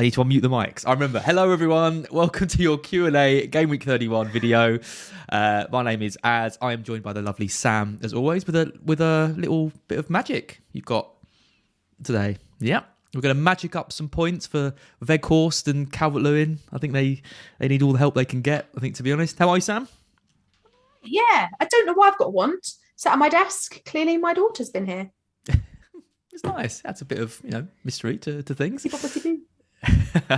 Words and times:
I 0.00 0.04
need 0.04 0.14
to 0.14 0.24
unmute 0.24 0.40
the 0.40 0.48
mics. 0.48 0.88
I 0.88 0.94
remember. 0.94 1.20
Hello, 1.20 1.52
everyone. 1.52 2.06
Welcome 2.10 2.48
to 2.48 2.62
your 2.62 2.78
Q 2.78 3.04
and 3.04 3.14
A 3.14 3.46
Game 3.46 3.68
Week 3.68 3.84
Thirty 3.84 4.08
One 4.08 4.28
video. 4.28 4.78
Uh, 5.28 5.66
my 5.70 5.82
name 5.82 6.00
is 6.00 6.16
Az. 6.24 6.56
I 6.62 6.72
am 6.72 6.84
joined 6.84 7.02
by 7.02 7.12
the 7.12 7.20
lovely 7.20 7.48
Sam, 7.48 7.98
as 8.02 8.14
always, 8.14 8.46
with 8.46 8.56
a 8.56 8.72
with 8.82 9.02
a 9.02 9.34
little 9.36 9.72
bit 9.88 9.98
of 9.98 10.08
magic 10.08 10.62
you've 10.72 10.86
got 10.86 11.10
today. 12.02 12.38
Yeah, 12.60 12.84
we're 13.12 13.20
going 13.20 13.34
to 13.34 13.38
magic 13.42 13.76
up 13.76 13.92
some 13.92 14.08
points 14.08 14.46
for 14.46 14.72
Weghorst 15.04 15.68
and 15.68 15.92
Calvert 15.92 16.22
Lewin. 16.22 16.60
I 16.72 16.78
think 16.78 16.94
they 16.94 17.20
they 17.58 17.68
need 17.68 17.82
all 17.82 17.92
the 17.92 17.98
help 17.98 18.14
they 18.14 18.24
can 18.24 18.40
get. 18.40 18.70
I 18.74 18.80
think, 18.80 18.94
to 18.94 19.02
be 19.02 19.12
honest. 19.12 19.38
How 19.38 19.50
are 19.50 19.58
you, 19.58 19.60
Sam? 19.60 19.86
Yeah, 21.02 21.48
I 21.60 21.66
don't 21.66 21.84
know 21.84 21.92
why 21.92 22.08
I've 22.08 22.16
got 22.16 22.32
one 22.32 22.58
sat 22.96 23.12
at 23.12 23.18
my 23.18 23.28
desk. 23.28 23.84
Clearly, 23.84 24.16
my 24.16 24.32
daughter's 24.32 24.70
been 24.70 24.86
here. 24.86 25.10
it's 26.32 26.42
nice. 26.42 26.80
That's 26.80 27.02
a 27.02 27.04
bit 27.04 27.18
of 27.18 27.38
you 27.44 27.50
know 27.50 27.66
mystery 27.84 28.16
to, 28.16 28.42
to 28.42 28.54
things. 28.54 28.86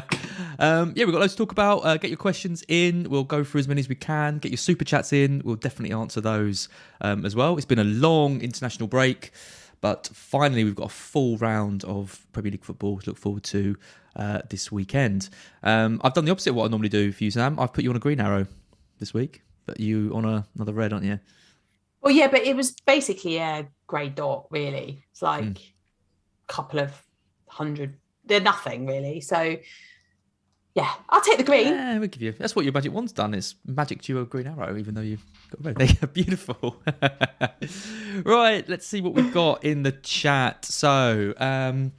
um, 0.58 0.92
yeah, 0.94 1.04
we've 1.04 1.12
got 1.12 1.20
loads 1.20 1.32
to 1.34 1.38
talk 1.38 1.52
about. 1.52 1.78
Uh, 1.78 1.96
get 1.96 2.10
your 2.10 2.16
questions 2.16 2.62
in. 2.68 3.08
We'll 3.10 3.24
go 3.24 3.44
through 3.44 3.60
as 3.60 3.68
many 3.68 3.80
as 3.80 3.88
we 3.88 3.94
can. 3.94 4.38
Get 4.38 4.50
your 4.50 4.58
super 4.58 4.84
chats 4.84 5.12
in. 5.12 5.42
We'll 5.44 5.56
definitely 5.56 5.94
answer 5.94 6.20
those 6.20 6.68
um, 7.00 7.24
as 7.24 7.34
well. 7.34 7.56
It's 7.56 7.66
been 7.66 7.78
a 7.78 7.84
long 7.84 8.40
international 8.40 8.88
break, 8.88 9.32
but 9.80 10.08
finally 10.12 10.64
we've 10.64 10.76
got 10.76 10.86
a 10.86 10.94
full 10.94 11.36
round 11.38 11.84
of 11.84 12.26
Premier 12.32 12.52
League 12.52 12.64
football 12.64 12.98
to 13.00 13.10
look 13.10 13.18
forward 13.18 13.42
to 13.44 13.76
uh, 14.16 14.42
this 14.50 14.70
weekend. 14.70 15.28
Um, 15.62 16.00
I've 16.04 16.14
done 16.14 16.24
the 16.24 16.30
opposite 16.32 16.50
of 16.50 16.56
what 16.56 16.66
I 16.66 16.68
normally 16.68 16.88
do 16.90 17.12
for 17.12 17.24
you, 17.24 17.30
Sam. 17.30 17.58
I've 17.58 17.72
put 17.72 17.82
you 17.84 17.90
on 17.90 17.96
a 17.96 18.00
green 18.00 18.20
arrow 18.20 18.46
this 18.98 19.12
week, 19.12 19.42
but 19.66 19.80
you 19.80 20.12
on 20.14 20.24
a, 20.24 20.46
another 20.54 20.72
red, 20.72 20.92
aren't 20.92 21.04
you? 21.04 21.18
Well, 22.02 22.12
yeah, 22.12 22.28
but 22.28 22.42
it 22.42 22.56
was 22.56 22.72
basically 22.84 23.38
a 23.38 23.68
grey 23.86 24.08
dot, 24.08 24.46
really. 24.50 25.04
It's 25.12 25.22
like 25.22 25.44
Mm. 25.44 25.56
a 25.56 26.52
couple 26.52 26.80
of 26.80 26.92
hundred. 27.48 27.96
They're 28.24 28.40
nothing, 28.40 28.86
really. 28.86 29.20
So, 29.20 29.56
yeah, 30.74 30.90
I'll 31.10 31.20
take 31.20 31.36
the 31.38 31.44
green. 31.44 31.68
Yeah, 31.68 31.98
we'll 31.98 32.08
give 32.08 32.22
you. 32.22 32.32
That's 32.32 32.56
what 32.56 32.64
your 32.64 32.72
magic 32.72 32.92
one's 32.92 33.12
done. 33.12 33.34
Is 33.34 33.56
magic 33.66 34.08
a 34.08 34.24
green 34.24 34.46
arrow, 34.46 34.76
even 34.78 34.94
though 34.94 35.02
you've 35.02 35.24
got 35.50 35.64
red. 35.64 35.76
They're 36.00 36.08
beautiful. 36.08 36.82
right, 38.24 38.66
let's 38.68 38.86
see 38.86 39.02
what 39.02 39.12
we've 39.12 39.34
got 39.34 39.64
in 39.64 39.82
the 39.82 39.92
chat. 39.92 40.64
So, 40.64 41.34
um, 41.36 41.92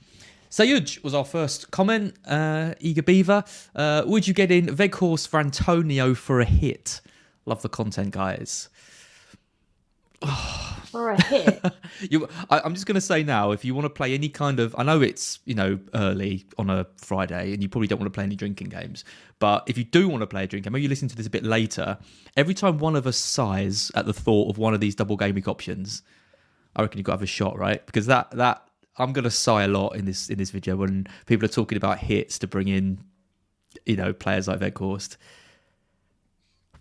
Sayuj 0.49 1.03
was 1.03 1.13
our 1.13 1.25
first 1.25 1.69
comment. 1.69 2.15
Uh, 2.25 2.73
Eager 2.79 3.03
Beaver, 3.03 3.43
uh, 3.75 4.03
would 4.07 4.27
you 4.27 4.33
get 4.33 4.49
in 4.49 4.67
Weghorst 4.67 5.27
for 5.27 5.39
Antonio 5.39 6.15
for 6.15 6.39
a 6.39 6.45
hit? 6.45 7.01
Love 7.45 7.61
the 7.61 7.69
content, 7.69 8.11
guys. 8.11 8.69
For 10.93 11.09
a 11.09 11.21
hit. 11.23 11.59
you, 12.11 12.29
I, 12.51 12.61
I'm 12.63 12.75
just 12.75 12.85
going 12.85 12.93
to 12.93 13.01
say 13.01 13.23
now, 13.23 13.49
if 13.49 13.65
you 13.65 13.73
want 13.73 13.85
to 13.85 13.89
play 13.89 14.13
any 14.13 14.29
kind 14.29 14.59
of, 14.59 14.75
I 14.77 14.83
know 14.83 15.01
it's 15.01 15.39
you 15.43 15.55
know 15.55 15.79
early 15.95 16.45
on 16.59 16.69
a 16.69 16.85
Friday, 16.97 17.51
and 17.51 17.63
you 17.63 17.67
probably 17.67 17.87
don't 17.87 17.97
want 17.99 18.13
to 18.13 18.15
play 18.15 18.23
any 18.23 18.35
drinking 18.35 18.69
games. 18.69 19.03
But 19.39 19.63
if 19.65 19.75
you 19.75 19.85
do 19.85 20.07
want 20.07 20.21
to 20.21 20.27
play 20.27 20.43
a 20.43 20.47
drinking 20.47 20.65
game, 20.69 20.73
maybe 20.73 20.83
you 20.83 20.89
listen 20.89 21.07
to 21.07 21.15
this 21.15 21.25
a 21.25 21.31
bit 21.31 21.43
later. 21.43 21.97
Every 22.37 22.53
time 22.53 22.77
one 22.77 22.95
of 22.95 23.07
us 23.07 23.17
sighs 23.17 23.91
at 23.95 24.05
the 24.05 24.13
thought 24.13 24.51
of 24.51 24.59
one 24.59 24.75
of 24.75 24.81
these 24.81 24.93
double 24.93 25.17
gaming 25.17 25.43
options, 25.45 26.03
I 26.75 26.83
reckon 26.83 26.99
you've 26.99 27.05
got 27.05 27.13
to 27.13 27.17
have 27.17 27.23
a 27.23 27.25
shot, 27.25 27.57
right? 27.57 27.83
Because 27.87 28.05
that 28.05 28.29
that 28.31 28.63
I'm 28.99 29.13
going 29.13 29.23
to 29.23 29.31
sigh 29.31 29.63
a 29.63 29.67
lot 29.67 29.95
in 29.95 30.05
this 30.05 30.29
in 30.29 30.37
this 30.37 30.51
video 30.51 30.75
when 30.75 31.07
people 31.25 31.43
are 31.45 31.51
talking 31.51 31.75
about 31.75 31.97
hits 31.97 32.37
to 32.37 32.47
bring 32.47 32.67
in, 32.67 32.99
you 33.87 33.95
know, 33.95 34.13
players 34.13 34.47
like 34.47 34.59
Weghorst. 34.59 35.17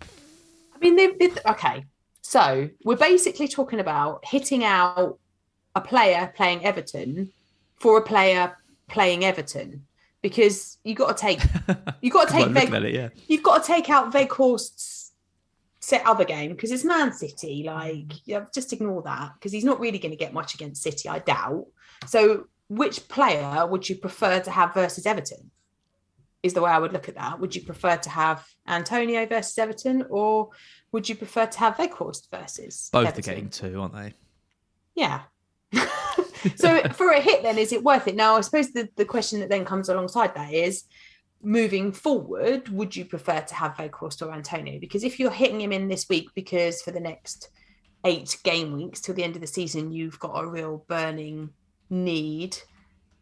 I 0.03 0.79
mean, 0.83 0.97
they've, 0.97 1.19
they've- 1.19 1.39
okay. 1.47 1.87
So 2.23 2.71
we're 2.85 2.97
basically 2.97 3.49
talking 3.49 3.81
about 3.81 4.25
hitting 4.25 4.65
out 4.65 5.19
a 5.75 5.81
player 5.81 6.33
playing 6.35 6.65
Everton 6.65 7.31
for 7.77 7.99
a 7.99 8.03
player 8.03 8.57
playing 8.89 9.25
Everton 9.25 9.87
because 10.23 10.79
you 10.85 10.95
got 10.95 11.17
to 11.17 11.21
take 11.21 11.41
you 12.01 12.11
got 12.11 12.29
to 12.29 12.33
take 12.33 12.49
Veg, 12.49 12.73
it, 12.73 12.95
yeah. 12.95 13.09
you've 13.27 13.43
got 13.43 13.63
to 13.63 13.67
take 13.67 13.91
out 13.91 14.13
Weghorst's 14.13 15.03
set 15.81 16.07
other 16.07 16.25
game 16.25 16.53
because 16.53 16.71
it's 16.71 16.85
Man 16.85 17.13
City. 17.13 17.65
Like, 17.67 18.27
yeah, 18.27 18.45
just 18.55 18.73
ignore 18.73 19.03
that 19.03 19.33
because 19.35 19.53
he's 19.53 19.65
not 19.65 19.81
really 19.81 19.99
going 19.99 20.13
to 20.13 20.17
get 20.17 20.33
much 20.33 20.55
against 20.55 20.83
City, 20.83 21.09
I 21.09 21.19
doubt. 21.19 21.67
So, 22.07 22.47
which 22.69 23.07
player 23.09 23.67
would 23.67 23.89
you 23.89 23.97
prefer 23.97 24.41
to 24.41 24.51
have 24.51 24.73
versus 24.73 25.05
Everton? 25.05 25.51
Is 26.43 26.55
the 26.55 26.63
way 26.63 26.71
I 26.71 26.79
would 26.79 26.93
look 26.93 27.09
at 27.09 27.15
that. 27.17 27.39
Would 27.39 27.55
you 27.55 27.63
prefer 27.63 27.97
to 27.97 28.11
have 28.11 28.45
Antonio 28.67 29.27
versus 29.27 29.59
Everton, 29.59 30.05
or 30.09 30.51
would 30.93 31.09
you 31.09 31.15
prefer 31.15 31.47
to 31.47 31.59
have 31.59 31.77
Weghorst 31.77 32.31
versus 32.31 32.89
Both 32.93 33.09
Everton? 33.09 33.21
are 33.21 33.35
getting 33.35 33.51
two, 33.51 33.81
aren't 33.81 33.95
they? 33.95 34.15
Yeah. 34.95 35.23
so 36.57 36.83
for 36.91 37.11
a 37.11 37.21
hit, 37.21 37.43
then 37.43 37.59
is 37.59 37.73
it 37.73 37.83
worth 37.83 38.07
it? 38.09 38.15
Now, 38.15 38.37
I 38.37 38.43
suppose 38.43 38.73
the, 38.73 38.89
the 38.97 39.05
question 39.05 39.41
that 39.41 39.49
then 39.49 39.65
comes 39.65 39.89
alongside 39.89 40.35
that 40.35 40.53
is 40.53 40.85
moving 41.43 41.93
forward, 41.93 42.69
would 42.69 42.95
you 42.95 43.05
prefer 43.05 43.41
to 43.41 43.55
have 43.55 43.77
Weghorst 43.77 44.25
or 44.27 44.33
Antonio? 44.33 44.79
Because 44.79 45.03
if 45.03 45.19
you're 45.19 45.31
hitting 45.31 45.61
him 45.61 45.73
in 45.73 45.89
this 45.89 46.09
week, 46.09 46.29
because 46.35 46.83
for 46.83 46.91
the 46.91 47.01
next 47.01 47.49
eight 48.05 48.37
game 48.45 48.73
weeks 48.73 49.01
till 49.01 49.15
the 49.15 49.25
end 49.25 49.35
of 49.35 49.41
the 49.41 49.47
season, 49.47 49.93
you've 49.93 50.19
got 50.19 50.43
a 50.43 50.47
real 50.47 50.85
burning 50.89 51.51
need 51.89 52.57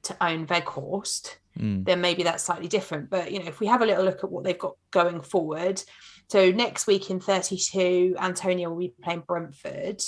to 0.02 0.16
own 0.20 0.46
Weghorst, 0.46 1.36
Mm. 1.58 1.84
then 1.84 2.00
maybe 2.00 2.22
that's 2.22 2.44
slightly 2.44 2.68
different. 2.68 3.10
But 3.10 3.32
you 3.32 3.40
know, 3.40 3.46
if 3.46 3.58
we 3.58 3.66
have 3.66 3.82
a 3.82 3.84
little 3.84 4.04
look 4.04 4.22
at 4.22 4.30
what 4.30 4.44
they've 4.44 4.56
got 4.56 4.76
going 4.92 5.20
forward, 5.20 5.82
so 6.30 6.52
next 6.52 6.86
week 6.86 7.10
in 7.10 7.18
32, 7.18 8.14
Antonio 8.20 8.70
will 8.70 8.78
be 8.78 8.94
playing 9.02 9.24
Brentford. 9.26 10.00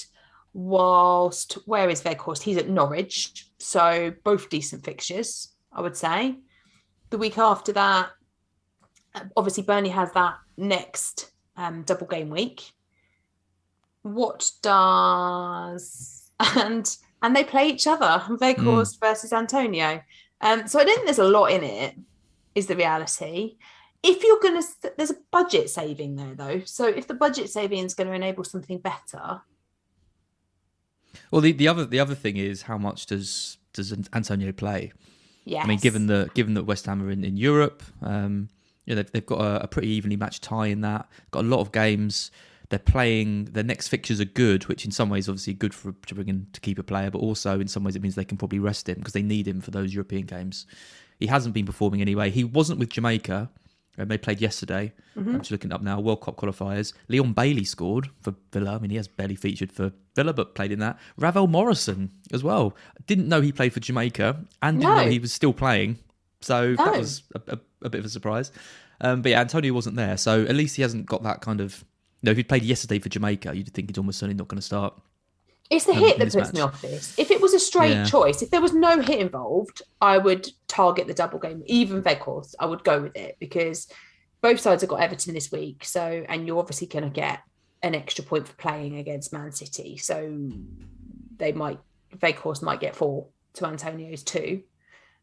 Whilst 0.55 1.55
where 1.67 1.91
is 1.91 2.03
Weghorst? 2.03 2.43
He's 2.43 2.59
at 2.59 2.69
Norwich, 2.69 3.49
so 3.59 4.15
both 4.23 4.49
decent 4.49 4.85
fixtures, 4.85 5.49
I 5.73 5.81
would 5.81 5.97
say. 5.97 6.37
The 7.11 7.19
week 7.19 7.39
after 7.39 7.73
that, 7.73 8.11
obviously 9.37 9.65
Burnley 9.65 9.91
has 9.91 10.13
that 10.13 10.37
next 10.57 11.33
um, 11.57 11.83
double 11.83 12.07
game 12.07 12.31
week. 12.31 12.71
What 14.03 14.49
does 14.63 16.31
and 16.39 16.97
and 17.21 17.35
they 17.35 17.43
play 17.43 17.69
each 17.69 17.89
other, 17.89 18.23
Weghorst 18.29 19.01
versus 19.01 19.33
Antonio. 19.33 20.01
Um, 20.41 20.69
so 20.69 20.79
I 20.79 20.85
don't 20.85 20.95
think 20.95 21.07
there's 21.07 21.19
a 21.19 21.25
lot 21.25 21.47
in 21.47 21.65
it, 21.65 21.97
is 22.55 22.69
the 22.69 22.77
reality. 22.77 23.57
If 24.03 24.25
you're 24.25 24.41
going 24.41 24.61
to, 24.61 24.93
there's 24.97 25.11
a 25.11 25.19
budget 25.31 25.71
saving 25.71 26.17
there 26.17 26.35
though. 26.35 26.63
So 26.65 26.87
if 26.87 27.07
the 27.07 27.15
budget 27.15 27.51
saving 27.51 27.85
is 27.85 27.95
going 27.95 28.09
to 28.09 28.15
enable 28.15 28.45
something 28.45 28.79
better, 28.79 29.43
Well, 31.31 31.41
the, 31.41 31.53
the 31.53 31.69
other 31.69 31.85
the 31.85 32.01
other 32.01 32.15
thing 32.15 32.37
is 32.37 32.63
how 32.63 32.79
much 32.79 33.07
does 33.07 33.59
does 33.73 33.93
Antonio 34.13 34.53
play? 34.53 34.93
Yes. 35.45 35.65
I 35.65 35.69
mean, 35.69 35.79
given 35.79 36.07
the 36.07 36.31
given 36.35 36.55
that 36.55 36.65
West 36.65 36.87
Ham 36.87 37.03
are 37.03 37.11
in, 37.11 37.25
in 37.25 37.37
Europe, 37.37 37.83
um, 38.03 38.49
you 38.87 38.95
know, 38.95 39.03
they've, 39.03 39.13
they've 39.13 39.27
got 39.27 39.41
a, 39.41 39.65
a 39.65 39.69
pretty 39.69 39.89
evenly 39.89 40.17
matched 40.17 40.43
tie 40.43 40.67
in 40.67 40.81
that. 40.83 41.09
Got 41.31 41.45
a 41.45 41.49
lot 41.49 41.61
of 41.61 41.73
games. 41.73 42.31
They're 42.69 42.79
playing. 42.79 43.47
Their 43.47 43.65
next 43.65 43.89
fixtures 43.89 44.21
are 44.21 44.27
good, 44.27 44.67
which 44.67 44.85
in 44.85 44.91
some 44.91 45.11
ways 45.11 45.29
obviously 45.29 45.55
good 45.55 45.75
for 45.75 45.93
to 46.07 46.15
bring 46.15 46.29
in 46.29 46.47
to 46.53 46.61
keep 46.61 46.79
a 46.79 46.83
player, 46.83 47.11
but 47.11 47.19
also 47.19 47.61
in 47.61 47.69
some 47.69 47.85
ways 47.85 47.97
it 47.97 48.03
means 48.03 48.15
they 48.15 48.25
can 48.25 48.39
probably 48.39 48.59
rest 48.59 48.89
him 48.89 48.97
because 48.97 49.13
they 49.13 49.23
need 49.23 49.47
him 49.47 49.61
for 49.61 49.71
those 49.71 49.95
European 49.95 50.27
games. 50.27 50.67
He 51.19 51.27
hasn't 51.27 51.55
been 51.55 51.67
performing 51.67 52.01
anyway. 52.01 52.31
He 52.31 52.45
wasn't 52.45 52.79
with 52.79 52.89
Jamaica. 52.91 53.51
And 53.99 54.11
they 54.11 54.17
played 54.17 54.41
yesterday. 54.41 54.93
I'm 55.17 55.39
just 55.41 55.51
looking 55.51 55.71
it 55.71 55.75
up 55.75 55.83
now. 55.83 56.01
World 56.01 56.23
Cup 56.23 56.37
qualifiers. 56.37 56.95
Leon 57.09 57.35
Bailey 57.35 57.65
scored 57.65 58.09
for 58.23 58.35
Villa. 58.51 58.77
I 58.77 58.79
mean, 58.79 58.91
he 58.91 58.97
has 58.97 59.07
barely 59.07 59.35
featured 59.37 59.71
for 59.71 59.93
Villa, 60.17 60.33
but 60.33 60.55
played 60.55 60.73
in 60.73 60.79
that. 60.79 60.99
Ravel 61.19 61.47
Morrison 61.47 62.11
as 62.33 62.43
well. 62.43 62.75
Didn't 63.07 63.29
know 63.29 63.43
he 63.43 63.53
played 63.53 63.75
for 63.75 63.81
Jamaica 63.81 64.41
and 64.63 64.81
didn't 64.81 64.97
No. 64.97 65.03
know 65.05 65.11
he 65.11 65.19
was 65.19 65.31
still 65.33 65.53
playing. 65.53 65.99
So 66.41 66.71
No. 66.73 66.85
that 66.87 66.99
was 66.99 67.23
a, 67.35 67.41
a, 67.55 67.59
a 67.83 67.91
bit 67.91 67.99
of 67.99 68.07
a 68.07 68.09
surprise. 68.09 68.51
Um, 69.03 69.21
but 69.21 69.31
yeah, 69.31 69.41
Antonio 69.43 69.75
wasn't 69.75 69.97
there. 69.97 70.17
So 70.17 70.43
at 70.45 70.55
least 70.55 70.77
he 70.77 70.83
hasn't 70.83 71.05
got 71.07 71.23
that 71.25 71.43
kind 71.43 71.61
of. 71.61 71.85
You 72.23 72.27
know, 72.29 72.31
if 72.31 72.37
he'd 72.39 72.49
played 72.49 72.63
yesterday 72.63 72.99
for 72.99 73.09
Jamaica, 73.11 73.55
you'd 73.55 73.75
think 73.75 73.91
he's 73.91 73.99
almost 73.99 74.21
certainly 74.21 74.39
not 74.39 74.49
going 74.49 74.59
to 74.61 74.63
start. 74.65 74.95
It's 75.73 75.87
the 75.87 75.95
hit 75.95 76.19
that 76.19 76.33
puts 76.33 76.53
me 76.53 76.61
off 76.61 76.81
this. 76.83 77.19
If 77.19 77.31
it 77.31 77.41
was 77.41 77.55
a 77.55 77.59
straight 77.59 77.93
Yeah. 77.93 78.05
choice, 78.05 78.43
if 78.43 78.51
there 78.51 78.61
was 78.61 78.75
no 78.75 79.01
hit 79.01 79.21
involved, 79.21 79.83
I 80.01 80.19
would 80.19 80.49
target 80.69 81.07
the 81.07 81.15
double 81.15 81.39
game. 81.39 81.63
Even 81.67 82.03
Weghorst, 82.03 82.55
I 82.61 82.67
would 82.67 82.85
go 82.85 83.03
with 83.03 83.17
it 83.17 83.37
because 83.41 83.89
both 84.43 84.61
sides 84.61 84.83
have 84.83 84.91
got 84.91 85.01
Everton 85.01 85.33
this 85.35 85.51
week. 85.51 85.85
So, 85.85 86.25
and 86.29 86.47
you're 86.47 86.59
obviously 86.59 86.89
going 86.89 87.05
to 87.05 87.11
get 87.11 87.41
an 87.83 87.95
extra 87.95 88.23
point 88.23 88.47
for 88.49 88.55
playing 88.55 88.99
against 88.99 89.33
Man 89.33 89.51
City. 89.53 89.97
So 89.97 90.51
they 91.39 91.53
might, 91.53 91.79
Weghorst 92.19 92.63
might 92.63 92.81
get 92.81 92.95
four 92.95 93.29
to 93.55 93.67
Antonio's 93.67 94.23
two. 94.23 94.63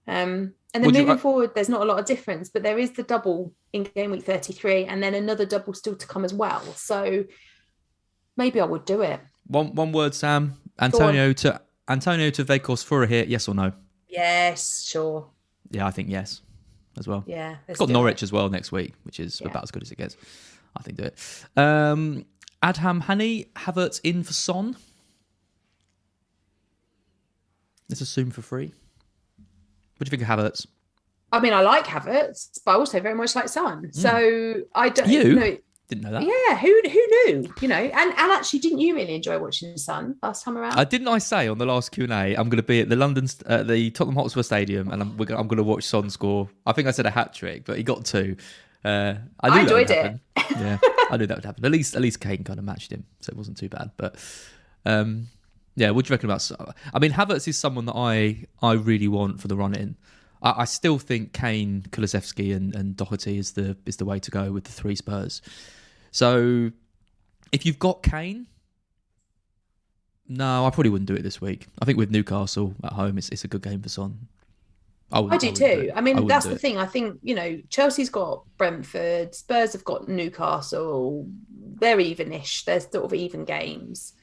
Um, 0.08 0.54
and 0.74 0.84
then 0.84 0.86
Would 0.88 0.96
you- 0.96 1.02
moving 1.04 1.18
forward, 1.20 1.52
there's 1.54 1.70
not 1.70 1.82
a 1.82 1.86
lot 1.86 2.00
of 2.00 2.06
difference, 2.06 2.50
but 2.50 2.64
there 2.64 2.80
is 2.80 2.92
the 2.94 3.04
double 3.04 3.54
in 3.72 3.84
game 3.84 4.12
week 4.12 4.24
33 4.24 4.86
and 4.86 5.02
then 5.04 5.14
another 5.14 5.46
double 5.46 5.74
still 5.74 5.96
to 5.96 6.08
come 6.08 6.26
as 6.26 6.34
well. 6.34 6.62
So 6.74 7.26
maybe 8.36 8.60
I 8.60 8.66
would 8.66 8.86
do 8.86 9.02
it. 9.02 9.20
One 9.50 9.74
one 9.76 9.92
word, 9.92 10.14
Sam. 10.16 10.56
Antonio 10.80 11.34
to 11.34 11.60
Antonio 11.90 12.30
to 12.30 12.46
Weghorst 12.46 12.86
for 12.86 13.04
a 13.04 13.08
hit. 13.08 13.28
Yes 13.28 13.48
or 13.48 13.56
no? 13.56 13.74
Yes, 14.08 14.84
sure. 14.84 15.28
Yeah, 15.72 15.86
I 15.86 15.92
think 15.92 16.10
yes, 16.10 16.42
as 16.98 17.08
well. 17.08 17.24
Yeah. 17.28 17.58
It's 17.68 17.80
got 17.80 17.90
Norwich 17.90 18.24
as 18.24 18.32
well 18.32 18.50
next 18.50 18.72
week, 18.72 18.94
which 19.04 19.20
is 19.20 19.42
Yeah. 19.42 19.50
about 19.50 19.64
as 19.64 19.72
good 19.72 19.82
as 19.84 19.92
it 19.92 19.98
gets. 19.98 20.16
I 20.78 20.84
think 20.84 20.98
do 20.98 21.04
it. 21.04 21.18
Um, 21.58 22.26
Adham 22.64 23.04
Hani, 23.04 23.48
Havertz 23.54 24.00
in 24.04 24.24
for 24.24 24.34
Son. 24.34 24.76
Let's 27.90 28.02
assume 28.02 28.30
for 28.32 28.42
free. 28.42 28.72
What 29.98 30.08
do 30.08 30.16
you 30.16 30.18
think 30.18 30.22
of 30.22 30.28
Havertz? 30.40 30.68
I 31.32 31.40
mean, 31.40 31.54
I 31.54 31.62
like 31.62 31.86
Havertz, 31.86 32.60
but 32.64 32.72
I 32.72 32.76
also 32.76 33.00
very 33.00 33.16
much 33.16 33.36
like 33.36 33.50
Son. 33.50 33.92
So 33.94 34.62
I 34.76 34.90
don't. 34.90 35.10
You? 35.10 35.36
know. 35.36 35.58
Didn't 35.90 36.04
know 36.04 36.12
that. 36.12 36.22
Yeah, 36.22 36.56
who 36.56 36.82
who 36.88 37.08
knew? 37.26 37.52
You 37.62 37.68
know, 37.68 37.76
and 37.76 38.12
and 38.12 38.32
actually, 38.32 38.60
didn't 38.60 38.78
you 38.78 38.96
really 38.96 39.16
enjoy 39.16 39.40
watching 39.40 39.76
Son 39.76 40.18
last 40.22 40.46
time 40.46 40.56
around? 40.56 40.78
Uh, 40.78 40.84
didn't 40.84 41.08
I 41.08 41.18
say 41.18 41.48
on 41.48 41.58
the 41.58 41.66
last 41.66 41.92
Q 41.92 42.04
and 42.04 42.14
A 42.14 42.36
I'm 42.36 42.48
going 42.48 42.58
to 42.58 42.64
be 42.64 42.82
at 42.82 42.90
the 42.90 42.96
London, 42.96 43.28
uh, 43.48 43.64
the 43.64 43.90
Tottenham 43.90 44.16
Hotspur 44.16 44.44
Stadium, 44.44 44.92
and 44.92 45.02
I'm 45.02 45.18
we're 45.18 45.26
gonna, 45.26 45.42
I'm 45.42 45.48
going 45.48 45.58
to 45.58 45.64
watch 45.64 45.86
Son 45.86 46.12
score. 46.12 46.48
I 46.68 46.74
think 46.74 46.88
I 46.88 46.92
said 46.92 47.08
a 47.08 47.10
hat 47.10 47.34
trick, 47.34 47.66
but 47.66 47.78
he 47.78 47.84
got 47.84 48.06
two. 48.06 48.38
Uh, 48.86 49.16
I, 49.40 49.50
knew 49.50 49.56
I 49.56 49.62
enjoyed 49.62 49.90
it. 49.90 50.20
yeah, 50.52 50.78
I 51.10 51.18
knew 51.18 51.26
that 51.26 51.38
would 51.38 51.46
happen. 51.46 51.66
At 51.66 51.72
least 51.72 51.96
at 51.96 52.04
least 52.04 52.20
Kane 52.20 52.44
kind 52.44 52.60
of 52.60 52.66
matched 52.66 52.92
him, 52.92 53.06
so 53.22 53.32
it 53.32 53.36
wasn't 53.36 53.58
too 53.58 53.70
bad. 53.70 53.90
But 53.98 54.16
um, 54.86 55.28
yeah, 55.76 55.90
what 55.90 56.06
do 56.06 56.10
you 56.10 56.14
reckon 56.14 56.30
about? 56.30 56.52
I 56.94 57.00
mean, 57.00 57.14
Havertz 57.14 57.48
is 57.48 57.58
someone 57.58 57.86
that 57.86 57.96
I 57.96 58.46
I 58.62 58.74
really 58.74 59.08
want 59.08 59.42
for 59.42 59.48
the 59.48 59.56
run 59.56 59.74
in. 59.74 59.98
I, 60.44 60.62
I 60.62 60.66
still 60.66 61.00
think 61.00 61.34
Kane, 61.34 61.86
Kulusevski, 61.90 62.56
and, 62.56 62.76
and 62.76 62.96
Doherty 62.96 63.40
is 63.40 63.54
the 63.54 63.76
is 63.88 63.98
the 63.98 64.06
way 64.06 64.20
to 64.20 64.30
go 64.30 64.52
with 64.52 64.66
the 64.66 64.72
three 64.72 64.96
Spurs. 64.96 65.42
So 66.12 66.72
if 67.52 67.66
you've 67.66 67.80
got 67.80 68.04
Kane, 68.04 68.48
no, 70.28 70.66
I 70.66 70.70
probably 70.70 70.90
wouldn't 70.92 71.08
do 71.08 71.16
it 71.16 71.24
this 71.24 71.42
week. 71.42 71.68
I 71.82 71.86
think 71.86 71.98
with 71.98 72.12
Newcastle 72.12 72.76
at 72.84 72.94
home, 72.94 73.18
it's 73.18 73.30
it's 73.30 73.44
a 73.44 73.48
good 73.48 73.64
game 73.64 73.82
for 73.82 73.90
Son. 73.90 74.28
I, 75.12 75.18
I 75.18 75.22
wouldn't- 75.22 75.42
do 75.42 75.48
wouldn't 75.48 75.58
too. 75.58 75.88
it. 75.88 75.94
I 75.96 76.02
mean, 76.02 76.16
wouldn't 76.16 76.30
that's 76.30 76.46
the 76.46 76.58
thing. 76.58 76.78
I 76.78 76.86
think 76.86 77.20
you 77.24 77.34
know 77.34 77.60
Chelsea's 77.70 78.10
got 78.10 78.44
Brentford, 78.58 79.34
Spurs 79.34 79.74
have 79.74 79.84
got 79.84 80.08
Newcastle. 80.08 81.28
They're 81.80 81.98
evenish. 81.98 82.66
They're 82.66 82.80
sort 82.80 83.06
of 83.06 83.14
even 83.14 83.46
games. 83.46 84.14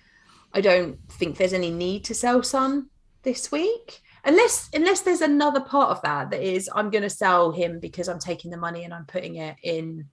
I 0.53 0.61
don't 0.61 0.99
think 1.11 1.37
there's 1.38 1.53
any 1.53 1.71
need 1.71 2.05
to 2.05 2.15
sell 2.15 2.43
Son 2.43 2.88
this 3.23 3.50
week, 3.50 4.00
unless 4.25 4.71
unless 4.73 5.00
there's 5.00 5.23
another 5.23 5.61
part 5.61 5.91
of 5.91 6.00
that 6.03 6.31
that 6.31 6.41
is 6.41 6.71
I'm 6.73 6.91
going 6.91 7.03
to 7.03 7.11
sell 7.11 7.50
him 7.50 7.81
because 7.81 8.09
I'm 8.09 8.21
taking 8.21 8.53
the 8.53 8.56
money 8.56 8.85
and 8.85 8.94
I'm 8.94 9.06
putting 9.06 9.37
it 9.37 9.56
in 9.65 10.06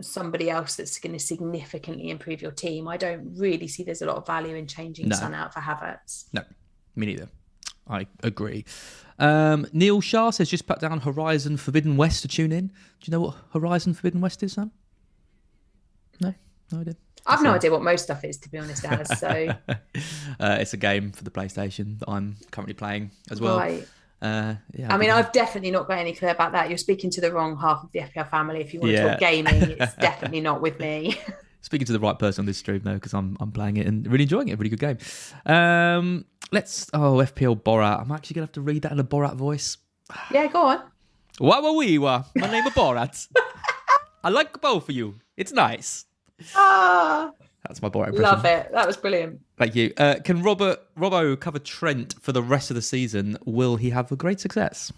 somebody 0.00 0.50
else 0.50 0.76
that's 0.76 0.98
going 0.98 1.12
to 1.12 1.18
significantly 1.18 2.10
improve 2.10 2.40
your 2.40 2.52
team. 2.52 2.88
I 2.88 2.96
don't 2.96 3.34
really 3.36 3.68
see 3.68 3.82
there's 3.82 4.02
a 4.02 4.06
lot 4.06 4.16
of 4.16 4.26
value 4.26 4.54
in 4.54 4.66
changing 4.66 5.08
No. 5.08 5.16
Son 5.16 5.34
out 5.34 5.52
for 5.52 5.60
Havertz. 5.60 6.26
No, 6.32 6.42
me 6.94 7.06
neither. 7.06 7.28
I 7.88 8.06
agree. 8.22 8.64
Um, 9.18 9.66
Neil 9.72 10.00
Shah 10.00 10.30
says 10.30 10.48
just 10.48 10.66
put 10.66 10.80
down 10.80 11.00
Horizon 11.00 11.56
Forbidden 11.56 11.96
West 11.96 12.22
to 12.22 12.28
tune 12.28 12.52
in. 12.52 12.68
Do 12.68 12.74
you 13.04 13.10
know 13.10 13.20
what 13.20 13.36
Horizon 13.52 13.94
Forbidden 13.94 14.20
West 14.20 14.42
is, 14.42 14.54
Sam? 14.54 14.70
No, 16.20 16.34
no 16.72 16.80
idea. 16.80 16.96
I've 17.26 17.42
no 17.42 17.52
idea 17.52 17.70
what 17.70 17.82
most 17.82 18.04
stuff 18.04 18.22
is, 18.24 18.36
to 18.38 18.50
be 18.50 18.58
honest, 18.58 18.84
Alice. 18.84 19.18
So 19.18 19.28
uh, 19.68 20.56
it's 20.60 20.74
a 20.74 20.76
game 20.76 21.10
for 21.12 21.24
the 21.24 21.30
PlayStation 21.30 21.98
that 22.00 22.10
I'm 22.10 22.36
currently 22.50 22.74
playing 22.74 23.12
as 23.30 23.40
well. 23.40 23.58
Right. 23.58 23.86
Uh, 24.24 24.54
yeah, 24.72 24.92
I 24.92 24.96
mean, 24.96 25.10
I've 25.10 25.32
definitely 25.32 25.70
not 25.70 25.86
got 25.86 25.98
any 25.98 26.14
clue 26.14 26.30
about 26.30 26.52
that. 26.52 26.70
You're 26.70 26.78
speaking 26.78 27.10
to 27.10 27.20
the 27.20 27.30
wrong 27.30 27.58
half 27.58 27.84
of 27.84 27.92
the 27.92 27.98
FPL 28.00 28.30
family. 28.30 28.62
If 28.62 28.72
you 28.72 28.80
want 28.80 28.96
to 28.96 29.02
talk 29.02 29.18
gaming, 29.18 29.54
it's 29.78 29.94
definitely 29.96 30.40
not 30.40 30.62
with 30.62 30.80
me. 30.80 31.20
speaking 31.60 31.84
to 31.86 31.92
the 31.92 32.00
right 32.00 32.18
person 32.18 32.42
on 32.42 32.46
this 32.46 32.56
stream 32.56 32.80
though, 32.84 32.94
because 32.94 33.12
I'm 33.12 33.36
I'm 33.38 33.52
playing 33.52 33.76
it 33.76 33.86
and 33.86 34.06
really 34.06 34.22
enjoying 34.22 34.48
it. 34.48 34.52
A 34.52 34.56
Really 34.56 34.70
good 34.74 34.80
game. 34.80 34.98
Um, 35.44 36.24
let's 36.52 36.88
oh 36.94 37.16
FPL 37.16 37.62
Borat. 37.62 38.00
I'm 38.00 38.12
actually 38.12 38.34
gonna 38.34 38.44
have 38.46 38.52
to 38.52 38.62
read 38.62 38.82
that 38.82 38.92
in 38.92 38.98
a 38.98 39.04
Borat 39.04 39.34
voice. 39.34 39.76
yeah, 40.30 40.46
go 40.46 40.62
on. 40.62 40.82
Wa 41.38 41.60
wa 41.60 41.72
wee 41.72 41.98
wa. 41.98 42.24
My 42.34 42.50
name 42.50 42.66
is 42.66 42.72
Borat. 42.72 43.28
I 44.24 44.30
like 44.30 44.58
both 44.62 44.88
of 44.88 44.94
you. 44.94 45.16
It's 45.36 45.52
nice. 45.52 46.06
Ah, 46.56 47.30
That's 47.66 47.82
my 47.82 47.90
Borat 47.90 48.08
impression. 48.08 48.22
love 48.22 48.44
it. 48.46 48.72
That 48.72 48.86
was 48.86 48.96
brilliant. 48.96 49.40
Thank 49.56 49.76
you. 49.76 49.92
Uh, 49.96 50.16
can 50.24 50.42
Robert 50.42 50.80
Robbo 50.96 51.38
cover 51.38 51.60
Trent 51.60 52.14
for 52.20 52.32
the 52.32 52.42
rest 52.42 52.70
of 52.70 52.74
the 52.74 52.82
season? 52.82 53.38
Will 53.44 53.76
he 53.76 53.90
have 53.90 54.10
a 54.10 54.16
great 54.16 54.40
success? 54.40 54.92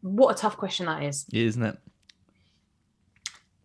What 0.00 0.36
a 0.36 0.38
tough 0.38 0.56
question 0.56 0.86
that 0.86 1.02
is. 1.04 1.26
Isn't 1.32 1.62
it? 1.62 1.78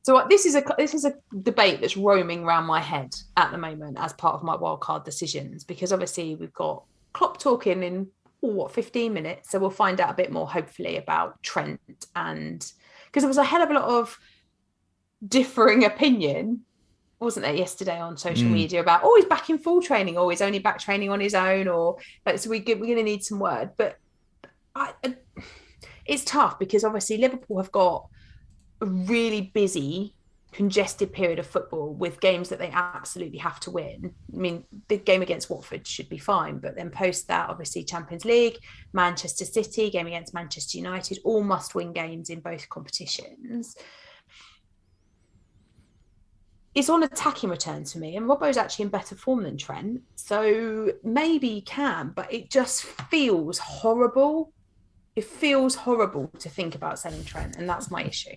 So 0.03 0.25
this 0.29 0.45
is 0.45 0.55
a 0.55 0.63
this 0.77 0.93
is 0.93 1.03
a 1.03 1.15
debate 1.41 1.81
that's 1.81 1.97
roaming 1.97 2.45
around 2.45 2.65
my 2.65 2.79
head 2.79 3.13
at 3.35 3.51
the 3.51 3.57
moment 3.57 3.97
as 3.99 4.13
part 4.13 4.35
of 4.35 4.43
my 4.43 4.55
wildcard 4.55 5.03
decisions 5.03 5.65
because 5.65 5.91
obviously 5.91 6.35
we've 6.35 6.53
got 6.53 6.83
Klopp 7.11 7.39
talking 7.39 7.83
in 7.83 8.07
oh, 8.41 8.47
what 8.47 8.71
15 8.71 9.11
minutes, 9.11 9.49
so 9.49 9.59
we'll 9.59 9.69
find 9.69 9.99
out 9.99 10.11
a 10.11 10.13
bit 10.13 10.31
more 10.31 10.47
hopefully 10.47 10.95
about 10.95 11.41
Trent 11.43 11.81
and 12.15 12.71
because 13.07 13.23
there 13.23 13.27
was 13.27 13.37
a 13.37 13.43
hell 13.43 13.61
of 13.61 13.69
a 13.69 13.73
lot 13.73 13.83
of 13.83 14.17
differing 15.27 15.83
opinion, 15.83 16.61
wasn't 17.19 17.43
there, 17.45 17.55
yesterday 17.55 17.99
on 17.99 18.15
social 18.17 18.47
Mm. 18.47 18.53
media 18.53 18.79
about 18.79 19.01
oh 19.03 19.15
he's 19.15 19.25
back 19.25 19.49
in 19.49 19.57
full 19.57 19.81
training 19.81 20.17
or 20.17 20.29
he's 20.29 20.41
only 20.41 20.59
back 20.59 20.79
training 20.79 21.09
on 21.09 21.19
his 21.19 21.33
own 21.33 21.67
or 21.67 21.97
like 22.25 22.37
so 22.39 22.49
we 22.49 22.59
get, 22.59 22.79
we're 22.79 22.85
going 22.85 22.97
to 22.97 23.03
need 23.03 23.23
some 23.23 23.39
word, 23.39 23.71
but 23.77 23.97
I- 24.75 24.93
it's 26.05 26.23
tough 26.23 26.59
because 26.59 26.83
obviously 26.83 27.17
Liverpool 27.17 27.57
have 27.57 27.71
got 27.71 28.07
a 28.81 28.85
really 28.85 29.41
busy, 29.41 30.13
congested 30.53 31.11
period 31.11 31.39
of 31.39 31.45
football 31.47 31.93
with 31.93 32.19
games 32.21 32.49
that 32.49 32.59
they 32.59 32.69
absolutely 32.69 33.39
have 33.39 33.59
to 33.61 33.71
win. 33.71 34.13
I 34.33 34.37
mean, 34.37 34.63
the 34.87 34.97
game 34.97 35.21
against 35.21 35.49
Watford 35.49 35.85
should 35.85 36.07
be 36.09 36.17
fine, 36.19 36.59
but 36.59 36.75
then 36.75 36.89
post 36.91 37.27
that, 37.27 37.49
obviously, 37.49 37.83
Champions 37.83 38.23
League, 38.23 38.57
Manchester 38.93 39.43
City, 39.45 39.89
game 39.89 40.07
against 40.07 40.33
Manchester 40.33 40.77
United, 40.77 41.19
all 41.25 41.43
must 41.43 41.75
win 41.75 41.91
games 41.91 42.29
in 42.29 42.39
both 42.39 42.69
competitions. 42.69 43.75
It's 46.77 46.89
on 46.89 47.01
attacking 47.01 47.49
returns 47.49 47.93
for 47.93 47.97
me, 47.97 48.15
and 48.15 48.27
Robbo's 48.27 48.55
actually 48.55 48.83
in 48.83 48.89
better 48.89 49.15
form 49.15 49.41
than 49.41 49.57
Trent, 49.57 50.03
so 50.15 50.91
maybe 51.03 51.49
he 51.49 51.61
can, 51.61 52.11
but 52.15 52.31
it 52.31 52.51
just 52.51 52.83
feels 52.83 53.57
horrible. 53.57 54.53
It 55.15 55.23
feels 55.23 55.73
horrible 55.73 56.29
to 56.37 56.49
think 56.49 56.75
about 56.75 56.99
selling 56.99 57.25
Trent, 57.25 57.55
and 57.55 57.67
that's 57.67 57.89
my 57.89 58.03
issue. 58.03 58.35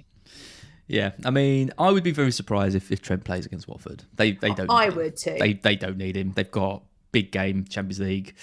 Yeah. 0.86 1.10
I 1.22 1.30
mean, 1.30 1.70
I 1.76 1.90
would 1.90 2.02
be 2.02 2.12
very 2.12 2.32
surprised 2.32 2.74
if, 2.74 2.90
if 2.90 3.02
Trent 3.02 3.24
plays 3.24 3.44
against 3.44 3.68
Watford. 3.68 4.04
They 4.14 4.32
they 4.32 4.54
don't. 4.54 4.70
I 4.70 4.86
need 4.86 4.92
him. 4.92 4.96
would 4.96 5.16
too. 5.18 5.36
They 5.38 5.52
they 5.52 5.76
don't 5.76 5.98
need 5.98 6.16
him. 6.16 6.32
They've 6.32 6.50
got 6.50 6.82
big 7.12 7.32
game 7.32 7.66
Champions 7.66 8.00
League, 8.00 8.34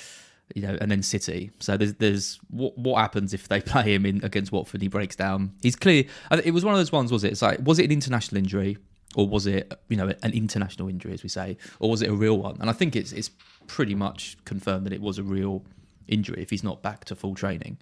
you 0.54 0.62
know, 0.62 0.78
and 0.80 0.92
then 0.92 1.02
City. 1.02 1.50
So 1.58 1.76
there's 1.76 1.96
there's 1.96 2.40
what 2.52 2.78
what 2.78 3.02
happens 3.02 3.34
if 3.34 3.48
they 3.48 3.62
play 3.74 3.96
him 3.96 4.06
in 4.06 4.24
against 4.24 4.52
Watford? 4.52 4.84
He 4.84 4.90
breaks 4.90 5.16
down. 5.16 5.54
He's 5.64 5.76
clear. 5.76 6.04
It 6.44 6.52
was 6.52 6.64
one 6.64 6.76
of 6.76 6.80
those 6.80 6.92
ones. 6.92 7.12
Was 7.12 7.24
it? 7.24 7.32
It's 7.32 7.42
like 7.42 7.62
was 7.64 7.80
it 7.80 7.86
an 7.86 7.92
international 7.92 8.38
injury? 8.38 8.78
Or 9.18 9.28
was 9.28 9.48
it, 9.48 9.74
you 9.90 9.98
know, 9.98 10.14
an 10.22 10.32
international 10.32 10.88
injury, 10.88 11.12
as 11.12 11.24
we 11.24 11.30
say, 11.30 11.58
or 11.80 11.90
was 11.90 12.04
it 12.04 12.10
a 12.10 12.14
real 12.14 12.38
one? 12.38 12.56
And 12.62 12.70
I 12.70 12.74
think 12.74 12.96
it's 12.96 13.12
it's 13.12 13.32
pretty 13.66 13.96
much 13.96 14.38
confirmed 14.46 14.86
that 14.86 14.94
it 14.94 15.02
was 15.02 15.18
a 15.18 15.24
real 15.24 15.66
injury 16.08 16.40
if 16.40 16.52
he's 16.52 16.64
not 16.64 16.84
back 16.84 17.04
to 17.06 17.16
full 17.16 17.34
training. 17.34 17.80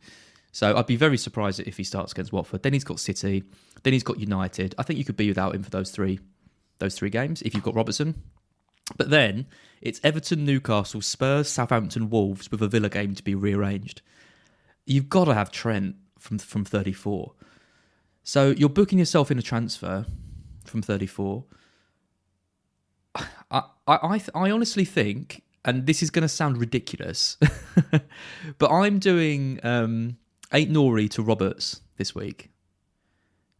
So 0.54 0.78
I'd 0.78 0.88
be 0.88 0.96
very 0.96 1.18
surprised 1.18 1.60
if 1.60 1.76
he 1.76 1.84
starts 1.84 2.14
against 2.14 2.32
Watford. 2.32 2.64
Then 2.64 2.72
he's 2.72 2.86
got 2.86 3.02
City. 3.02 3.44
Then 3.84 3.92
he's 3.92 4.02
got 4.02 4.18
United. 4.18 4.76
I 4.78 4.84
think 4.84 4.98
you 4.98 5.04
could 5.04 5.18
be 5.18 5.28
without 5.28 5.54
him 5.54 5.62
for 5.62 5.70
those 5.70 5.92
three, 5.92 6.22
those 6.80 6.96
three 6.96 7.10
games 7.10 7.42
if 7.42 7.54
you've 7.54 7.64
got 7.64 7.76
Robertson. 7.76 8.24
But 8.96 9.10
then 9.10 9.46
it's 9.82 10.00
Everton, 10.06 10.46
Newcastle, 10.46 11.02
Spurs, 11.02 11.50
Southampton, 11.50 12.10
Wolves 12.10 12.50
with 12.50 12.62
a 12.62 12.70
Villa 12.70 12.88
game 12.88 13.14
to 13.14 13.24
be 13.24 13.36
rearranged. 13.36 14.02
You've 14.86 15.10
got 15.10 15.26
to 15.26 15.34
have 15.34 15.52
Trent 15.52 15.98
from 16.18 16.38
from 16.38 16.64
34. 16.64 17.34
So 18.24 18.52
you're 18.52 18.70
booking 18.70 19.00
yourself 19.00 19.30
in 19.30 19.38
a 19.38 19.42
transfer 19.42 20.06
from 20.76 20.82
34. 20.82 21.46
I 23.16 23.24
I 23.52 23.64
I, 23.88 24.22
I 24.36 24.52
honestly 24.52 24.84
think, 24.84 25.42
and 25.64 25.86
this 25.86 26.04
is 26.04 26.10
going 26.10 26.24
to 26.24 26.28
sound 26.28 26.58
ridiculous, 26.58 27.38
but 28.58 28.70
I'm 28.70 29.00
doing 29.00 29.62
um, 29.64 30.18
Aït-Nouri 30.52 31.10
to 31.12 31.24
Roberts 31.24 31.80
this 31.96 32.14
week. 32.14 32.52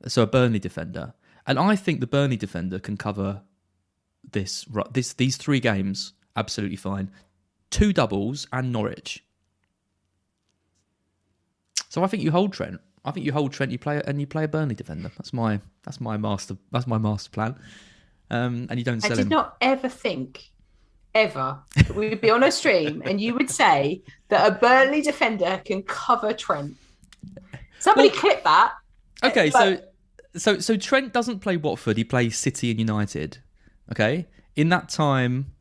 So 0.08 0.24
a 0.24 0.28
Burnley 0.28 0.60
defender, 0.60 1.14
and 1.48 1.58
I 1.58 1.78
think 1.78 2.02
the 2.02 2.08
Burnley 2.08 2.36
defender 2.36 2.80
can 2.80 2.98
cover 2.98 3.44
this 4.30 4.66
this 4.92 5.14
these 5.14 5.38
three 5.38 5.62
games 5.62 6.12
absolutely 6.36 6.76
fine. 6.76 7.10
Two 7.70 7.94
doubles 7.94 8.46
and 8.52 8.74
Norwich. 8.74 9.24
So 11.88 12.04
I 12.04 12.08
think 12.08 12.24
you 12.24 12.32
hold 12.32 12.52
Trent. 12.52 12.82
I 13.06 13.12
think 13.12 13.26
you 13.26 13.32
hold 13.32 13.54
Trent. 13.54 13.72
You 13.72 13.78
play 13.80 14.02
and 14.06 14.20
you 14.20 14.28
play 14.28 14.44
a 14.44 14.48
Burnley 14.48 14.76
defender. 14.76 15.12
That's 15.18 15.32
my 15.32 15.60
that's 15.84 16.02
my 16.02 16.18
master 16.18 16.58
that's 16.72 16.88
my 16.88 16.98
master 16.98 17.30
plan. 17.30 17.56
Um, 18.32 18.68
and 18.70 18.80
you 18.80 18.84
don't 18.84 19.02
sell 19.02 19.12
I 19.12 19.16
did 19.16 19.22
him. 19.24 19.30
not 19.30 19.56
ever 19.62 19.88
think, 19.88 20.50
ever, 21.14 21.60
that 21.76 21.94
we 21.96 22.10
would 22.10 22.22
be 22.22 22.32
on 22.32 22.44
a 22.44 22.52
stream 22.52 23.04
and 23.06 23.22
you 23.22 23.36
would 23.36 23.50
say 23.52 24.02
that 24.30 24.52
a 24.52 24.56
Burnley 24.56 25.02
defender 25.02 25.62
can 25.64 25.84
cover 25.84 26.34
Trent. 26.34 26.76
Somebody 27.80 28.10
clip 28.10 28.44
that. 28.44 28.74
Okay, 29.24 29.52
so 29.52 29.76
But- 29.76 30.42
so 30.42 30.60
so 30.60 30.76
Trent 30.76 31.14
doesn't 31.14 31.40
play 31.40 31.56
Watford. 31.56 31.98
He 31.98 32.04
plays 32.04 32.38
City 32.38 32.72
and 32.72 32.80
United. 32.80 33.38
Okay, 33.92 34.26
in 34.56 34.70
that 34.70 34.90
time, 34.90 35.54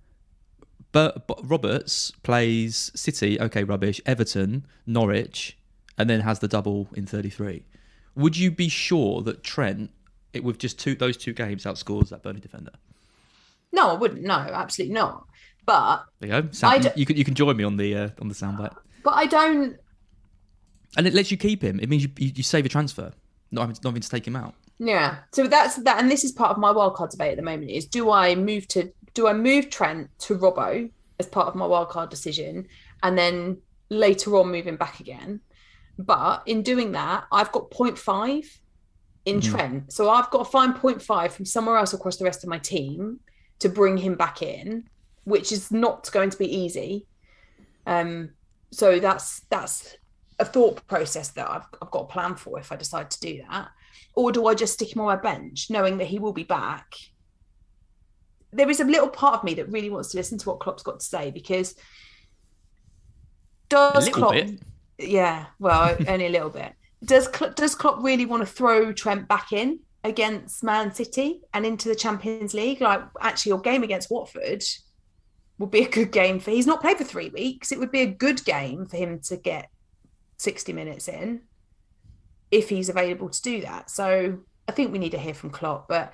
but, 0.92 1.26
Roberts 1.42 2.12
plays 2.22 2.90
City. 2.94 3.38
Okay, 3.40 3.62
rubbish. 3.64 4.00
Everton, 4.06 4.64
Norwich, 4.86 5.58
and 5.98 6.08
then 6.10 6.20
has 6.20 6.38
the 6.40 6.48
double 6.48 6.88
in 6.94 7.06
thirty 7.06 7.30
three. 7.30 7.64
Would 8.16 8.36
you 8.36 8.50
be 8.50 8.68
sure 8.68 9.22
that 9.22 9.42
Trent, 9.42 9.90
it 10.32 10.44
with 10.44 10.58
just 10.58 10.78
two 10.78 10.94
those 10.94 11.16
two 11.16 11.32
games, 11.32 11.64
outscores 11.64 12.10
that 12.10 12.22
Burnley 12.22 12.40
defender? 12.40 12.72
No, 13.72 13.90
I 13.90 13.94
wouldn't. 13.94 14.22
No, 14.22 14.34
absolutely 14.34 14.94
not. 14.94 15.26
But 15.66 16.04
There 16.20 16.28
you 16.28 16.42
go. 16.42 16.48
Sound, 16.52 16.92
you 16.94 17.06
can 17.06 17.16
you 17.16 17.24
can 17.24 17.34
join 17.34 17.56
me 17.56 17.64
on 17.64 17.76
the 17.76 17.94
uh, 17.96 18.08
on 18.20 18.28
the 18.28 18.34
soundbite, 18.34 18.76
but 19.02 19.14
I 19.14 19.26
don't. 19.26 19.76
and 20.96 21.06
it 21.06 21.14
lets 21.14 21.30
you 21.30 21.36
keep 21.36 21.62
him. 21.62 21.80
It 21.80 21.88
means 21.88 22.02
you 22.04 22.10
you, 22.18 22.32
you 22.36 22.42
save 22.42 22.66
a 22.66 22.68
transfer, 22.68 23.12
not 23.50 23.62
having, 23.62 23.76
not 23.82 23.90
having 23.90 24.02
to 24.02 24.08
take 24.08 24.26
him 24.26 24.36
out. 24.36 24.54
Yeah. 24.78 25.16
So 25.32 25.46
that's 25.46 25.76
that, 25.76 25.98
and 26.00 26.10
this 26.10 26.22
is 26.24 26.32
part 26.32 26.50
of 26.50 26.58
my 26.58 26.72
wildcard 26.72 27.10
debate 27.10 27.30
at 27.32 27.36
the 27.36 27.42
moment: 27.42 27.70
is 27.70 27.86
do 27.86 28.10
I 28.10 28.34
move 28.34 28.68
to 28.68 28.92
do 29.14 29.26
I 29.26 29.32
move 29.32 29.70
Trent 29.70 30.10
to 30.20 30.36
Robbo 30.36 30.90
as 31.18 31.26
part 31.26 31.48
of 31.48 31.54
my 31.54 31.64
wildcard 31.64 32.10
decision, 32.10 32.66
and 33.02 33.16
then 33.16 33.56
later 33.88 34.36
on 34.36 34.50
moving 34.50 34.76
back 34.76 35.00
again? 35.00 35.40
But 35.98 36.42
in 36.46 36.62
doing 36.62 36.92
that, 36.92 37.24
I've 37.30 37.52
got 37.52 37.70
0.5 37.70 38.46
in 39.26 39.40
Trent, 39.40 39.92
so 39.92 40.10
I've 40.10 40.30
got 40.30 40.44
to 40.44 40.50
find 40.50 40.74
0.5 40.74 41.30
from 41.30 41.44
somewhere 41.44 41.78
else 41.78 41.94
across 41.94 42.16
the 42.16 42.24
rest 42.24 42.42
of 42.42 42.50
my 42.50 42.58
team 42.58 43.20
to 43.60 43.68
bring 43.68 43.96
him 43.96 44.16
back 44.16 44.42
in, 44.42 44.88
which 45.24 45.50
is 45.50 45.70
not 45.70 46.10
going 46.12 46.30
to 46.30 46.36
be 46.36 46.52
easy. 46.54 47.06
Um, 47.86 48.30
so 48.70 48.98
that's 48.98 49.40
that's 49.50 49.96
a 50.38 50.44
thought 50.44 50.86
process 50.88 51.30
that 51.30 51.48
I've, 51.48 51.66
I've 51.80 51.90
got 51.90 52.00
a 52.00 52.06
plan 52.06 52.34
for 52.34 52.58
if 52.58 52.72
I 52.72 52.76
decide 52.76 53.10
to 53.12 53.20
do 53.20 53.42
that. 53.48 53.68
Or 54.14 54.32
do 54.32 54.46
I 54.46 54.54
just 54.54 54.74
stick 54.74 54.94
him 54.94 55.00
on 55.00 55.06
my 55.06 55.16
bench, 55.16 55.70
knowing 55.70 55.98
that 55.98 56.06
he 56.06 56.18
will 56.18 56.32
be 56.32 56.44
back? 56.44 56.94
There 58.52 58.70
is 58.70 58.80
a 58.80 58.84
little 58.84 59.08
part 59.08 59.36
of 59.36 59.44
me 59.44 59.54
that 59.54 59.70
really 59.70 59.90
wants 59.90 60.10
to 60.10 60.16
listen 60.16 60.38
to 60.38 60.48
what 60.48 60.60
Klopp's 60.60 60.82
got 60.82 61.00
to 61.00 61.06
say 61.06 61.30
because 61.30 61.74
does 63.68 64.08
Klopp, 64.08 64.32
bit. 64.32 64.60
Yeah, 64.98 65.46
well, 65.58 65.96
only 66.08 66.26
a 66.26 66.30
little 66.30 66.50
bit. 66.50 66.72
Does 67.04 67.28
does 67.54 67.74
Klopp 67.74 68.02
really 68.02 68.26
want 68.26 68.42
to 68.42 68.46
throw 68.46 68.92
Trent 68.92 69.28
back 69.28 69.52
in 69.52 69.80
against 70.02 70.64
Man 70.64 70.94
City 70.94 71.42
and 71.52 71.66
into 71.66 71.88
the 71.88 71.94
Champions 71.94 72.54
League? 72.54 72.80
Like, 72.80 73.02
actually, 73.20 73.50
your 73.50 73.60
game 73.60 73.82
against 73.82 74.10
Watford 74.10 74.64
would 75.58 75.70
be 75.70 75.84
a 75.84 75.88
good 75.88 76.12
game 76.12 76.40
for. 76.40 76.50
He's 76.50 76.66
not 76.66 76.80
played 76.80 76.98
for 76.98 77.04
three 77.04 77.28
weeks. 77.28 77.72
It 77.72 77.78
would 77.78 77.92
be 77.92 78.00
a 78.00 78.06
good 78.06 78.44
game 78.44 78.86
for 78.86 78.96
him 78.96 79.20
to 79.24 79.36
get 79.36 79.68
sixty 80.38 80.72
minutes 80.72 81.08
in 81.08 81.42
if 82.50 82.68
he's 82.68 82.88
available 82.88 83.28
to 83.28 83.42
do 83.42 83.60
that. 83.62 83.90
So 83.90 84.38
I 84.68 84.72
think 84.72 84.92
we 84.92 84.98
need 84.98 85.12
to 85.12 85.18
hear 85.18 85.34
from 85.34 85.50
Klopp, 85.50 85.88
but 85.88 86.12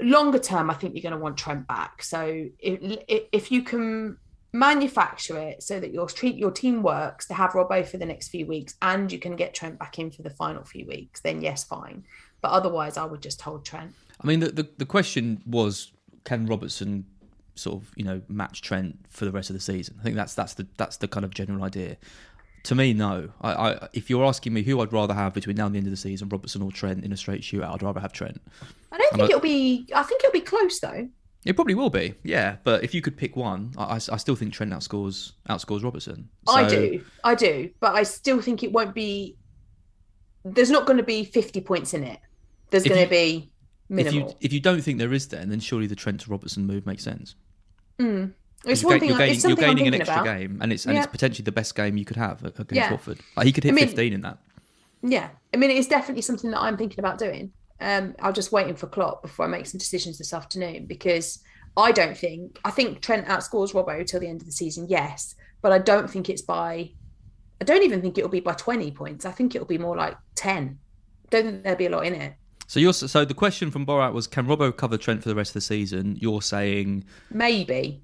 longer 0.00 0.38
term, 0.38 0.70
I 0.70 0.74
think 0.74 0.94
you're 0.94 1.02
going 1.02 1.12
to 1.12 1.18
want 1.18 1.36
Trent 1.36 1.66
back. 1.66 2.02
So 2.02 2.48
if, 2.58 3.26
if 3.32 3.52
you 3.52 3.62
can 3.62 4.16
manufacture 4.52 5.38
it 5.38 5.62
so 5.62 5.80
that 5.80 5.92
your 5.92 6.06
treat 6.06 6.36
your 6.36 6.50
team 6.50 6.82
works 6.82 7.26
to 7.26 7.34
have 7.34 7.52
Robbo 7.52 7.86
for 7.86 7.96
the 7.96 8.06
next 8.06 8.28
few 8.28 8.46
weeks 8.46 8.74
and 8.82 9.10
you 9.10 9.18
can 9.18 9.34
get 9.34 9.54
Trent 9.54 9.78
back 9.78 9.98
in 9.98 10.10
for 10.10 10.22
the 10.22 10.30
final 10.30 10.62
few 10.64 10.86
weeks, 10.86 11.20
then 11.20 11.40
yes, 11.40 11.64
fine. 11.64 12.04
But 12.42 12.50
otherwise, 12.50 12.96
I 12.96 13.04
would 13.04 13.22
just 13.22 13.40
hold 13.40 13.64
Trent. 13.64 13.94
I 14.20 14.26
mean, 14.26 14.40
the, 14.40 14.50
the 14.50 14.68
the 14.78 14.86
question 14.86 15.42
was, 15.46 15.92
can 16.24 16.46
Robertson 16.46 17.06
sort 17.54 17.82
of 17.82 17.90
you 17.96 18.04
know 18.04 18.20
match 18.28 18.62
Trent 18.62 18.98
for 19.08 19.24
the 19.24 19.30
rest 19.32 19.50
of 19.50 19.54
the 19.54 19.60
season? 19.60 19.96
I 20.00 20.02
think 20.02 20.16
that's 20.16 20.34
that's 20.34 20.54
the 20.54 20.66
that's 20.76 20.98
the 20.98 21.08
kind 21.08 21.24
of 21.24 21.32
general 21.32 21.64
idea. 21.64 21.96
To 22.64 22.76
me, 22.76 22.92
no. 22.92 23.30
I, 23.40 23.52
I 23.52 23.88
if 23.92 24.08
you're 24.10 24.24
asking 24.24 24.52
me 24.52 24.62
who 24.62 24.80
I'd 24.80 24.92
rather 24.92 25.14
have 25.14 25.34
between 25.34 25.56
now 25.56 25.66
and 25.66 25.74
the 25.74 25.78
end 25.78 25.86
of 25.86 25.92
the 25.92 25.96
season, 25.96 26.28
Robertson 26.28 26.62
or 26.62 26.70
Trent 26.70 27.04
in 27.04 27.12
a 27.12 27.16
straight 27.16 27.42
shootout, 27.42 27.74
I'd 27.74 27.82
rather 27.82 28.00
have 28.00 28.12
Trent. 28.12 28.40
I 28.92 28.98
don't 28.98 29.10
think 29.10 29.18
not- 29.18 29.30
it'll 29.30 29.40
be. 29.40 29.86
I 29.94 30.02
think 30.02 30.22
it'll 30.22 30.32
be 30.32 30.40
close 30.40 30.78
though. 30.80 31.08
It 31.44 31.54
probably 31.56 31.74
will 31.74 31.90
be, 31.90 32.14
yeah. 32.22 32.56
But 32.62 32.84
if 32.84 32.94
you 32.94 33.02
could 33.02 33.16
pick 33.16 33.34
one, 33.34 33.72
I, 33.76 33.84
I, 33.84 33.94
I 33.96 34.16
still 34.16 34.36
think 34.36 34.52
Trent 34.52 34.72
outscores 34.72 35.32
outscores 35.48 35.82
Robertson. 35.82 36.28
I 36.48 36.68
do, 36.68 37.04
I 37.24 37.34
do, 37.34 37.70
but 37.80 37.94
I 37.96 38.04
still 38.04 38.40
think 38.40 38.62
it 38.62 38.72
won't 38.72 38.94
be. 38.94 39.36
There's 40.44 40.70
not 40.70 40.86
going 40.86 40.96
to 40.98 41.02
be 41.04 41.24
50 41.24 41.60
points 41.60 41.94
in 41.94 42.04
it. 42.04 42.18
There's 42.70 42.84
If 42.84 42.90
going 42.90 43.00
you- 43.00 43.06
to 43.06 43.10
be 43.10 43.50
If 43.88 43.90
minimal. 43.90 44.28
you 44.30 44.36
if 44.40 44.52
you 44.52 44.60
don't 44.60 44.80
think 44.82 44.98
there 44.98 45.12
is, 45.12 45.28
then 45.28 45.48
then 45.50 45.60
surely 45.60 45.86
the 45.86 45.96
Trent 45.96 46.20
to 46.22 46.30
Robertson 46.30 46.66
move 46.66 46.86
makes 46.86 47.02
sense. 47.04 47.34
Mm. 47.98 48.32
it's 48.64 48.82
You're 48.82 48.88
one 48.90 48.96
ga- 48.96 49.00
thing. 49.00 49.08
you're 49.10 49.18
gaining, 49.18 49.34
it's 49.34 49.42
you're 49.44 49.50
something 49.50 49.64
I'm 49.68 49.76
gaining 49.76 49.94
an 49.94 50.00
extra 50.00 50.22
about. 50.22 50.24
game, 50.38 50.58
and 50.62 50.72
it's 50.72 50.86
and 50.86 50.94
Yeah. 50.94 51.02
it's 51.02 51.10
potentially 51.12 51.44
the 51.44 51.52
best 51.52 51.74
game 51.74 51.96
you 51.96 52.04
could 52.04 52.16
have 52.16 52.44
against 52.44 52.72
Yeah. 52.72 52.90
Watford. 52.90 53.18
Like, 53.36 53.46
he 53.46 53.52
could 53.52 53.64
hit 53.64 53.72
I 53.72 53.74
mean- 53.74 53.86
15 53.88 54.12
in 54.12 54.20
that. 54.22 54.38
Yeah, 55.04 55.30
I 55.52 55.56
mean, 55.56 55.72
it's 55.72 55.88
definitely 55.88 56.22
something 56.22 56.52
that 56.52 56.60
I'm 56.60 56.76
thinking 56.76 57.00
about 57.00 57.18
doing. 57.18 57.52
Um, 57.82 58.14
I'm 58.20 58.32
just 58.32 58.52
waiting 58.52 58.76
for 58.76 58.86
Klopp 58.86 59.22
before 59.22 59.44
I 59.44 59.48
make 59.48 59.66
some 59.66 59.78
decisions 59.78 60.18
this 60.18 60.32
afternoon 60.32 60.86
because 60.86 61.40
I 61.76 61.92
don't 61.92 62.16
think 62.16 62.58
I 62.64 62.70
think 62.70 63.00
Trent 63.00 63.26
outscores 63.26 63.72
Robbo 63.72 64.06
till 64.06 64.20
the 64.20 64.28
end 64.28 64.40
of 64.40 64.46
the 64.46 64.52
season. 64.52 64.86
Yes, 64.88 65.34
but 65.62 65.72
I 65.72 65.78
don't 65.78 66.08
think 66.08 66.30
it's 66.30 66.42
by. 66.42 66.90
I 67.60 67.64
don't 67.64 67.82
even 67.82 68.00
think 68.00 68.18
it'll 68.18 68.30
be 68.30 68.40
by 68.40 68.54
20 68.54 68.90
points. 68.92 69.24
I 69.24 69.30
think 69.30 69.54
it'll 69.54 69.66
be 69.66 69.78
more 69.78 69.96
like 69.96 70.16
10. 70.34 70.78
Don't 71.30 71.44
think 71.44 71.62
there'll 71.62 71.78
be 71.78 71.86
a 71.86 71.90
lot 71.90 72.06
in 72.06 72.14
it. 72.14 72.34
So 72.66 72.80
you're 72.80 72.92
so 72.92 73.24
the 73.24 73.34
question 73.34 73.70
from 73.70 73.84
Borat 73.84 74.12
was 74.12 74.26
can 74.26 74.46
Robbo 74.46 74.76
cover 74.76 74.96
Trent 74.96 75.22
for 75.22 75.28
the 75.28 75.34
rest 75.34 75.50
of 75.50 75.54
the 75.54 75.60
season? 75.60 76.16
You're 76.20 76.42
saying 76.42 77.04
Maybe. 77.30 78.02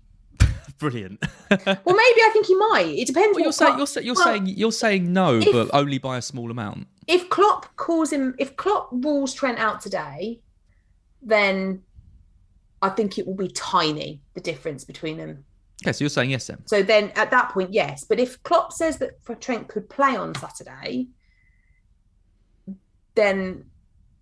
Brilliant. 0.79 1.23
Well, 1.51 1.97
maybe 1.97 2.21
I 2.23 2.31
think 2.33 2.47
he 2.47 2.55
might. 2.55 2.87
It 2.89 3.07
depends. 3.07 3.35
well, 3.35 3.41
you're 3.41 3.49
what 3.49 3.55
saying 3.55 3.77
Klopp- 3.77 3.95
you're, 3.97 4.05
you're 4.05 4.15
well, 4.15 4.25
saying 4.25 4.47
you're 4.47 4.73
saying 4.73 5.13
no, 5.13 5.39
if- 5.39 5.51
but 5.53 5.71
only 5.73 5.99
by 5.99 6.19
a 6.19 6.23
small 6.23 6.51
amount. 6.51 6.87
if 7.07 7.29
Klopp 7.31 7.75
calls 7.77 8.13
him, 8.13 8.35
if 8.39 8.55
Klopp 8.57 8.89
rules 8.93 9.33
Trent 9.33 9.59
out 9.59 9.81
today, 9.81 10.41
then 11.23 11.83
I 12.83 12.91
think 12.91 13.19
it 13.19 13.27
will 13.27 13.35
be 13.35 13.49
tiny 13.49 14.21
the 14.35 14.41
difference 14.41 14.85
between 14.85 15.17
them. 15.17 15.45
Okay, 15.85 15.93
so 15.93 16.05
you're 16.05 16.11
saying 16.11 16.31
yes 16.31 16.47
then. 16.49 16.59
So 16.67 16.83
then 16.83 17.13
at 17.17 17.31
that 17.31 17.49
point, 17.51 17.73
yes. 17.73 18.05
But 18.05 18.21
if 18.21 18.43
Klopp 18.43 18.73
says 18.73 18.99
that 18.99 19.23
for 19.23 19.35
Trent 19.35 19.69
could 19.69 19.89
play 19.89 20.17
on 20.17 20.35
Saturday, 20.35 21.07
then 23.15 23.65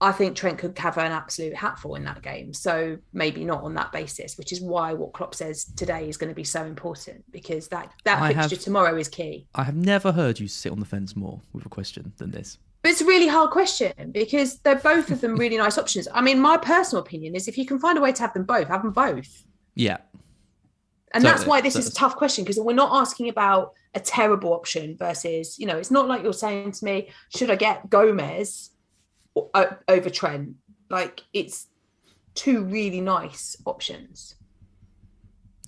I 0.00 0.12
think 0.12 0.37
Trent 0.37 0.59
could 0.59 0.76
have 0.79 0.99
an 0.99 1.11
absolute 1.12 1.55
hatful 1.55 1.95
in 1.95 2.05
that 2.05 2.21
game. 2.21 2.53
So 2.53 2.99
maybe 3.15 3.45
not 3.47 3.62
on 3.62 3.73
that 3.75 3.93
basis, 3.93 4.37
which 4.37 4.53
is 4.53 4.61
why 4.61 4.93
what 4.93 5.15
Klopp 5.15 5.35
says 5.35 5.65
today 5.76 6.07
is 6.09 6.19
going 6.19 6.29
to 6.29 6.35
be 6.35 6.45
so 6.45 6.65
important 6.65 7.25
because 7.33 7.69
that 7.69 7.91
that 8.05 8.21
I 8.21 8.35
fixture 8.35 8.57
have- 8.57 8.65
tomorrow 8.65 8.97
is 8.97 9.09
key. 9.09 9.47
I 9.55 9.65
have 9.65 9.75
never 9.76 10.12
heard 10.12 10.38
you 10.38 10.49
sit 10.49 10.71
on 10.71 10.81
the 10.81 10.85
fence 10.87 11.17
more 11.17 11.41
with 11.55 11.65
a 11.65 11.71
question 11.71 12.12
than 12.19 12.31
this. 12.31 12.59
But 12.83 12.91
it's 12.91 13.00
a 13.00 13.07
really 13.07 13.26
hard 13.26 13.50
question 13.50 13.93
because 14.12 14.59
they're 14.59 14.76
both 14.76 15.11
of 15.11 15.23
them 15.23 15.37
really 15.37 15.57
nice 15.67 15.79
options. 15.79 16.07
I 16.12 16.21
mean, 16.21 16.41
my 16.41 16.57
personal 16.59 17.03
opinion 17.03 17.35
is 17.35 17.49
if 17.49 17.57
you 17.57 17.65
can 17.65 17.79
find 17.79 17.97
a 17.97 18.00
way 18.03 18.12
to 18.12 18.21
have 18.23 18.35
them 18.35 18.45
both, 18.45 18.69
have 18.69 18.83
them 18.83 18.93
both. 18.93 19.45
Yeah, 19.75 19.97
And 21.15 21.25
that's 21.25 21.47
why 21.47 21.61
this 21.62 21.73
So- 21.73 21.79
is 21.81 21.88
a 21.88 21.95
tough 21.95 22.17
question 22.17 22.45
because 22.45 22.59
we're 22.61 22.75
not 22.75 22.91
asking 22.93 23.29
about 23.31 23.73
a 23.95 24.00
terrible 24.00 24.53
option 24.53 24.95
versus, 24.99 25.59
you 25.59 25.67
know, 25.67 25.79
it's 25.79 25.91
not 25.91 26.07
like 26.07 26.23
you're 26.23 26.33
saying 26.35 26.73
to 26.73 26.85
me, 26.85 27.09
should 27.35 27.50
I 27.50 27.57
get 27.57 27.88
Gomez 27.88 28.71
over 29.88 30.11
Trent? 30.11 30.55
Like 30.88 31.23
it's 31.33 31.66
two 32.35 32.64
really 32.64 33.00
nice 33.00 33.57
options. 33.64 34.35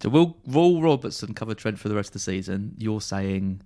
So 0.02 0.08
will 0.08 0.38
will 0.46 0.80
Robertson 0.80 1.34
cover 1.34 1.54
Trent 1.54 1.78
for 1.78 1.88
the 1.88 1.94
rest 1.94 2.10
of 2.10 2.12
the 2.14 2.18
season? 2.20 2.74
You're 2.78 3.00
saying 3.00 3.62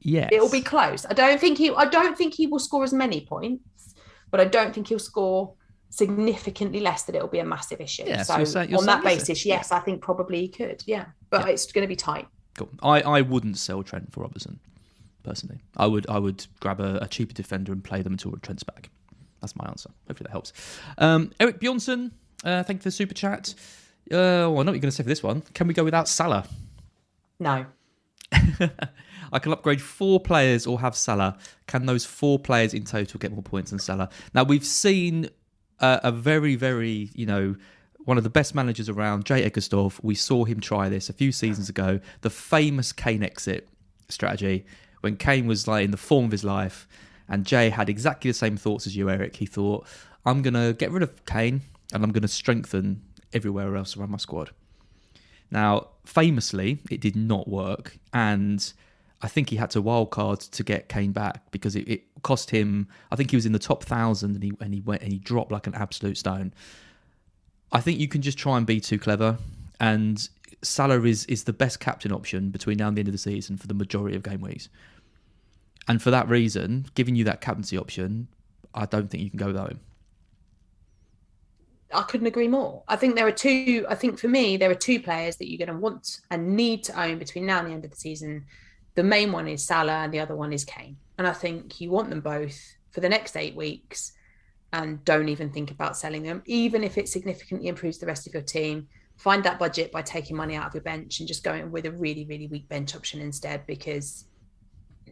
Yes. 0.00 0.28
It'll 0.32 0.50
be 0.50 0.60
close. 0.62 1.04
I 1.06 1.12
don't 1.12 1.40
think 1.40 1.58
he. 1.58 1.70
I 1.74 1.84
don't 1.84 2.16
think 2.16 2.34
he 2.34 2.46
will 2.46 2.60
score 2.60 2.84
as 2.84 2.92
many 2.92 3.20
points, 3.26 3.94
but 4.30 4.40
I 4.40 4.44
don't 4.44 4.72
think 4.72 4.86
he'll 4.88 4.98
score 4.98 5.54
significantly 5.90 6.80
less 6.80 7.02
that 7.04 7.14
it'll 7.14 7.28
be 7.28 7.40
a 7.40 7.44
massive 7.44 7.80
issue. 7.80 8.04
Yeah, 8.06 8.22
so 8.22 8.34
so 8.34 8.36
you're 8.38 8.46
saying- 8.46 8.70
you're 8.70 8.78
on 8.78 8.86
that 8.86 9.02
basis, 9.02 9.44
yes, 9.44 9.72
I 9.72 9.80
think 9.80 10.00
probably 10.00 10.42
he 10.42 10.48
could. 10.48 10.82
Yeah, 10.86 11.06
but 11.30 11.48
it's 11.48 11.70
going 11.72 11.82
to 11.82 11.88
be 11.88 11.96
tight. 11.96 12.28
Cool. 12.54 12.68
I, 12.82 13.00
I 13.02 13.20
wouldn't 13.22 13.58
sell 13.58 13.82
Trent 13.82 14.12
for 14.12 14.20
Robertson, 14.20 14.60
personally. 15.28 15.60
I 15.76 15.86
would 15.86 16.08
I 16.08 16.18
would 16.18 16.46
grab 16.60 16.80
a, 16.80 16.98
a 17.02 17.08
cheaper 17.08 17.34
defender 17.34 17.72
and 17.72 17.84
play 17.84 18.02
them 18.02 18.14
until 18.14 18.32
Trent's 18.42 18.62
back. 18.62 18.90
That's 19.40 19.54
my 19.54 19.66
answer. 19.66 19.90
Hopefully 20.08 20.26
that 20.26 20.32
helps. 20.32 20.52
Um, 20.96 21.30
Eric 21.38 21.60
Bjornsson, 21.60 22.10
uh, 22.44 22.62
thank 22.64 22.78
you 22.78 22.82
for 22.82 22.88
the 22.88 22.90
super 22.90 23.14
chat. 23.14 23.54
Uh, 24.10 24.16
well, 24.16 24.20
I 24.20 24.48
know 24.48 24.54
what 24.54 24.64
you're 24.64 24.72
going 24.72 24.80
to 24.82 24.90
say 24.90 25.02
for 25.02 25.08
this 25.08 25.22
one. 25.22 25.42
Can 25.54 25.68
we 25.68 25.74
go 25.74 25.84
without 25.84 26.08
Salah? 26.08 26.46
No, 27.38 27.66
I 29.32 29.38
can 29.38 29.52
upgrade 29.52 29.80
four 29.80 30.18
players 30.18 30.66
or 30.66 30.80
have 30.80 30.96
Salah. 30.96 31.36
Can 31.66 31.86
those 31.86 32.04
four 32.04 32.38
players 32.38 32.74
in 32.74 32.84
total 32.84 33.18
get 33.18 33.30
more 33.32 33.42
points 33.42 33.70
than 33.70 33.78
Salah? 33.78 34.08
Now 34.34 34.44
we've 34.44 34.64
seen 34.64 35.28
uh, 35.78 36.00
a 36.02 36.10
very, 36.10 36.56
very, 36.56 37.10
you 37.14 37.26
know, 37.26 37.54
one 37.98 38.16
of 38.16 38.24
the 38.24 38.30
best 38.30 38.54
managers 38.54 38.88
around, 38.88 39.26
Jay 39.26 39.48
Egersdorf. 39.48 40.00
We 40.02 40.14
saw 40.14 40.44
him 40.44 40.60
try 40.60 40.88
this 40.88 41.08
a 41.08 41.12
few 41.12 41.30
seasons 41.30 41.68
ago. 41.68 42.00
The 42.22 42.30
famous 42.30 42.92
Kane 42.92 43.22
exit 43.22 43.68
strategy 44.08 44.64
when 45.08 45.16
Kane 45.16 45.46
was 45.46 45.66
like 45.66 45.84
in 45.84 45.90
the 45.90 45.96
form 45.96 46.26
of 46.26 46.32
his 46.32 46.44
life, 46.44 46.86
and 47.30 47.46
Jay 47.46 47.70
had 47.70 47.88
exactly 47.88 48.30
the 48.30 48.34
same 48.34 48.58
thoughts 48.58 48.86
as 48.86 48.94
you, 48.94 49.08
Eric. 49.08 49.36
He 49.36 49.46
thought, 49.46 49.86
"I'm 50.26 50.42
gonna 50.42 50.74
get 50.74 50.90
rid 50.90 51.02
of 51.02 51.24
Kane 51.24 51.62
and 51.92 52.04
I'm 52.04 52.12
gonna 52.12 52.28
strengthen 52.28 53.00
everywhere 53.32 53.74
else 53.74 53.96
around 53.96 54.10
my 54.10 54.18
squad." 54.18 54.50
Now, 55.50 55.88
famously, 56.04 56.80
it 56.90 57.00
did 57.00 57.16
not 57.16 57.48
work, 57.48 57.98
and 58.12 58.70
I 59.22 59.28
think 59.28 59.48
he 59.48 59.56
had 59.56 59.70
to 59.70 59.82
wildcard 59.82 60.50
to 60.50 60.62
get 60.62 60.90
Kane 60.90 61.12
back 61.12 61.50
because 61.52 61.74
it, 61.74 61.88
it 61.88 62.22
cost 62.22 62.50
him. 62.50 62.86
I 63.10 63.16
think 63.16 63.30
he 63.30 63.36
was 63.36 63.46
in 63.46 63.52
the 63.52 63.58
top 63.58 63.84
thousand, 63.84 64.34
and 64.34 64.42
he 64.42 64.52
and 64.60 64.74
he 64.74 64.82
went 64.82 65.00
and 65.00 65.10
he 65.10 65.18
dropped 65.18 65.50
like 65.50 65.66
an 65.66 65.74
absolute 65.74 66.18
stone. 66.18 66.52
I 67.72 67.80
think 67.80 67.98
you 67.98 68.08
can 68.08 68.20
just 68.20 68.36
try 68.36 68.58
and 68.58 68.66
be 68.66 68.78
too 68.78 68.98
clever, 68.98 69.38
and 69.80 70.28
Salah 70.62 71.02
is 71.02 71.24
is 71.26 71.44
the 71.44 71.52
best 71.52 71.80
captain 71.80 72.12
option 72.12 72.50
between 72.50 72.76
now 72.76 72.88
and 72.88 72.96
the 72.96 73.00
end 73.00 73.08
of 73.08 73.12
the 73.12 73.18
season 73.18 73.56
for 73.56 73.66
the 73.68 73.74
majority 73.74 74.16
of 74.16 74.22
game 74.22 74.40
weeks. 74.40 74.68
And 75.88 76.02
for 76.02 76.10
that 76.10 76.28
reason, 76.28 76.86
giving 76.94 77.16
you 77.16 77.24
that 77.24 77.40
captaincy 77.40 77.78
option, 77.78 78.28
I 78.74 78.84
don't 78.86 79.10
think 79.10 79.22
you 79.22 79.30
can 79.30 79.38
go 79.38 79.46
without 79.46 79.70
him. 79.70 79.80
I 81.92 82.02
couldn't 82.02 82.26
agree 82.26 82.48
more. 82.48 82.82
I 82.86 82.96
think 82.96 83.16
there 83.16 83.26
are 83.26 83.32
two. 83.32 83.86
I 83.88 83.94
think 83.94 84.18
for 84.18 84.28
me, 84.28 84.58
there 84.58 84.70
are 84.70 84.74
two 84.74 85.00
players 85.00 85.36
that 85.36 85.50
you're 85.50 85.64
going 85.64 85.74
to 85.74 85.82
want 85.82 86.20
and 86.30 86.54
need 86.54 86.84
to 86.84 87.02
own 87.02 87.18
between 87.18 87.46
now 87.46 87.60
and 87.60 87.68
the 87.68 87.72
end 87.72 87.84
of 87.86 87.90
the 87.90 87.96
season. 87.96 88.44
The 88.94 89.02
main 89.02 89.32
one 89.32 89.48
is 89.48 89.64
Salah, 89.64 90.04
and 90.04 90.12
the 90.12 90.20
other 90.20 90.36
one 90.36 90.52
is 90.52 90.64
Kane. 90.64 90.98
And 91.16 91.26
I 91.26 91.32
think 91.32 91.80
you 91.80 91.90
want 91.90 92.10
them 92.10 92.20
both 92.20 92.76
for 92.90 93.00
the 93.00 93.08
next 93.08 93.36
eight 93.36 93.56
weeks, 93.56 94.12
and 94.74 95.02
don't 95.06 95.30
even 95.30 95.50
think 95.50 95.70
about 95.70 95.96
selling 95.96 96.22
them, 96.22 96.42
even 96.44 96.84
if 96.84 96.98
it 96.98 97.08
significantly 97.08 97.68
improves 97.68 97.96
the 97.96 98.06
rest 98.06 98.26
of 98.26 98.34
your 98.34 98.42
team. 98.42 98.88
Find 99.16 99.42
that 99.44 99.58
budget 99.58 99.90
by 99.90 100.02
taking 100.02 100.36
money 100.36 100.56
out 100.56 100.66
of 100.66 100.74
your 100.74 100.82
bench 100.82 101.20
and 101.20 101.26
just 101.26 101.42
going 101.42 101.70
with 101.70 101.86
a 101.86 101.92
really, 101.92 102.26
really 102.26 102.48
weak 102.48 102.68
bench 102.68 102.94
option 102.94 103.20
instead, 103.20 103.66
because 103.66 104.26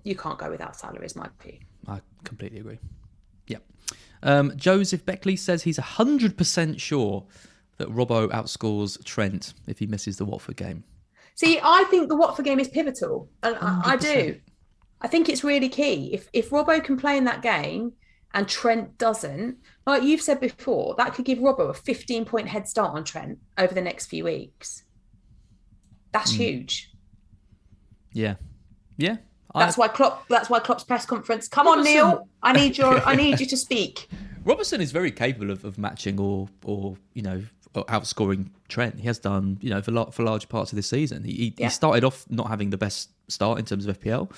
you 0.06 0.14
can't 0.16 0.38
go 0.38 0.48
without 0.50 0.76
salaries, 0.76 1.16
my 1.16 1.28
view. 1.42 1.58
I 1.88 2.00
completely 2.24 2.60
agree. 2.60 2.78
Yep. 3.48 3.62
Um, 4.22 4.52
Joseph 4.56 5.04
Beckley 5.04 5.36
says 5.36 5.62
he's 5.62 5.78
100% 5.78 6.80
sure 6.80 7.24
that 7.78 7.88
Robbo 7.88 8.28
outscores 8.28 9.02
Trent 9.04 9.54
if 9.66 9.78
he 9.78 9.86
misses 9.86 10.16
the 10.16 10.24
Watford 10.24 10.56
game. 10.56 10.84
See, 11.34 11.60
I 11.62 11.84
think 11.90 12.08
the 12.08 12.16
Watford 12.16 12.46
game 12.46 12.58
is 12.60 12.68
pivotal, 12.68 13.28
and 13.42 13.56
I, 13.60 13.82
I 13.84 13.96
do. 13.96 14.40
I 15.02 15.08
think 15.08 15.28
it's 15.28 15.44
really 15.44 15.68
key. 15.68 16.10
If 16.14 16.28
if 16.32 16.48
Robbo 16.50 16.82
can 16.82 16.96
play 16.96 17.18
in 17.18 17.24
that 17.24 17.42
game 17.42 17.92
and 18.32 18.48
Trent 18.48 18.96
doesn't, 18.96 19.58
like 19.86 20.02
you've 20.02 20.22
said 20.22 20.40
before, 20.40 20.94
that 20.96 21.12
could 21.12 21.26
give 21.26 21.38
Robbo 21.38 21.68
a 21.68 21.74
15 21.74 22.24
point 22.24 22.48
head 22.48 22.66
start 22.66 22.94
on 22.94 23.04
Trent 23.04 23.38
over 23.58 23.74
the 23.74 23.82
next 23.82 24.06
few 24.06 24.24
weeks. 24.24 24.84
That's 26.12 26.30
Hmm. 26.32 26.38
huge. 26.42 26.90
Yeah. 28.12 28.36
Yeah. 28.96 29.16
That's 29.56 29.78
I, 29.78 29.82
why 29.82 29.88
Klopp. 29.88 30.28
That's 30.28 30.48
why 30.50 30.60
Klopp's 30.60 30.84
press 30.84 31.06
conference. 31.06 31.48
Come 31.48 31.66
on, 31.66 31.82
Neil. 31.82 32.28
I 32.42 32.52
need 32.52 32.78
your. 32.78 33.00
I 33.06 33.14
need 33.22 33.40
you 33.40 33.46
to 33.46 33.56
speak. 33.56 34.08
Robertson 34.44 34.80
is 34.80 34.92
very 34.92 35.10
capable 35.10 35.50
of, 35.50 35.64
of 35.64 35.76
matching 35.76 36.20
or, 36.20 36.48
or, 36.64 36.96
you 37.14 37.22
know, 37.22 37.42
outscoring 37.74 38.50
Trent. 38.68 39.00
He 39.00 39.06
has 39.08 39.18
done, 39.18 39.58
you 39.60 39.70
know, 39.70 39.82
for, 39.82 39.90
lot, 39.90 40.14
for 40.14 40.22
large 40.22 40.48
parts 40.48 40.70
of 40.70 40.76
this 40.76 40.86
season. 40.88 41.24
He, 41.24 41.32
he, 41.32 41.54
Yeah. 41.58 41.66
he 41.66 41.70
started 41.70 42.04
off 42.04 42.24
not 42.30 42.46
having 42.46 42.70
the 42.70 42.78
best 42.78 43.10
start 43.28 43.58
in 43.58 43.64
terms 43.64 43.86
of 43.86 43.98
FPL, 43.98 44.30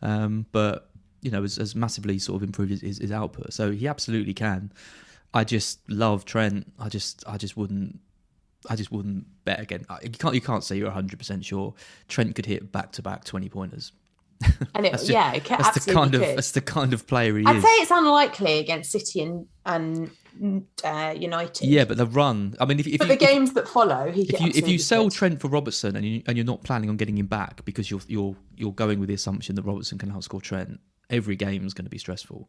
um, 0.00 0.46
but, 0.50 0.88
you 1.20 1.30
know, 1.30 1.42
has, 1.42 1.56
has 1.56 1.74
massively 1.76 2.18
sort 2.18 2.36
of 2.36 2.42
improved 2.42 2.70
his, 2.70 2.80
his, 2.80 2.98
his 2.98 3.12
output. 3.12 3.52
So 3.52 3.70
he 3.70 3.86
absolutely 3.86 4.32
can. 4.32 4.72
I 5.34 5.44
just 5.44 5.78
love 5.90 6.24
Trent. 6.24 6.72
I 6.78 6.88
just, 6.88 7.22
I 7.26 7.36
just 7.36 7.54
wouldn't, 7.54 8.00
I 8.70 8.76
just 8.76 8.90
wouldn't 8.90 9.26
bet 9.44 9.60
again. 9.60 9.84
You 10.02 10.10
can't, 10.10 10.34
you 10.34 10.40
can't 10.40 10.64
say 10.64 10.76
you're 10.76 10.86
100 10.86 11.18
percent 11.18 11.44
sure 11.44 11.74
Trent 12.08 12.34
could 12.34 12.46
hit 12.46 12.72
back 12.72 12.92
to 12.92 13.02
back 13.02 13.24
20 13.24 13.48
pointers. 13.50 13.92
And 14.74 14.86
it, 14.86 14.92
just- 14.92 15.08
yeah, 15.08 15.32
it 15.32 15.44
ca- 15.44 15.56
that's 15.56 15.84
the 15.84 15.92
kind 15.92 16.14
of 16.14 16.22
could. 16.22 16.36
that's 16.36 16.52
the 16.52 16.60
kind 16.60 16.92
of 16.92 17.06
player 17.06 17.36
he 17.36 17.42
is. 17.42 17.46
I'd 17.46 17.56
is. 17.56 17.62
say 17.62 17.68
it's 17.76 17.90
unlikely 17.90 18.58
against 18.58 18.90
City 18.92 19.20
and 19.22 19.46
and 19.66 20.10
uh, 20.84 21.14
United. 21.18 21.66
yeah, 21.68 21.84
but 21.84 21.96
the 21.98 22.06
run. 22.06 22.54
I 22.60 22.64
mean, 22.64 22.80
if, 22.80 22.86
if 22.86 22.98
but 22.98 23.08
you, 23.08 23.16
the 23.16 23.22
if- 23.24 23.30
games 23.30 23.52
that 23.54 23.68
follow, 23.68 24.10
he 24.10 24.22
if 24.22 24.40
you 24.40 24.48
if 24.54 24.68
you 24.68 24.78
sell 24.78 25.10
Trent 25.10 25.40
for 25.40 25.48
Robertson 25.48 25.96
and 25.96 26.06
you 26.06 26.22
and 26.26 26.36
you're 26.36 26.46
not 26.46 26.62
planning 26.62 26.88
on 26.88 26.96
getting 26.96 27.18
him 27.18 27.26
back 27.26 27.64
because 27.64 27.90
you're 27.90 28.00
you're 28.06 28.36
you're 28.56 28.72
going 28.72 29.00
with 29.00 29.08
the 29.08 29.14
assumption 29.14 29.54
that 29.56 29.62
Robertson 29.62 29.98
can 29.98 30.10
outscore 30.12 30.40
Trent, 30.42 30.80
every 31.10 31.36
game 31.36 31.66
is 31.66 31.74
going 31.74 31.84
to 31.84 31.90
be 31.90 31.98
stressful. 31.98 32.48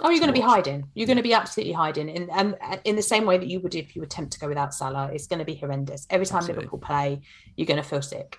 Oh, 0.00 0.10
you're 0.10 0.20
going 0.20 0.28
to 0.28 0.38
be 0.38 0.40
hiding. 0.42 0.88
You're 0.94 1.06
going 1.06 1.16
to 1.16 1.22
be 1.22 1.32
absolutely 1.32 1.72
hiding, 1.72 2.10
in, 2.10 2.28
and 2.28 2.54
uh, 2.62 2.76
in 2.84 2.96
the 2.96 3.02
same 3.02 3.24
way 3.24 3.38
that 3.38 3.48
you 3.48 3.60
would 3.60 3.74
if 3.74 3.96
you 3.96 4.02
attempt 4.02 4.32
to 4.34 4.38
go 4.38 4.46
without 4.46 4.74
Salah, 4.74 5.10
it's 5.10 5.26
going 5.26 5.38
to 5.38 5.44
be 5.46 5.54
horrendous. 5.54 6.06
Every 6.10 6.26
time 6.26 6.38
Absolutely. 6.38 6.64
Liverpool 6.64 6.80
play, 6.80 7.22
you're 7.56 7.66
going 7.66 7.82
to 7.82 7.88
feel 7.88 8.02
sick. 8.02 8.38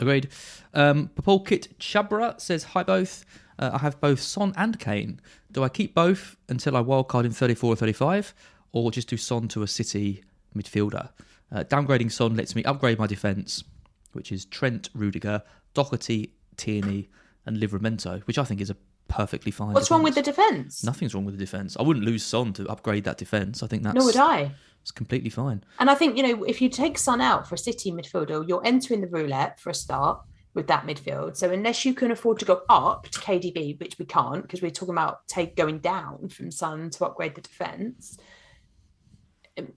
Agreed. 0.00 0.28
Um, 0.74 1.10
Papul 1.14 1.46
Kit 1.46 1.78
Chabra 1.78 2.40
says 2.40 2.64
hi 2.64 2.82
both. 2.82 3.24
Uh, 3.58 3.70
I 3.74 3.78
have 3.78 4.00
both 4.00 4.20
Son 4.20 4.52
and 4.56 4.78
Kane. 4.78 5.20
Do 5.50 5.64
I 5.64 5.68
keep 5.68 5.94
both 5.94 6.36
until 6.48 6.76
I 6.76 6.82
wildcard 6.82 7.24
in 7.24 7.32
34 7.32 7.72
or 7.72 7.76
35, 7.76 8.34
or 8.72 8.90
just 8.90 9.08
do 9.08 9.16
Son 9.16 9.48
to 9.48 9.62
a 9.62 9.66
City 9.66 10.22
midfielder? 10.56 11.10
Uh, 11.50 11.64
downgrading 11.64 12.12
Son 12.12 12.36
lets 12.36 12.54
me 12.54 12.62
upgrade 12.64 12.98
my 12.98 13.06
defence, 13.06 13.64
which 14.12 14.30
is 14.30 14.44
Trent, 14.44 14.90
Rudiger, 14.94 15.42
Doherty, 15.74 16.32
Tierney, 16.56 17.08
and 17.46 17.56
Livramento, 17.56 18.20
which 18.26 18.38
I 18.38 18.44
think 18.44 18.60
is 18.60 18.70
a 18.70 18.76
perfectly 19.08 19.50
fine. 19.50 19.72
What's 19.72 19.90
wrong 19.90 20.02
with 20.02 20.14
the 20.14 20.22
defence. 20.22 20.48
defence? 20.80 20.84
Nothing's 20.84 21.14
wrong 21.14 21.24
with 21.24 21.34
the 21.36 21.44
defence. 21.44 21.76
I 21.78 21.82
wouldn't 21.82 22.04
lose 22.04 22.22
Son 22.24 22.52
to 22.54 22.66
upgrade 22.68 23.04
that 23.04 23.18
defence. 23.18 23.62
I 23.62 23.66
think 23.66 23.82
that's 23.82 23.94
Nor 23.96 24.04
would 24.04 24.16
I. 24.16 24.52
It's 24.82 24.90
completely 24.90 25.30
fine. 25.30 25.64
And 25.80 25.90
I 25.90 25.94
think 25.94 26.16
you 26.16 26.22
know 26.22 26.44
if 26.44 26.62
you 26.62 26.68
take 26.68 26.96
Son 26.98 27.20
out 27.20 27.48
for 27.48 27.54
a 27.54 27.58
City 27.58 27.90
midfielder, 27.90 28.46
you're 28.48 28.64
entering 28.64 29.00
the 29.00 29.08
roulette 29.08 29.58
for 29.60 29.70
a 29.70 29.74
start 29.74 30.20
with 30.54 30.66
that 30.68 30.86
midfield. 30.86 31.36
So 31.36 31.50
unless 31.50 31.84
you 31.84 31.92
can 31.94 32.10
afford 32.10 32.38
to 32.38 32.44
go 32.44 32.62
up 32.68 33.08
to 33.08 33.20
KDB, 33.20 33.78
which 33.80 33.98
we 33.98 34.04
can't 34.06 34.42
because 34.42 34.62
we're 34.62 34.70
talking 34.70 34.94
about 34.94 35.26
take 35.28 35.56
going 35.56 35.78
down 35.80 36.28
from 36.30 36.50
Son 36.50 36.90
to 36.90 37.04
upgrade 37.04 37.34
the 37.34 37.40
defence. 37.42 38.18
um, 39.58 39.72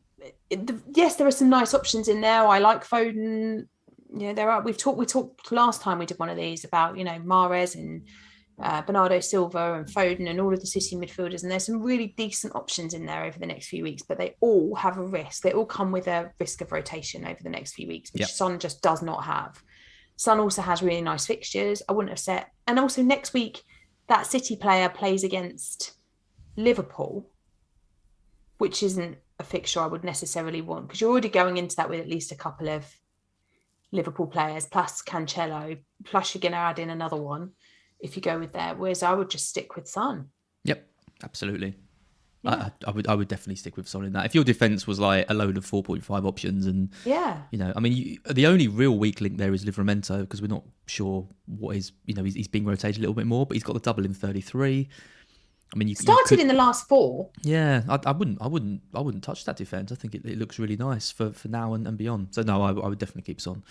it- 0.50 0.67
the- 0.67 0.80
Yes, 0.94 1.15
there 1.15 1.28
are 1.28 1.32
some 1.32 1.50
nice 1.50 1.74
options 1.74 2.08
in 2.08 2.22
there. 2.22 2.48
I 2.48 2.60
like 2.60 2.88
Foden. 2.88 3.67
You 4.13 4.28
know, 4.28 4.34
there 4.34 4.50
are. 4.50 4.62
We've 4.62 4.78
talked. 4.78 4.98
We 4.98 5.06
talked 5.06 5.52
last 5.52 5.82
time 5.82 6.00
we 6.00 6.06
did 6.06 6.20
one 6.20 6.30
of 6.30 6.38
these 6.38 6.63
about 6.65 6.98
you 6.98 7.04
know 7.04 7.20
Mahrez 7.20 7.76
and 7.76 8.04
uh, 8.62 8.82
Bernardo 8.84 9.19
Silva 9.19 9.74
and 9.74 9.88
Foden 9.88 10.30
and 10.30 10.39
all 10.39 10.54
of 10.54 10.60
the 10.60 10.67
City 10.67 10.95
midfielders, 10.95 11.41
and 11.41 11.52
there's 11.52 11.65
some 11.65 11.82
really 11.82 12.13
decent 12.17 12.56
options 12.56 12.93
in 12.93 13.06
there 13.06 13.24
over 13.24 13.39
the 13.39 13.45
next 13.45 13.67
few 13.67 13.84
weeks. 13.84 14.04
But 14.04 14.17
they 14.17 14.36
all 14.39 14.76
have 14.76 14.97
a 14.97 15.06
risk. 15.06 15.41
They 15.41 15.54
all 15.54 15.65
come 15.65 15.91
with 15.91 16.08
a 16.08 16.32
risk 16.39 16.62
of 16.62 16.71
rotation 16.71 17.26
over 17.26 17.39
the 17.41 17.50
next 17.50 17.74
few 17.74 17.88
weeks, 17.88 18.12
which 18.13 18.21
Yep. 18.21 18.30
Son 18.30 18.60
just 18.60 18.82
does 18.82 19.02
not 19.02 19.24
have. 19.24 19.62
Son 20.15 20.39
also 20.39 20.62
has 20.62 20.84
really 20.84 21.02
nice 21.02 21.26
fixtures. 21.26 21.82
I 21.89 21.93
wouldn't 21.93 22.12
have 22.12 22.19
said. 22.19 22.45
And 22.67 22.78
also 22.78 23.02
next 23.02 23.34
week, 23.34 23.63
that 24.08 24.28
City 24.28 24.56
player 24.56 24.89
plays 24.89 25.24
against 25.24 25.93
Liverpool, 26.56 27.30
which 28.60 28.84
isn't 28.84 29.17
a 29.39 29.43
fixture 29.43 29.80
I 29.80 29.88
would 29.88 30.04
necessarily 30.04 30.62
want 30.62 30.88
because 30.88 31.02
you're 31.02 31.10
already 31.10 31.30
going 31.30 31.58
into 31.58 31.76
that 31.78 31.89
with 31.89 32.00
at 32.00 32.10
least 32.10 32.32
a 32.32 32.36
couple 32.36 32.69
of 32.69 32.86
Liverpool 33.91 34.28
players 34.28 34.67
plus 34.67 35.02
Cancelo, 35.02 35.80
plus 36.04 36.36
you're 36.36 36.41
going 36.41 36.52
to 36.52 36.58
add 36.60 36.78
in 36.78 36.91
another 36.91 37.17
one 37.17 37.52
if 38.01 38.15
you 38.15 38.21
go 38.21 38.39
with 38.39 38.53
there. 38.53 38.73
Whereas 38.75 39.03
I 39.03 39.13
would 39.13 39.29
just 39.29 39.47
stick 39.49 39.75
with 39.75 39.87
Son. 39.87 40.29
Yep, 40.63 40.87
absolutely. 41.23 41.75
I, 42.43 42.53
I, 42.55 42.71
I 42.87 42.91
would 42.91 43.07
I 43.07 43.13
would 43.13 43.27
definitely 43.27 43.55
stick 43.55 43.77
with 43.77 43.87
Son 43.87 44.03
in 44.03 44.13
that. 44.13 44.25
If 44.25 44.33
your 44.33 44.43
defence 44.43 44.87
was 44.87 44.99
like 44.99 45.29
a 45.29 45.33
load 45.33 45.57
of 45.57 45.65
four 45.65 45.83
point 45.83 46.03
five 46.03 46.25
options, 46.25 46.65
and 46.65 46.89
Yeah. 47.05 47.41
you 47.51 47.59
know, 47.59 47.71
I 47.75 47.79
mean, 47.79 47.93
you, 47.93 48.17
the 48.31 48.47
only 48.47 48.67
real 48.67 48.97
weak 48.97 49.21
link 49.21 49.37
there 49.37 49.53
is 49.53 49.63
Livramento 49.65 50.21
because 50.21 50.41
we're 50.41 50.47
not 50.47 50.63
sure 50.87 51.27
what 51.45 51.75
is 51.75 51.91
you 52.05 52.15
know 52.15 52.23
he's, 52.23 52.33
he's 52.33 52.47
being 52.47 52.65
rotated 52.65 52.97
a 52.97 53.01
little 53.01 53.13
bit 53.13 53.27
more, 53.27 53.45
but 53.45 53.55
he's 53.55 53.63
got 53.63 53.73
the 53.73 53.79
double 53.79 54.05
in 54.05 54.13
thirty 54.13 54.41
three. 54.41 54.89
I 55.73 55.77
mean, 55.77 55.87
you 55.87 55.91
you 55.91 55.95
Started 55.95 56.27
could- 56.27 56.39
in 56.39 56.47
the 56.47 56.53
last 56.53 56.87
four. 56.89 57.29
yeah, 57.43 57.83
I, 57.87 57.97
I 58.07 58.11
wouldn't, 58.11 58.41
I 58.41 58.47
wouldn't, 58.47 58.81
I 58.93 58.99
wouldn't 58.99 59.23
touch 59.23 59.45
that 59.45 59.55
defense. 59.55 59.89
I 59.91 59.95
think 59.95 60.15
it, 60.15 60.25
it 60.25 60.37
looks 60.37 60.59
really 60.59 60.75
nice 60.75 61.11
for, 61.11 61.31
for 61.31 61.47
now 61.47 61.73
and, 61.75 61.87
and 61.87 61.97
beyond. 61.97 62.29
So 62.31 62.41
no, 62.41 62.61
I, 62.61 62.71
I 62.71 62.87
would 62.89 62.99
definitely 62.99 63.21
keep 63.21 63.39
Son. 63.39 63.63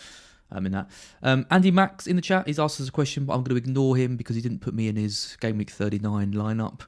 Um, 0.53 0.67
in 0.67 0.73
that. 0.73 0.91
Um, 1.23 1.47
Andy 1.51 1.71
Max 1.71 2.07
in 2.07 2.17
the 2.17 2.23
chat, 2.23 2.47
he's 2.47 2.59
asked 2.59 2.81
us 2.81 2.89
a 2.89 2.93
question, 2.93 3.25
but 3.25 3.35
I'm 3.35 3.43
going 3.43 3.51
to 3.51 3.57
ignore 3.57 3.97
him 3.97 4.17
because 4.17 4.37
he 4.37 4.43
didn't 4.43 4.61
put 4.61 4.75
me 4.75 4.89
in 4.89 4.97
his 4.97 5.37
game 5.41 5.59
week 5.59 5.71
39 5.71 6.33
lineup. 6.33 6.83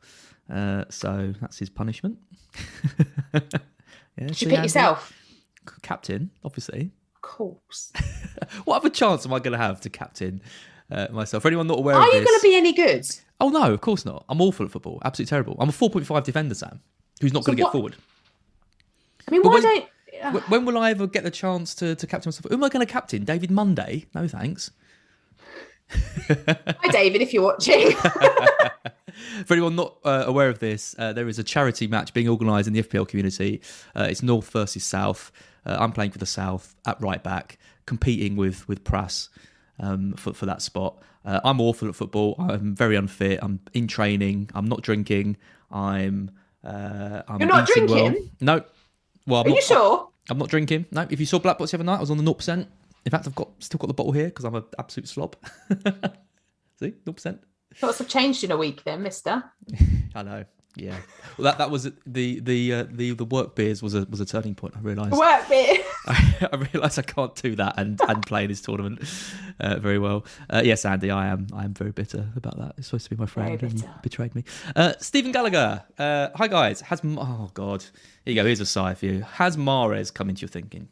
Uh, 0.52 0.84
so 0.90 1.32
that's 1.40 1.58
his 1.58 1.70
punishment. 1.70 2.18
yeah, 3.34 3.40
Should 4.28 4.36
see, 4.36 4.44
you 4.46 4.50
pick 4.50 4.58
Andy? 4.58 4.66
yourself? 4.66 5.12
Captain, 5.82 6.30
obviously. 6.44 6.90
Of 7.16 7.22
course. 7.22 7.92
What 8.64 8.76
other 8.76 8.90
chance 8.90 9.24
am 9.24 9.32
I 9.32 9.38
going 9.38 9.52
to 9.52 9.58
have 9.58 9.80
to 9.82 9.88
captain 9.88 10.42
uh, 10.90 11.06
myself? 11.10 11.42
For 11.42 11.48
anyone 11.48 11.66
not 11.68 11.78
aware 11.78 11.94
Are 11.94 12.06
you 12.06 12.12
going 12.12 12.24
to 12.26 12.40
be 12.42 12.54
any 12.54 12.72
good? 12.74 13.02
oh 13.40 13.48
no, 13.48 13.72
of 13.72 13.80
course 13.80 14.04
not. 14.04 14.24
I'm 14.28 14.40
awful 14.42 14.66
at 14.66 14.72
football, 14.72 15.00
absolutely 15.04 15.30
terrible. 15.30 15.56
I'm 15.58 15.68
a 15.70 15.72
4.5 15.72 16.24
defender, 16.24 16.54
Sam, 16.54 16.80
who's 17.20 17.32
not 17.32 17.44
So 17.44 17.46
going 17.52 17.56
to 17.58 17.62
get 17.62 17.72
forward. 17.72 17.96
I 19.26 19.30
mean, 19.30 19.42
But 19.42 19.48
why 19.48 19.54
when- 19.54 19.62
don't? 19.62 19.84
Wh- 20.30 20.50
When 20.50 20.64
will 20.64 20.78
I 20.78 20.90
ever 20.90 21.06
get 21.06 21.24
the 21.24 21.30
chance 21.30 21.74
to, 21.76 21.94
to 21.94 22.06
captain 22.06 22.28
myself? 22.30 22.46
Who 22.48 22.54
am 22.56 22.64
I 22.64 22.68
going 22.68 22.84
to 22.86 22.90
captain? 22.92 23.24
David 23.24 23.50
Monday? 23.50 24.06
No 24.14 24.26
thanks. 24.28 24.70
Hi, 26.28 26.88
David, 26.90 27.20
if 27.22 27.32
you're 27.32 27.42
watching. 27.42 27.92
For 29.46 29.54
anyone 29.54 29.76
not 29.76 29.98
uh, 30.04 30.24
aware 30.26 30.48
of 30.48 30.58
this, 30.58 30.94
uh, 30.98 31.12
there 31.12 31.28
is 31.28 31.38
a 31.38 31.44
charity 31.44 31.86
match 31.86 32.14
being 32.14 32.28
organised 32.28 32.66
in 32.66 32.72
the 32.72 32.82
FPL 32.82 33.06
community. 33.06 33.60
Uh, 33.94 34.06
it's 34.08 34.22
North 34.22 34.50
versus 34.50 34.84
South. 34.84 35.30
Uh, 35.66 35.76
I'm 35.78 35.92
playing 35.92 36.10
for 36.12 36.18
the 36.18 36.26
South 36.26 36.74
at 36.86 37.00
right 37.00 37.22
back, 37.22 37.58
competing 37.86 38.36
with 38.36 38.66
with 38.68 38.84
Prass 38.84 39.28
um, 39.78 40.14
for 40.14 40.32
for 40.32 40.46
that 40.46 40.62
spot. 40.62 41.02
Uh, 41.24 41.40
I'm 41.44 41.60
awful 41.60 41.88
at 41.88 41.94
football. 41.94 42.34
I'm 42.38 42.74
very 42.74 42.96
unfit. 42.96 43.38
I'm 43.42 43.60
in 43.74 43.86
training. 43.86 44.50
I'm 44.54 44.66
not 44.66 44.80
drinking. 44.82 45.36
I'm. 45.70 46.30
Uh, 46.64 47.22
I'm 47.28 47.38
You're 47.40 47.48
not 47.48 47.68
eating 47.70 47.86
well. 47.86 48.08
drinking? 48.08 48.30
No. 48.40 48.64
Well, 49.26 49.40
I'm 49.42 49.46
Are 49.46 49.50
not, 49.50 49.56
you 49.56 49.62
sure? 49.62 50.08
I'm 50.30 50.38
not 50.38 50.48
drinking. 50.48 50.86
No. 50.90 51.06
If 51.10 51.20
you 51.20 51.26
saw 51.26 51.38
Black 51.38 51.58
Box 51.58 51.72
the 51.72 51.78
other 51.78 51.84
night, 51.84 51.96
I 51.96 52.00
was 52.00 52.10
on 52.10 52.16
the 52.16 52.24
0%. 52.24 52.66
In 53.04 53.10
fact, 53.10 53.26
I've 53.26 53.34
got 53.34 53.50
still 53.58 53.78
got 53.78 53.88
the 53.88 53.94
bottle 53.94 54.12
here 54.12 54.26
because 54.26 54.44
I'm 54.44 54.54
an 54.54 54.64
absolute 54.78 55.08
slob. 55.08 55.36
See, 56.78 56.94
0%. 57.04 57.38
Lots 57.80 57.98
have 57.98 58.08
changed 58.08 58.44
in 58.44 58.50
a 58.50 58.56
week, 58.56 58.84
then, 58.84 59.02
Mister. 59.02 59.42
I 60.14 60.22
know. 60.22 60.44
Yeah. 60.74 60.96
Well, 61.36 61.44
that 61.44 61.58
that 61.58 61.70
was 61.70 61.84
the 62.06 62.40
the 62.40 62.72
uh, 62.72 62.86
the 62.90 63.10
the 63.12 63.26
work 63.26 63.54
beers 63.54 63.82
was 63.82 63.94
a 63.94 64.06
was 64.08 64.20
a 64.20 64.24
turning 64.24 64.54
point. 64.54 64.74
I 64.76 64.80
realised. 64.80 65.12
Work 65.12 65.48
bit. 65.48 65.84
I, 66.06 66.48
I 66.50 66.56
realised 66.72 66.98
I 66.98 67.02
can't 67.02 67.34
do 67.34 67.54
that 67.56 67.74
and 67.78 68.00
and 68.08 68.24
play 68.26 68.44
in 68.44 68.48
this 68.48 68.62
tournament 68.62 69.00
uh, 69.60 69.76
very 69.78 69.98
well. 69.98 70.24
Uh, 70.48 70.62
yes, 70.64 70.84
Andy, 70.86 71.10
I 71.10 71.28
am 71.28 71.46
I 71.52 71.64
am 71.64 71.74
very 71.74 71.92
bitter 71.92 72.26
about 72.36 72.58
that. 72.58 72.74
It's 72.78 72.86
supposed 72.86 73.04
to 73.04 73.10
be 73.10 73.16
my 73.16 73.26
friend 73.26 73.62
and 73.62 73.86
betrayed 74.02 74.34
me. 74.34 74.44
Uh, 74.74 74.94
Stephen 74.98 75.30
Gallagher. 75.30 75.84
Uh, 75.98 76.28
hi 76.34 76.48
guys. 76.48 76.80
Has 76.80 77.02
oh 77.04 77.50
god. 77.52 77.82
Here 78.24 78.32
you 78.32 78.34
go. 78.34 78.44
Here's 78.46 78.60
a 78.60 78.66
sigh 78.66 78.94
for 78.94 79.04
you. 79.06 79.20
Has 79.22 79.58
Mahrez 79.58 80.12
come 80.12 80.30
into 80.30 80.40
your 80.40 80.48
thinking, 80.48 80.88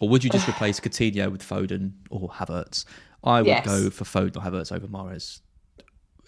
or 0.00 0.08
would 0.08 0.24
you 0.24 0.30
just 0.30 0.48
replace 0.48 0.80
Coutinho 0.80 1.30
with 1.30 1.42
Foden 1.48 1.92
or 2.10 2.30
Havertz? 2.30 2.84
I 3.22 3.42
would 3.42 3.46
Yes. 3.46 3.64
go 3.64 3.90
for 3.90 4.02
Foden 4.04 4.36
or 4.38 4.40
Havertz 4.40 4.72
over 4.72 4.88
Mahrez. 4.88 5.40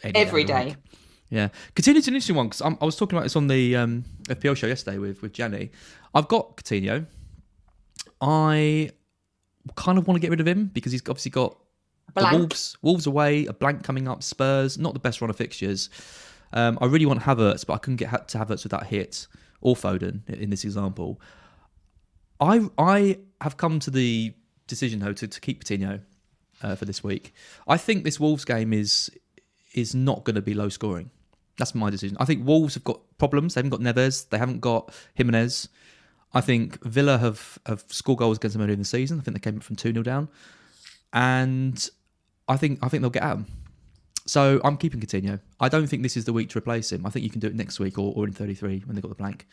Every 0.05 0.45
day. 0.45 0.67
week. 0.67 0.77
Yeah, 1.35 1.49
Coutinho's 1.75 2.07
an 2.07 2.15
interesting 2.15 2.37
one 2.37 2.47
because 2.47 2.63
I 2.63 2.85
was 2.85 2.95
talking 2.95 3.19
about 3.19 3.25
this 3.25 3.35
on 3.35 3.49
the 3.49 3.75
um, 3.75 4.05
FPL 4.29 4.57
show 4.57 4.69
yesterday 4.69 4.99
with 4.99 5.21
with 5.21 5.33
Jenny. 5.33 5.73
I've 6.15 6.29
got 6.29 6.57
Coutinho. 6.57 7.07
I 8.21 8.91
kind 9.75 9.99
of 9.99 10.07
want 10.07 10.15
to 10.15 10.21
get 10.21 10.31
rid 10.31 10.39
of 10.39 10.47
him 10.47 10.71
because 10.73 10.93
he's 10.93 11.03
obviously 11.09 11.33
got 11.33 11.59
the 12.15 12.29
Wolves 12.31 12.79
Wolves 12.83 13.07
away, 13.09 13.47
a 13.47 13.53
blank 13.53 13.83
coming 13.83 14.07
up, 14.07 14.23
Spurs, 14.23 14.79
not 14.79 14.95
the 14.95 15.01
best 15.01 15.21
run 15.21 15.29
of 15.29 15.35
fixtures. 15.35 15.91
Um, 16.53 16.79
I 16.81 16.87
really 16.87 17.05
want 17.05 17.23
Havertz, 17.23 17.67
but 17.67 17.73
I 17.73 17.79
couldn't 17.79 17.97
get 17.97 18.29
to 18.29 18.39
Havertz 18.39 18.63
without 18.63 18.87
hit 18.87 19.27
or 19.61 19.75
Foden 19.75 20.29
in 20.29 20.51
this 20.51 20.63
example. 20.63 21.21
I 22.39 22.69
I 22.79 23.19
have 23.41 23.57
come 23.57 23.81
to 23.81 23.91
the 23.91 24.35
decision 24.69 25.01
though 25.01 25.15
to, 25.15 25.27
to 25.27 25.41
keep 25.41 25.65
Coutinho 25.65 26.01
uh, 26.63 26.77
for 26.77 26.85
this 26.85 27.03
week. 27.03 27.35
I 27.67 27.77
think 27.77 28.05
this 28.05 28.21
Wolves 28.21 28.45
game 28.45 28.73
is 28.73 29.11
is 29.73 29.97
not 29.97 30.23
going 30.23 30.37
to 30.37 30.43
be 30.43 30.55
low 30.55 30.69
scoring. 30.69 31.11
That's 31.59 31.75
my 31.75 31.91
decision. 31.91 32.17
I 32.21 32.25
think 32.25 32.47
Wolves 32.47 32.75
have 32.75 32.85
got 32.85 33.01
problems. 33.19 33.55
They 33.55 33.61
haven't 33.61 33.71
got 33.71 33.81
Neves. 33.81 34.29
They 34.29 34.39
haven't 34.39 34.61
got 34.61 34.93
Jimenez. 35.15 35.69
I 36.33 36.41
think 36.41 36.83
Villa 36.83 37.19
have, 37.19 37.59
have 37.67 37.85
scored 37.89 38.19
goals 38.19 38.39
against 38.39 38.55
them 38.55 38.63
earlier 38.63 38.75
in 38.75 38.81
the 38.81 38.85
season. 38.85 39.21
I 39.21 39.23
think 39.23 39.37
they 39.37 39.51
came 39.51 39.61
from 39.61 39.77
2 39.77 39.93
0 39.93 40.03
down. 40.03 40.29
And 41.13 41.89
I 42.49 42.57
think 42.57 42.81
I 42.83 42.89
think 42.89 43.03
they'll 43.03 43.11
get 43.11 43.23
at 43.23 43.35
them. 43.35 43.47
So 44.27 44.61
I'm 44.65 44.77
keeping 44.77 45.01
Coutinho. 45.01 45.41
I 45.61 45.69
don't 45.69 45.87
think 45.87 46.03
this 46.03 46.17
is 46.17 46.25
the 46.25 46.33
week 46.33 46.49
to 46.51 46.59
replace 46.59 46.91
him. 46.91 47.07
I 47.07 47.11
think 47.11 47.25
you 47.25 47.31
can 47.31 47.41
do 47.41 47.47
it 47.47 47.55
next 47.55 47.79
week 47.79 47.99
or, 47.99 48.13
or 48.17 48.25
in 48.25 48.33
33 48.33 48.83
when 48.87 48.95
they've 48.95 49.03
got 49.03 49.11
the 49.11 49.15
blank. 49.15 49.47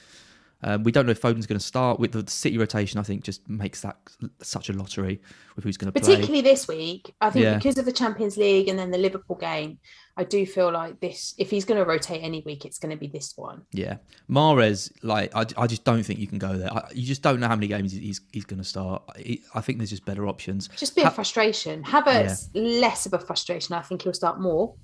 Um, 0.63 0.84
we 0.84 0.91
don't 0.91 1.06
know 1.08 1.12
if 1.12 1.19
Foden's 1.19 1.47
going 1.47 1.60
to 1.60 1.65
start 1.65 2.00
with 2.00 2.12
the 2.12 2.30
City 2.30 2.58
rotation. 2.58 3.00
I 3.00 3.04
think 3.04 3.24
just 3.24 3.47
makes 3.50 3.82
that 3.82 3.97
such 4.43 4.69
a 4.69 4.74
lottery 4.74 5.19
with 5.56 5.63
who's 5.63 5.76
going 5.78 5.91
to 5.91 6.00
play. 6.00 6.13
Particularly 6.15 6.41
this 6.41 6.67
week, 6.67 7.15
I 7.19 7.30
think 7.32 7.43
Yeah. 7.43 7.58
because 7.58 7.78
of 7.80 7.86
the 7.86 7.91
Champions 7.91 8.38
League 8.38 8.67
and 8.67 8.78
then 8.78 8.91
the 8.91 8.97
Liverpool 9.00 9.38
game, 9.38 9.80
I 10.17 10.24
do 10.24 10.45
feel 10.45 10.71
like 10.71 11.00
this. 11.00 11.34
If 11.39 11.50
he's 11.50 11.65
going 11.65 11.80
to 11.80 11.86
rotate 11.89 12.21
any 12.21 12.43
week, 12.45 12.63
it's 12.65 12.78
going 12.78 12.91
to 12.91 12.97
be 12.97 13.08
this 13.08 13.34
one. 13.36 13.63
Yeah, 13.71 13.97
Mahrez, 14.30 14.91
like 15.02 15.36
I, 15.36 15.45
I 15.58 15.67
just 15.67 15.84
don't 15.84 16.04
think 16.04 16.19
you 16.19 16.28
can 16.28 16.38
go 16.38 16.58
there. 16.58 16.71
I, 16.71 16.89
you 16.93 17.08
just 17.08 17.21
don't 17.21 17.39
know 17.39 17.47
how 17.47 17.56
many 17.56 17.67
games 17.67 17.91
he's 17.93 18.21
he's 18.32 18.45
going 18.45 18.60
to 18.62 18.67
start. 18.67 19.02
I, 19.15 19.39
I 19.56 19.62
think 19.62 19.80
there's 19.80 19.89
just 19.89 20.06
better 20.06 20.28
options. 20.28 20.67
Just 20.78 20.91
a 20.91 20.95
bit 20.95 21.04
Ha- 21.06 21.10
of 21.10 21.15
frustration. 21.15 21.84
Havertz 21.84 22.50
less 22.54 23.06
of 23.06 23.13
a 23.13 23.19
frustration. 23.19 23.74
I 23.76 23.82
think 23.82 24.04
he'll 24.04 24.13
start 24.13 24.39
more. 24.39 24.76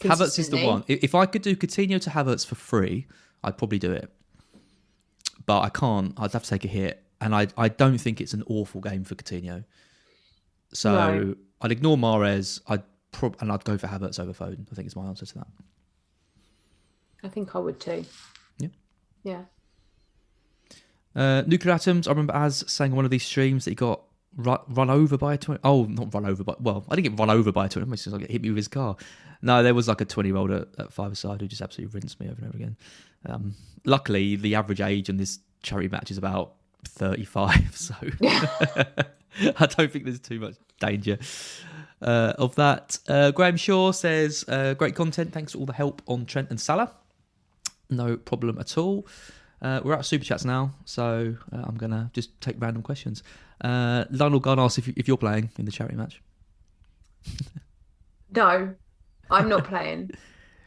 Havertz 0.00 0.38
is 0.38 0.48
the 0.48 0.64
one. 0.66 0.82
If 0.88 1.04
if 1.04 1.14
I 1.14 1.26
could 1.26 1.42
do 1.42 1.54
Coutinho 1.54 2.00
to 2.00 2.10
Havertz 2.10 2.46
for 2.46 2.54
free, 2.56 3.06
I'd 3.44 3.58
probably 3.58 3.78
do 3.78 3.92
it. 3.92 4.10
But 5.46 5.60
I 5.62 5.68
can't. 5.68 6.12
I'd 6.18 6.32
have 6.32 6.44
to 6.44 6.48
take 6.50 6.64
a 6.64 6.68
hit, 6.68 7.02
and 7.20 7.34
I 7.34 7.48
I 7.56 7.68
don't 7.68 7.98
think 7.98 8.20
it's 8.20 8.34
an 8.34 8.42
awful 8.46 8.80
game 8.80 9.04
for 9.04 9.14
Coutinho. 9.14 9.64
So 10.72 10.92
No. 10.92 11.34
I'd 11.62 11.72
ignore 11.72 11.96
Mahrez. 11.96 12.60
I'd 12.68 12.82
prob- 13.12 13.36
and 13.40 13.50
I'd 13.50 13.64
go 13.64 13.76
for 13.76 13.86
Havertz 13.86 14.20
over 14.20 14.32
Foden. 14.32 14.66
I 14.70 14.74
think 14.74 14.86
is 14.86 14.96
my 14.96 15.06
answer 15.06 15.26
to 15.26 15.34
that. 15.34 15.46
I 17.22 17.28
think 17.28 17.54
I 17.54 17.58
would 17.58 17.80
too. 17.80 18.04
Yeah. 18.58 18.68
Yeah. 19.24 19.42
Uh, 21.14 21.42
nuclear 21.46 21.74
atoms. 21.74 22.06
I 22.06 22.10
remember 22.12 22.34
Az 22.34 22.64
saying 22.68 22.92
on 22.92 22.96
one 22.96 23.04
of 23.04 23.10
these 23.10 23.24
streams 23.24 23.64
that 23.64 23.72
he 23.72 23.74
got 23.74 24.00
run, 24.36 24.58
run 24.68 24.90
over 24.90 25.16
by 25.16 25.34
a 25.34 25.38
twenty. 25.38 25.60
Oh, 25.64 25.84
not 25.84 26.12
run 26.14 26.26
over, 26.26 26.44
but 26.44 26.60
well, 26.60 26.84
I 26.88 26.96
didn't 26.96 27.10
get 27.10 27.18
run 27.20 27.30
over 27.30 27.52
by 27.52 27.66
a 27.66 27.68
twenty. 27.68 27.90
It's 27.92 28.04
just 28.04 28.16
like 28.16 28.28
hit 28.28 28.42
me 28.42 28.50
with 28.50 28.56
his 28.56 28.68
car. 28.68 28.96
No, 29.42 29.62
there 29.62 29.74
was 29.74 29.88
like 29.88 30.00
a 30.00 30.04
twenty-year-old 30.04 30.50
at, 30.50 30.68
at 30.78 30.92
five 30.92 31.12
aside 31.12 31.40
who 31.40 31.46
just 31.46 31.62
absolutely 31.62 31.94
rinsed 31.94 32.20
me 32.20 32.26
over 32.28 32.36
and 32.36 32.48
over 32.48 32.56
again. 32.56 32.76
Um, 33.26 33.54
luckily, 33.84 34.36
the 34.36 34.54
average 34.54 34.80
age 34.80 35.08
in 35.08 35.16
this 35.16 35.38
charity 35.62 35.88
match 35.88 36.10
is 36.10 36.18
about 36.18 36.54
thirty-five, 36.84 37.70
so 37.76 37.94
I 38.22 39.66
don't 39.66 39.90
think 39.90 40.04
there's 40.04 40.20
too 40.20 40.40
much 40.40 40.54
danger. 40.78 41.18
Uh, 42.02 42.32
of 42.38 42.54
that, 42.54 42.98
uh, 43.08 43.30
Graham 43.30 43.56
Shaw 43.56 43.92
says, 43.92 44.44
uh, 44.48 44.74
"Great 44.74 44.94
content. 44.94 45.32
Thanks 45.32 45.52
for 45.52 45.58
all 45.58 45.66
the 45.66 45.74
help 45.74 46.02
on 46.06 46.24
Trent 46.24 46.50
and 46.50 46.58
Salah. 46.58 46.92
No 47.90 48.16
problem 48.16 48.58
at 48.58 48.78
all. 48.78 49.06
Uh, 49.62 49.80
we're 49.84 49.92
at 49.94 50.04
super 50.06 50.24
chats 50.24 50.44
now, 50.44 50.72
so 50.84 51.34
uh, 51.52 51.62
I'm 51.64 51.76
gonna 51.76 52.10
just 52.14 52.38
take 52.40 52.56
random 52.58 52.82
questions. 52.82 53.22
Uh, 53.62 54.04
Lionel 54.10 54.40
Gunn 54.40 54.58
asks 54.58 54.78
if, 54.78 54.86
you, 54.88 54.94
if 54.96 55.06
you're 55.06 55.18
playing 55.18 55.50
in 55.58 55.66
the 55.66 55.70
charity 55.72 55.96
match. 55.96 56.22
No, 58.34 58.74
I'm 59.30 59.48
not 59.48 59.64
playing. 59.64 60.10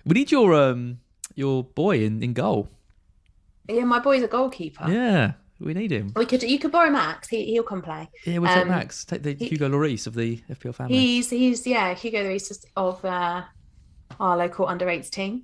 We 0.06 0.16
need 0.16 0.32
your 0.34 0.54
um 0.54 1.00
your 1.34 1.64
boy 1.64 2.04
in, 2.04 2.22
in 2.22 2.34
goal. 2.34 2.68
Yeah, 3.70 3.86
my 3.86 4.00
boy's 4.00 4.22
a 4.22 4.28
goalkeeper. 4.28 4.84
Yeah, 4.92 5.32
we 5.62 5.74
need 5.74 5.92
him. 5.94 6.12
We 6.18 6.26
could. 6.26 6.44
You 6.44 6.60
could 6.60 6.74
borrow 6.74 6.90
Max. 6.90 7.30
He 7.30 7.46
he'll 7.46 7.64
come 7.64 7.82
play. 7.82 8.10
Yeah, 8.26 8.40
we'll 8.40 8.54
take 8.54 8.64
Um, 8.64 8.68
Max. 8.68 9.06
Take 9.06 9.24
the 9.24 9.34
he- 9.34 9.48
Hugo 9.48 9.70
Lloris 9.70 10.06
of 10.06 10.14
the 10.14 10.44
FPL 10.52 10.76
family. 10.76 10.98
He's 10.98 11.30
he's 11.30 11.66
yeah 11.66 11.94
Hugo 11.94 12.28
Reese 12.28 12.66
of 12.76 13.06
uh, 13.06 13.44
our 14.20 14.36
local 14.36 14.68
under 14.68 14.90
eights 14.90 15.10
team. 15.18 15.44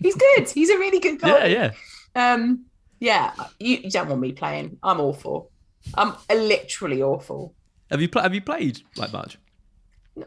he's 0.00 0.16
good. 0.16 0.48
He's 0.50 0.70
a 0.70 0.76
really 0.78 0.98
good 0.98 1.20
guy. 1.20 1.28
yeah, 1.38 1.46
yeah. 1.46 1.70
Um, 2.14 2.66
yeah. 3.00 3.32
You, 3.58 3.78
you 3.78 3.90
don't 3.90 4.08
want 4.08 4.20
me 4.20 4.32
playing. 4.32 4.78
I'm 4.82 5.00
awful. 5.00 5.50
I'm 5.94 6.14
literally 6.30 7.02
awful. 7.02 7.54
Have 7.90 8.00
you 8.00 8.08
pl- 8.08 8.22
have 8.22 8.34
you 8.34 8.40
played 8.40 8.80
like 8.96 9.12
much? 9.12 9.38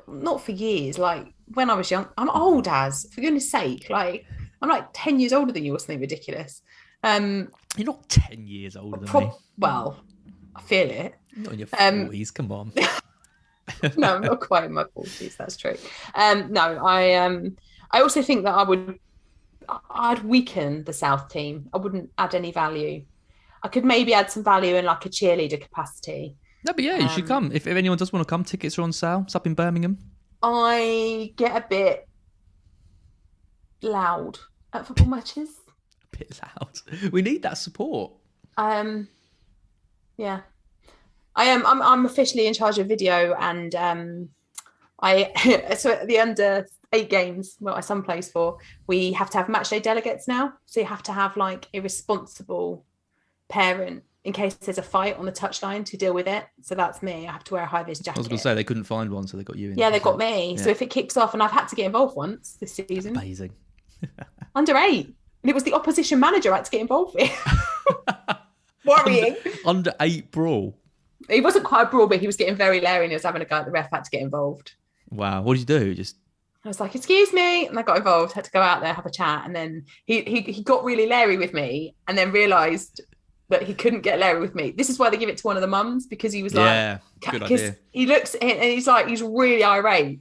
Not 0.08 0.42
for 0.42 0.52
years. 0.52 0.98
Like 0.98 1.34
when 1.54 1.70
I 1.70 1.76
was 1.76 1.90
young, 1.90 2.08
I'm 2.18 2.30
old 2.30 2.68
as 2.68 3.08
for 3.12 3.22
goodness 3.22 3.50
sake. 3.50 3.90
Like 3.90 4.26
I'm 4.62 4.70
like 4.70 4.88
ten 4.94 5.20
years 5.20 5.34
older 5.34 5.52
than 5.52 5.64
you 5.64 5.74
or 5.74 5.80
something 5.80 6.02
ridiculous. 6.02 6.62
Um, 7.04 7.50
You're 7.78 7.86
not 7.86 8.08
ten 8.10 8.46
years 8.46 8.76
older 8.76 8.98
than 8.98 9.22
me. 9.22 9.32
well, 9.58 10.04
I 10.56 10.62
feel 10.62 10.90
it. 10.90 11.16
Not 11.36 11.54
in 11.54 11.60
your 11.60 11.68
um, 11.80 12.06
forties. 12.06 12.32
Come 12.32 12.52
on. 12.52 12.72
no, 13.98 14.16
I'm 14.16 14.22
not 14.22 14.42
quite 14.42 14.66
in 14.66 14.74
my 14.74 14.86
forties. 14.94 15.36
That's 15.36 15.58
true. 15.58 15.76
Um, 16.14 16.52
no, 16.52 16.62
I 16.86 17.16
um, 17.16 17.56
I 17.92 18.02
also 18.02 18.22
think 18.22 18.44
that 18.44 18.54
I 18.54 18.64
would, 18.64 19.00
I'd 19.90 20.24
weaken 20.24 20.84
the 20.84 20.94
South 20.94 21.30
team. 21.30 21.70
I 21.74 21.78
wouldn't 21.78 22.10
add 22.18 22.36
any 22.36 22.52
value. 22.52 23.04
I 23.64 23.68
could 23.68 23.86
maybe 23.86 24.14
add 24.14 24.30
some 24.32 24.44
value 24.44 24.76
in 24.76 24.86
like 24.86 25.06
a 25.06 25.10
cheerleader 25.10 25.60
capacity. 25.60 26.36
No, 26.66 26.74
but 26.74 26.84
yeah, 26.84 26.98
you 26.98 27.10
should 27.10 27.24
Um, 27.24 27.28
come. 27.28 27.52
If, 27.52 27.68
if 27.68 27.76
anyone 27.76 27.98
does 27.98 28.12
want 28.14 28.26
to 28.26 28.30
come, 28.30 28.44
tickets 28.44 28.78
are 28.78 28.82
on 28.84 28.92
sale. 28.94 29.24
It's 29.26 29.36
up 29.36 29.46
in 29.48 29.54
Birmingham. 29.54 29.98
I 30.42 31.34
get 31.36 31.56
a 31.56 31.66
bit 31.68 32.08
loud 33.82 34.40
at 34.74 34.86
football 34.88 35.08
matches. 35.08 35.50
A 36.14 36.18
bit 36.18 36.40
loud. 36.44 37.12
We 37.12 37.22
need 37.22 37.42
that 37.44 37.58
support. 37.58 38.14
Um, 38.58 39.08
yeah, 40.18 40.42
I 41.36 41.46
am. 41.46 41.66
I'm, 41.66 41.82
I'm 41.82 42.06
officially 42.06 42.48
in 42.48 42.54
charge 42.54 42.78
of 42.80 42.88
video, 42.88 43.34
and 43.40 43.76
um, 43.76 44.30
I 45.02 45.74
so 45.78 45.92
at 45.92 46.08
the 46.08 46.20
under 46.20 46.68
eight 46.96 47.10
games, 47.10 47.58
well, 47.60 47.80
son 47.82 48.02
plays 48.02 48.32
for, 48.32 48.58
we 48.88 49.12
have 49.14 49.30
to 49.32 49.38
have 49.38 49.50
match 49.50 49.70
day 49.70 49.80
delegates 49.80 50.28
now. 50.28 50.54
So 50.66 50.80
you 50.80 50.86
have 50.86 51.04
to 51.04 51.12
have 51.12 51.38
like 51.38 51.68
a 51.74 51.80
responsible 51.80 52.86
parent 53.50 54.04
in 54.24 54.34
case 54.34 54.56
there's 54.56 54.80
a 54.80 54.84
fight 54.84 55.18
on 55.18 55.26
the 55.26 55.32
touchline 55.32 55.86
to 55.86 55.98
deal 55.98 56.14
with 56.14 56.28
it. 56.28 56.46
So 56.62 56.74
that's 56.74 57.04
me. 57.04 57.28
I 57.28 57.32
have 57.32 57.44
to 57.46 57.54
wear 57.54 57.64
a 57.64 57.68
high 57.68 57.84
vis 57.84 58.00
jacket. 58.00 58.18
I 58.18 58.22
was 58.22 58.28
going 58.28 58.38
to 58.38 58.44
say 58.44 58.56
they 58.56 58.64
couldn't 58.64 58.86
find 58.86 59.12
one, 59.12 59.28
so 59.28 59.38
they 59.38 59.44
got 59.44 59.58
you 59.58 59.72
in. 59.72 59.78
yeah, 59.78 59.92
they 59.92 60.00
got 60.00 60.18
me. 60.18 60.56
Yeah. 60.56 60.64
So 60.64 60.70
if 60.72 60.82
it 60.82 60.90
kicks 60.90 61.16
off, 61.16 61.34
and 61.34 61.44
I've 61.44 61.52
had 61.52 61.68
to 61.68 61.76
get 61.76 61.86
involved 61.86 62.16
once 62.16 62.58
this 62.60 62.74
season, 62.74 63.16
Amazing. 63.16 63.52
under 64.56 64.76
eight, 64.78 65.16
and 65.44 65.50
it 65.50 65.54
was 65.54 65.64
the 65.64 65.74
opposition 65.74 66.20
manager 66.20 66.52
I 66.52 66.58
had 66.58 66.66
to 66.66 66.72
get 66.72 66.82
involved 66.82 67.14
with. 67.14 67.32
Worrying. 68.86 69.36
Under 69.64 69.94
eight 70.00 70.32
brawl. 70.32 70.76
He 71.30 71.42
wasn't 71.42 71.66
quite 71.66 71.84
a 71.84 71.86
brawl, 71.90 72.08
but 72.08 72.20
he 72.20 72.28
was 72.28 72.36
getting 72.36 72.56
very 72.56 72.82
leery 72.82 73.06
and 73.06 73.12
he 73.12 73.16
was 73.16 73.24
having 73.24 73.42
a 73.42 73.46
go 73.46 73.58
at 73.58 73.66
the 73.66 73.72
ref. 73.72 73.90
Had 73.92 74.04
to 74.06 74.12
get 74.12 74.22
involved. 74.22 74.74
Wow. 75.10 75.42
What 75.42 75.54
did 75.54 75.62
you 75.62 75.80
do? 75.80 75.94
Just 75.96 76.18
I 76.66 76.68
was 76.68 76.80
like, 76.80 76.96
"Excuse 76.96 77.32
me," 77.32 77.68
and 77.68 77.78
I 77.78 77.84
got 77.84 77.98
involved. 77.98 78.34
Had 78.34 78.46
to 78.46 78.52
go 78.52 78.62
out 78.62 78.82
there 78.82 78.94
have 78.94 79.06
a 79.06 79.12
chat, 79.12 79.44
and 79.46 79.56
then 79.56 79.86
he 80.06 80.22
he 80.24 80.42
he 80.42 80.64
got 80.64 80.84
really 80.84 81.08
leery 81.08 81.38
with 81.38 81.54
me, 81.54 81.96
and 82.08 82.18
then 82.18 82.32
realised 82.32 83.02
that 83.50 83.62
he 83.62 83.76
couldn't 83.76 84.02
get 84.02 84.20
leery 84.20 84.40
with 84.40 84.56
me. 84.56 84.72
This 84.72 84.90
is 84.90 84.98
why 84.98 85.10
they 85.10 85.18
give 85.18 85.30
it 85.30 85.38
to 85.38 85.48
one 85.48 85.56
of 85.56 85.62
the 85.62 85.68
mums 85.68 86.08
because 86.08 86.34
he 86.34 86.42
was 86.42 86.56
like, 86.56 86.66
yeah, 86.66 86.98
good 87.22 87.42
because 87.42 87.62
idea. 87.62 87.76
he 87.92 88.06
looks 88.08 88.34
and 88.36 88.60
he's 88.64 88.88
like 88.88 89.08
he's 89.08 89.22
really 89.22 89.64
irate, 89.64 90.20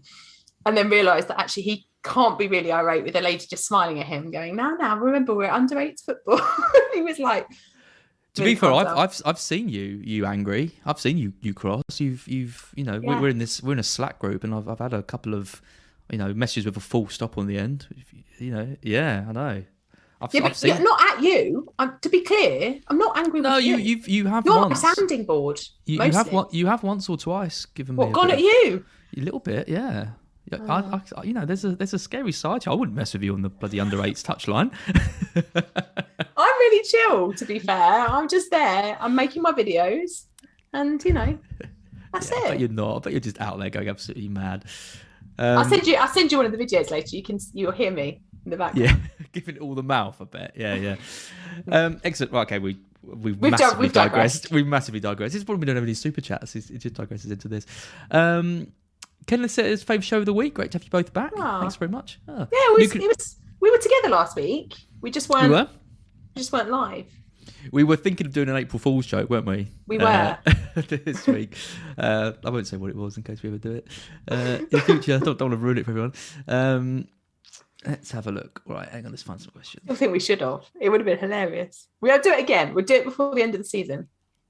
and 0.67 0.77
then 0.77 0.91
realised 0.91 1.29
that 1.29 1.41
actually 1.41 1.63
he 1.63 1.87
can't 2.03 2.39
be 2.39 2.49
really 2.49 2.71
irate 2.71 3.03
with 3.05 3.17
a 3.17 3.21
lady 3.23 3.47
just 3.47 3.67
smiling 3.67 3.99
at 3.99 4.07
him, 4.07 4.31
going, 4.31 4.55
"Now, 4.57 4.77
now, 4.79 4.99
remember 4.99 5.35
we're 5.35 5.51
under 5.51 5.79
eights 5.79 6.03
football." 6.03 6.41
he 6.95 7.01
was 7.01 7.19
like, 7.19 7.49
To 8.35 8.43
really 8.43 8.55
be 8.55 8.61
fair, 8.61 8.73
I've. 8.73 8.87
I've 8.89 9.23
I've 9.25 9.39
seen 9.39 9.71
you 9.71 10.03
you 10.05 10.27
angry. 10.27 10.73
I've 10.85 11.01
seen 11.01 11.17
you 11.17 11.33
you 11.41 11.55
cross. 11.55 11.83
You've 11.99 12.29
you've 12.29 12.71
you 12.77 12.85
know 12.85 13.01
we're, 13.03 13.15
Yeah. 13.15 13.21
we're 13.23 13.29
in 13.29 13.39
this 13.39 13.63
we're 13.63 13.73
in 13.73 13.79
a 13.79 13.83
Slack 13.83 14.19
group, 14.19 14.45
and 14.45 14.55
I've 14.55 14.69
I've 14.69 14.81
had 14.81 14.93
a 14.93 15.03
couple 15.03 15.33
of 15.35 15.63
you 16.11 16.19
know 16.19 16.33
messages 16.35 16.67
with 16.67 16.77
a 16.77 16.81
full 16.81 17.09
stop 17.09 17.39
on 17.39 17.47
the 17.47 17.59
end. 17.59 17.87
You 18.39 18.51
know, 18.51 18.77
yeah, 18.83 19.25
I 19.29 19.33
know. 19.33 19.65
I've, 20.21 20.33
yeah, 20.33 20.41
but 20.41 20.57
seen. 20.57 20.71
yeah, 20.71 20.79
not 20.79 21.01
at 21.03 21.23
you. 21.23 21.73
I'm, 21.79 21.99
to 22.01 22.09
be 22.09 22.23
clear, 22.23 22.81
I'm 22.89 22.97
not 22.97 23.19
angry 23.19 23.41
no, 23.41 23.57
with 23.57 23.65
you 23.65 23.77
you. 23.77 23.97
you've 23.97 24.09
you 24.09 24.27
have 24.27 24.47
You're 24.47 24.57
once. 24.57 24.83
my 24.83 24.95
sounding 24.95 25.25
board. 25.25 25.61
You, 25.87 26.03
you 26.03 26.13
have 26.13 26.33
one. 26.33 26.47
You 26.51 26.67
have 26.67 26.83
once 26.83 27.09
or 27.09 27.17
twice 27.17 27.67
given 27.67 27.97
me 27.97 28.05
What 28.05 28.13
gone 28.13 28.31
at 28.31 28.41
you? 28.41 28.85
A 29.17 29.21
little 29.21 29.41
bit, 29.41 29.69
yeah. 29.69 30.09
Yeah, 30.51 30.59
I, 30.69 30.83
oh. 30.83 31.01
I, 31.17 31.23
you 31.25 31.33
know, 31.33 31.47
there's 31.47 31.65
a 31.65 31.71
there's 31.71 31.95
a 31.95 31.99
scary 31.99 32.33
side. 32.33 32.63
to 32.63 32.71
you. 32.71 32.77
I 32.77 32.79
wouldn't 32.79 32.97
mess 32.97 33.13
with 33.15 33.23
you 33.23 33.35
on 33.35 33.43
the 33.43 33.49
bloody 33.49 33.81
under 33.81 34.03
eights 34.05 34.23
touchline. 34.23 34.73
I'm 36.37 36.59
really 36.59 36.85
chill, 36.85 37.33
to 37.33 37.45
be 37.45 37.59
fair. 37.59 37.77
I'm 37.77 38.29
just 38.29 38.51
there. 38.51 38.97
I'm 39.01 39.15
making 39.15 39.43
my 39.43 39.53
videos, 39.53 40.25
and 40.73 41.03
you 41.03 41.15
know, 41.15 41.39
that's 42.13 42.31
bet 42.31 42.55
it. 42.55 42.61
you're 42.61 42.69
not. 42.69 43.03
But 43.03 43.13
you're 43.13 43.21
just 43.21 43.41
out 43.41 43.59
there 43.59 43.71
going 43.71 43.89
absolutely 43.89 44.29
mad. 44.29 44.65
Um, 45.39 45.59
I'll 45.59 45.65
send 45.65 45.87
you. 45.87 45.97
I'll 45.97 46.09
send 46.09 46.31
you 46.33 46.39
one 46.39 46.47
of 46.47 46.53
the 46.53 46.59
videos 46.59 46.91
later. 46.91 47.17
You 47.17 47.23
can. 47.23 47.39
You'll 47.53 47.73
hear 47.73 47.91
me 47.91 48.21
in 48.45 48.51
the 48.51 48.57
background. 48.57 49.01
Yeah, 49.19 49.27
giving 49.33 49.57
it 49.57 49.63
all 49.63 49.75
the 49.75 49.83
mouth. 49.83 50.17
I 50.21 50.25
bet. 50.25 50.53
Yeah, 50.57 50.75
yeah. 50.75 50.97
Um, 51.71 52.01
excellent. 52.05 52.33
Right, 52.33 52.43
okay, 52.43 52.59
we 52.59 52.79
we've, 53.03 53.37
We've 53.39 53.41
done- 53.41 53.51
massively 53.53 53.83
we've 53.87 53.93
digressed. 53.93 54.43
digressed. 54.45 54.53
We've 54.55 54.67
massively 54.67 55.01
digressed. 55.01 55.35
It's 55.35 55.45
probably 55.45 55.61
we 55.61 55.67
don't 55.67 55.77
have 55.77 55.85
any 55.85 55.95
super 55.95 56.21
chats. 56.21 56.55
It, 56.57 56.71
it 56.71 56.79
just 56.79 56.95
digresses 56.95 57.31
into 57.31 57.49
this. 57.49 57.67
Um, 58.11 58.73
Ken, 59.27 59.41
his 59.43 59.57
favourite 59.83 60.05
show 60.05 60.19
of 60.19 60.27
the 60.27 60.35
week. 60.35 60.55
Great 60.55 60.71
to 60.73 60.77
have 60.79 60.85
you 60.85 60.91
both 60.91 61.13
back. 61.13 61.33
Aw. 61.39 61.61
Thanks 61.61 61.77
very 61.77 61.91
much. 61.91 62.21
Oh. 62.29 62.39
Yeah, 62.39 62.47
it 62.53 62.79
was, 62.79 62.95
New- 62.95 63.11
it 63.11 63.17
was. 63.17 63.37
We 63.61 63.71
were 63.71 63.79
together 63.79 64.11
last 64.11 64.37
week. 64.37 64.75
We 65.01 65.11
just 65.11 65.29
weren't. 65.31 65.45
we 65.45 65.55
were. 65.55 65.69
we 66.37 66.41
just 66.41 66.53
weren't 66.53 66.71
live. 66.71 67.07
We 67.73 67.85
were 67.85 67.97
thinking 67.97 68.27
of 68.27 68.33
doing 68.33 68.49
an 68.49 68.57
April 68.57 68.79
Fool's 68.79 69.07
joke, 69.07 69.31
weren't 69.31 69.47
we? 69.47 69.69
We 69.87 69.99
Uh, 69.99 70.37
this 70.75 71.27
week. 71.27 71.57
Uh, 71.97 72.33
I 72.45 72.51
won't 72.51 72.67
say 72.67 72.77
what 72.77 72.91
it 72.91 72.97
was 72.97 73.17
in 73.17 73.23
case 73.23 73.43
we 73.43 73.49
ever 73.49 73.59
do 73.59 73.73
it. 73.73 73.89
Uh, 74.29 74.59
in 74.71 74.81
future, 74.81 75.15
I 75.17 75.19
don't, 75.19 75.39
don't 75.39 75.51
want 75.51 75.61
to 75.61 75.65
ruin 75.65 75.79
it 75.79 75.85
for 75.85 75.91
everyone. 75.93 76.13
Um, 76.49 77.09
let's 77.87 78.11
have 78.13 78.27
a 78.27 78.33
look. 78.33 78.63
Right, 78.67 78.89
hang 78.89 79.05
on, 79.07 79.13
let's 79.13 79.23
find 79.23 79.41
some 79.41 79.51
questions. 79.53 79.85
I 79.89 79.95
think 79.95 80.13
we 80.13 80.21
should 80.21 80.41
have. 80.41 80.65
It 80.81 80.89
would 80.91 81.01
have 81.01 81.07
been 81.07 81.19
hilarious. 81.19 81.89
We'll 82.01 82.21
do 82.21 82.31
it 82.33 82.41
again. 82.41 82.75
We'll 82.75 82.85
do 82.85 82.95
it 82.95 83.05
before 83.05 83.35
the 83.35 83.43
end 83.43 83.55
of 83.55 83.61
the 83.61 83.67
season. 83.67 84.09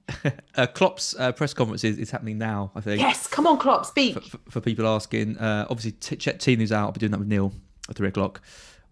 Uh, 0.56 0.66
Klopp's 0.68 1.16
uh, 1.18 1.32
press 1.32 1.52
conference 1.52 1.82
is, 1.82 1.98
is 1.98 2.12
happening 2.12 2.38
now, 2.38 2.70
I 2.76 2.80
think. 2.80 3.00
Yes, 3.00 3.26
come 3.26 3.44
on, 3.44 3.58
Klopp, 3.58 3.84
speak. 3.84 4.14
For, 4.14 4.20
for, 4.20 4.38
for 4.50 4.60
people 4.60 4.86
asking, 4.86 5.36
uh, 5.38 5.66
obviously, 5.68 5.92
t- 5.92 6.14
check 6.14 6.38
T 6.38 6.54
News 6.54 6.70
out. 6.70 6.84
I'll 6.86 6.92
be 6.92 7.00
doing 7.00 7.10
that 7.10 7.18
with 7.18 7.26
Neil 7.26 7.52
at 7.88 7.96
three 7.96 8.06
o'clock. 8.06 8.40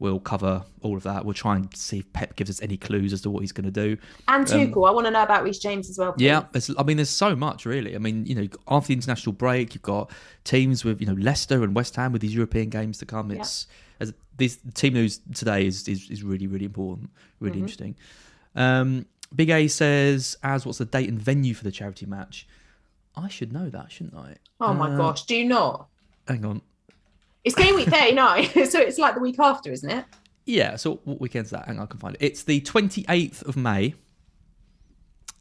We'll 0.02 0.18
cover 0.20 0.64
all 0.82 0.96
of 0.96 1.04
that. 1.04 1.24
We'll 1.24 1.32
try 1.34 1.56
and 1.56 1.74
see 1.76 2.00
if 2.00 2.12
Pep 2.12 2.34
gives 2.36 2.50
us 2.50 2.60
any 2.60 2.76
clues 2.76 3.12
as 3.12 3.20
to 3.22 3.30
what 3.30 3.40
he's 3.40 3.52
going 3.52 3.64
to 3.64 3.70
do. 3.70 3.96
And 4.28 4.44
Tuchel. 4.46 4.88
I 4.88 4.90
want 4.90 5.06
to 5.06 5.10
know 5.12 5.22
about 5.22 5.44
Reece 5.44 5.60
James 5.60 5.88
as 5.88 5.96
well. 5.96 6.12
please. 6.12 6.28
Um, 6.30 6.46
Yeah, 6.66 6.74
I 6.78 6.82
mean, 6.82 6.96
there's 6.98 7.08
so 7.08 7.34
much 7.36 7.64
really. 7.64 7.94
I 7.94 7.98
mean, 7.98 8.26
you 8.26 8.34
know, 8.34 8.48
after 8.68 8.88
the 8.88 8.94
international 8.94 9.32
break, 9.32 9.74
you've 9.74 9.82
got 9.82 10.10
teams 10.44 10.84
with 10.84 11.00
you 11.00 11.06
know 11.06 11.14
Leicester 11.14 11.62
and 11.62 11.74
West 11.74 11.96
Ham 11.96 12.12
with 12.12 12.20
these 12.20 12.34
European 12.34 12.68
games 12.68 12.98
to 12.98 13.06
come. 13.06 13.30
It's 13.30 13.66
as 14.00 14.12
this 14.36 14.58
team 14.74 14.94
news 14.94 15.20
today 15.34 15.66
is 15.66 15.86
is, 15.86 16.10
is 16.10 16.22
really 16.24 16.48
really 16.48 16.64
important, 16.66 17.10
really 17.38 17.54
Mm-hmm. 17.54 17.60
interesting. 17.62 17.94
Um, 18.56 19.06
Big 19.34 19.50
A 19.50 19.68
says, 19.68 20.36
"As 20.42 20.66
what's 20.66 20.78
the 20.78 20.84
date 20.84 21.08
and 21.08 21.18
venue 21.18 21.54
for 21.54 21.64
the 21.64 21.70
charity 21.72 22.06
match?" 22.06 22.46
I 23.14 23.28
should 23.28 23.52
know 23.52 23.70
that, 23.70 23.92
shouldn't 23.92 24.16
I? 24.16 24.36
Oh 24.60 24.74
my 24.74 24.90
Uh, 24.92 24.96
gosh, 24.96 25.26
do 25.26 25.36
you 25.36 25.44
not? 25.46 25.86
Hang 26.26 26.44
on. 26.44 26.60
It's 27.44 27.54
game 27.56 27.74
week 27.74 27.88
39, 27.88 28.44
so 28.68 28.78
it's 28.80 28.98
like 28.98 29.14
the 29.14 29.20
week 29.20 29.38
after, 29.38 29.72
isn't 29.72 29.90
it? 29.90 30.04
Yeah, 30.46 30.76
so 30.76 31.00
what 31.04 31.20
weekend's 31.20 31.50
that? 31.50 31.66
Hang 31.66 31.78
on, 31.78 31.84
I 31.84 31.86
can 31.86 31.98
find 32.00 32.14
it. 32.14 32.22
It's 32.24 32.44
the 32.44 32.60
28th 32.60 33.42
of 33.46 33.56
May, 33.56 33.94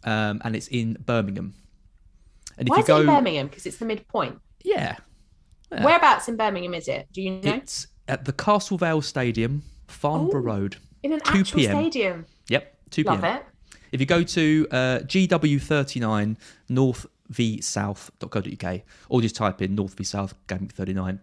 um, 0.04 0.42
and 0.44 0.56
it's 0.56 0.68
in 0.68 0.98
Birmingham. 1.06 1.54
And 2.58 2.68
if 2.68 2.72
Why 2.72 2.78
you 2.78 2.82
is 2.82 2.88
go, 2.88 2.98
it 2.98 3.02
in 3.02 3.06
Birmingham? 3.08 3.48
Because 3.48 3.66
it's 3.66 3.78
the 3.78 3.86
midpoint. 3.86 4.40
yeah, 4.64 4.96
Yeah. 5.72 5.86
Whereabouts 5.86 6.28
in 6.28 6.36
Birmingham 6.36 6.74
is 6.74 6.88
it? 6.88 7.08
Do 7.14 7.22
you 7.22 7.32
know? 7.32 7.54
it's 7.54 7.88
at 8.08 8.26
the 8.26 8.34
Castlevale 8.34 9.04
Stadium, 9.04 9.64
Farnborough 9.88 10.42
Ooh. 10.42 10.46
Road. 10.46 10.76
in 11.04 11.14
an 11.14 11.20
2 11.22 11.40
actual 11.40 11.60
p.m.. 11.60 11.72
stadium. 11.78 12.26
Yep, 12.50 12.78
2 12.92 13.04
p.m. 13.04 13.22
Love 13.22 13.36
it. 13.38 13.46
If 13.92 14.00
you 14.00 14.06
go 14.06 14.24
to 14.24 14.68
uh, 14.72 14.76
GW39 15.04 16.38
North 16.70 17.06
v 17.30 17.62
South.co.uk 17.62 18.82
or 19.10 19.22
just 19.22 19.36
type 19.36 19.62
in 19.62 19.76
North 19.76 19.94
v 19.96 20.04
South 20.04 20.34
Gaming 20.48 20.68
39, 20.70 21.20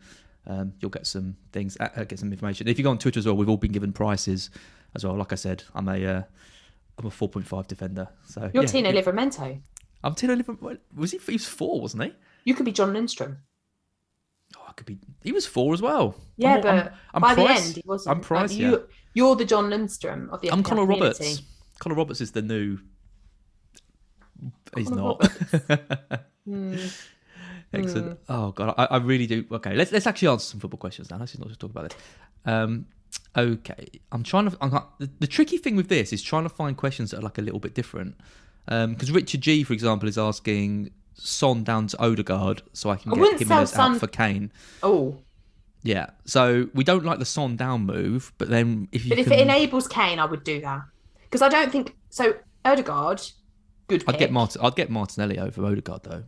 um, 0.48 0.72
you'll 0.80 0.90
get 0.90 1.06
some 1.06 1.36
things, 1.52 1.76
uh, 1.78 1.88
uh, 1.94 2.04
get 2.04 2.18
some 2.18 2.32
information. 2.32 2.66
If 2.68 2.78
you 2.78 2.84
go 2.84 2.90
on 2.90 2.98
Twitter 2.98 3.18
as 3.20 3.26
well, 3.26 3.36
we've 3.36 3.48
all 3.48 3.56
been 3.56 3.72
given 3.72 3.92
prizes 3.92 4.50
as 4.96 5.04
well. 5.04 5.14
Like 5.16 5.32
I 5.32 5.36
said, 5.36 5.62
I'm 5.74 5.88
a 5.88 6.04
uh, 6.04 6.22
I'm 6.98 7.06
a 7.06 7.10
4.5 7.10 7.66
defender. 7.68 8.08
So 8.26 8.50
You're 8.52 8.64
yeah, 8.64 8.68
Tino. 8.70 8.90
Livramento. 8.92 9.60
I'm 10.02 10.14
Tino 10.14 10.34
Livramento. 10.34 10.78
Was 10.96 11.12
he? 11.12 11.18
He 11.18 11.32
was 11.34 11.46
four, 11.46 11.80
wasn't 11.80 12.04
he? 12.04 12.12
You 12.44 12.54
could 12.54 12.64
be 12.64 12.72
John 12.72 12.92
Lindstrom. 12.92 13.38
Oh, 14.56 14.64
I 14.68 14.72
could 14.72 14.86
be. 14.86 14.98
He 15.22 15.32
was 15.32 15.46
four 15.46 15.74
as 15.74 15.82
well. 15.82 16.14
Yeah, 16.36 16.52
I'm- 16.54 16.60
but 16.62 16.74
I'm, 16.74 16.90
I'm 17.14 17.20
by 17.20 17.34
Price. 17.34 17.60
the 17.60 17.66
end, 17.66 17.76
he 17.76 17.82
wasn't. 17.84 18.16
I'm 18.16 18.20
Price. 18.22 18.50
Like, 18.52 18.58
yeah. 18.60 18.76
You're 19.14 19.36
the 19.36 19.44
John 19.44 19.68
Lindstrom 19.70 20.30
of 20.32 20.40
the 20.40 20.50
I'm 20.50 20.62
Connor 20.62 20.82
community. 20.86 21.24
Roberts. 21.24 21.42
Connor 21.78 21.94
Roberts 21.96 22.20
is 22.20 22.32
the 22.32 22.42
new. 22.42 22.78
He's 24.76 24.88
Connor 24.88 25.02
not. 25.02 26.22
Hmm. 26.48 26.76
Excellent. 27.72 28.18
Oh 28.28 28.52
god, 28.52 28.74
I, 28.78 28.84
I 28.84 28.96
really 28.98 29.26
do. 29.26 29.44
Okay, 29.52 29.74
let's 29.74 29.92
let's 29.92 30.06
actually 30.06 30.28
answer 30.28 30.46
some 30.46 30.60
football 30.60 30.78
questions 30.78 31.10
now. 31.10 31.18
Let's 31.18 31.32
just 31.32 31.40
not 31.40 31.48
just 31.48 31.60
talk 31.60 31.70
about 31.70 31.90
this. 31.90 31.98
Um, 32.46 32.86
okay, 33.36 33.86
I'm 34.10 34.22
trying 34.22 34.50
to. 34.50 34.56
I'm, 34.60 34.70
the, 34.98 35.10
the 35.20 35.26
tricky 35.26 35.58
thing 35.58 35.76
with 35.76 35.88
this 35.88 36.12
is 36.12 36.22
trying 36.22 36.44
to 36.44 36.48
find 36.48 36.76
questions 36.76 37.10
that 37.10 37.18
are 37.18 37.22
like 37.22 37.38
a 37.38 37.42
little 37.42 37.60
bit 37.60 37.74
different. 37.74 38.16
Because 38.66 39.10
Richard 39.10 39.40
G, 39.40 39.62
for 39.64 39.72
example, 39.72 40.08
is 40.08 40.18
asking 40.18 40.90
Son 41.14 41.64
down 41.64 41.86
to 41.88 41.98
Odegaard 42.02 42.62
so 42.74 42.90
I 42.90 42.96
can 42.96 43.10
get 43.12 43.20
wouldn't 43.20 43.38
Jimenez 43.40 43.70
Son- 43.70 43.94
out 43.94 43.98
for 44.00 44.06
Kane. 44.06 44.52
Oh, 44.82 45.18
Yeah, 45.82 46.10
so 46.26 46.68
we 46.74 46.84
don't 46.84 47.04
like 47.04 47.18
the 47.18 47.24
Son 47.24 47.56
down 47.56 47.86
move, 47.86 48.32
but 48.36 48.48
then 48.50 48.88
if 48.92 49.04
you 49.04 49.10
but 49.10 49.18
if 49.18 49.26
can, 49.28 49.34
it 49.34 49.40
enables 49.40 49.88
Kane, 49.88 50.18
I 50.18 50.26
would 50.26 50.44
do 50.44 50.60
that 50.60 50.82
because 51.22 51.40
I 51.42 51.48
don't 51.48 51.72
think 51.72 51.96
so. 52.10 52.34
Odegaard, 52.64 53.22
good. 53.86 54.04
I'd 54.06 54.18
get 54.18 54.32
Martin. 54.32 54.60
I'd 54.62 54.76
get 54.76 54.90
Martinelli 54.90 55.38
over 55.38 55.64
Odegaard 55.64 56.02
though. 56.04 56.24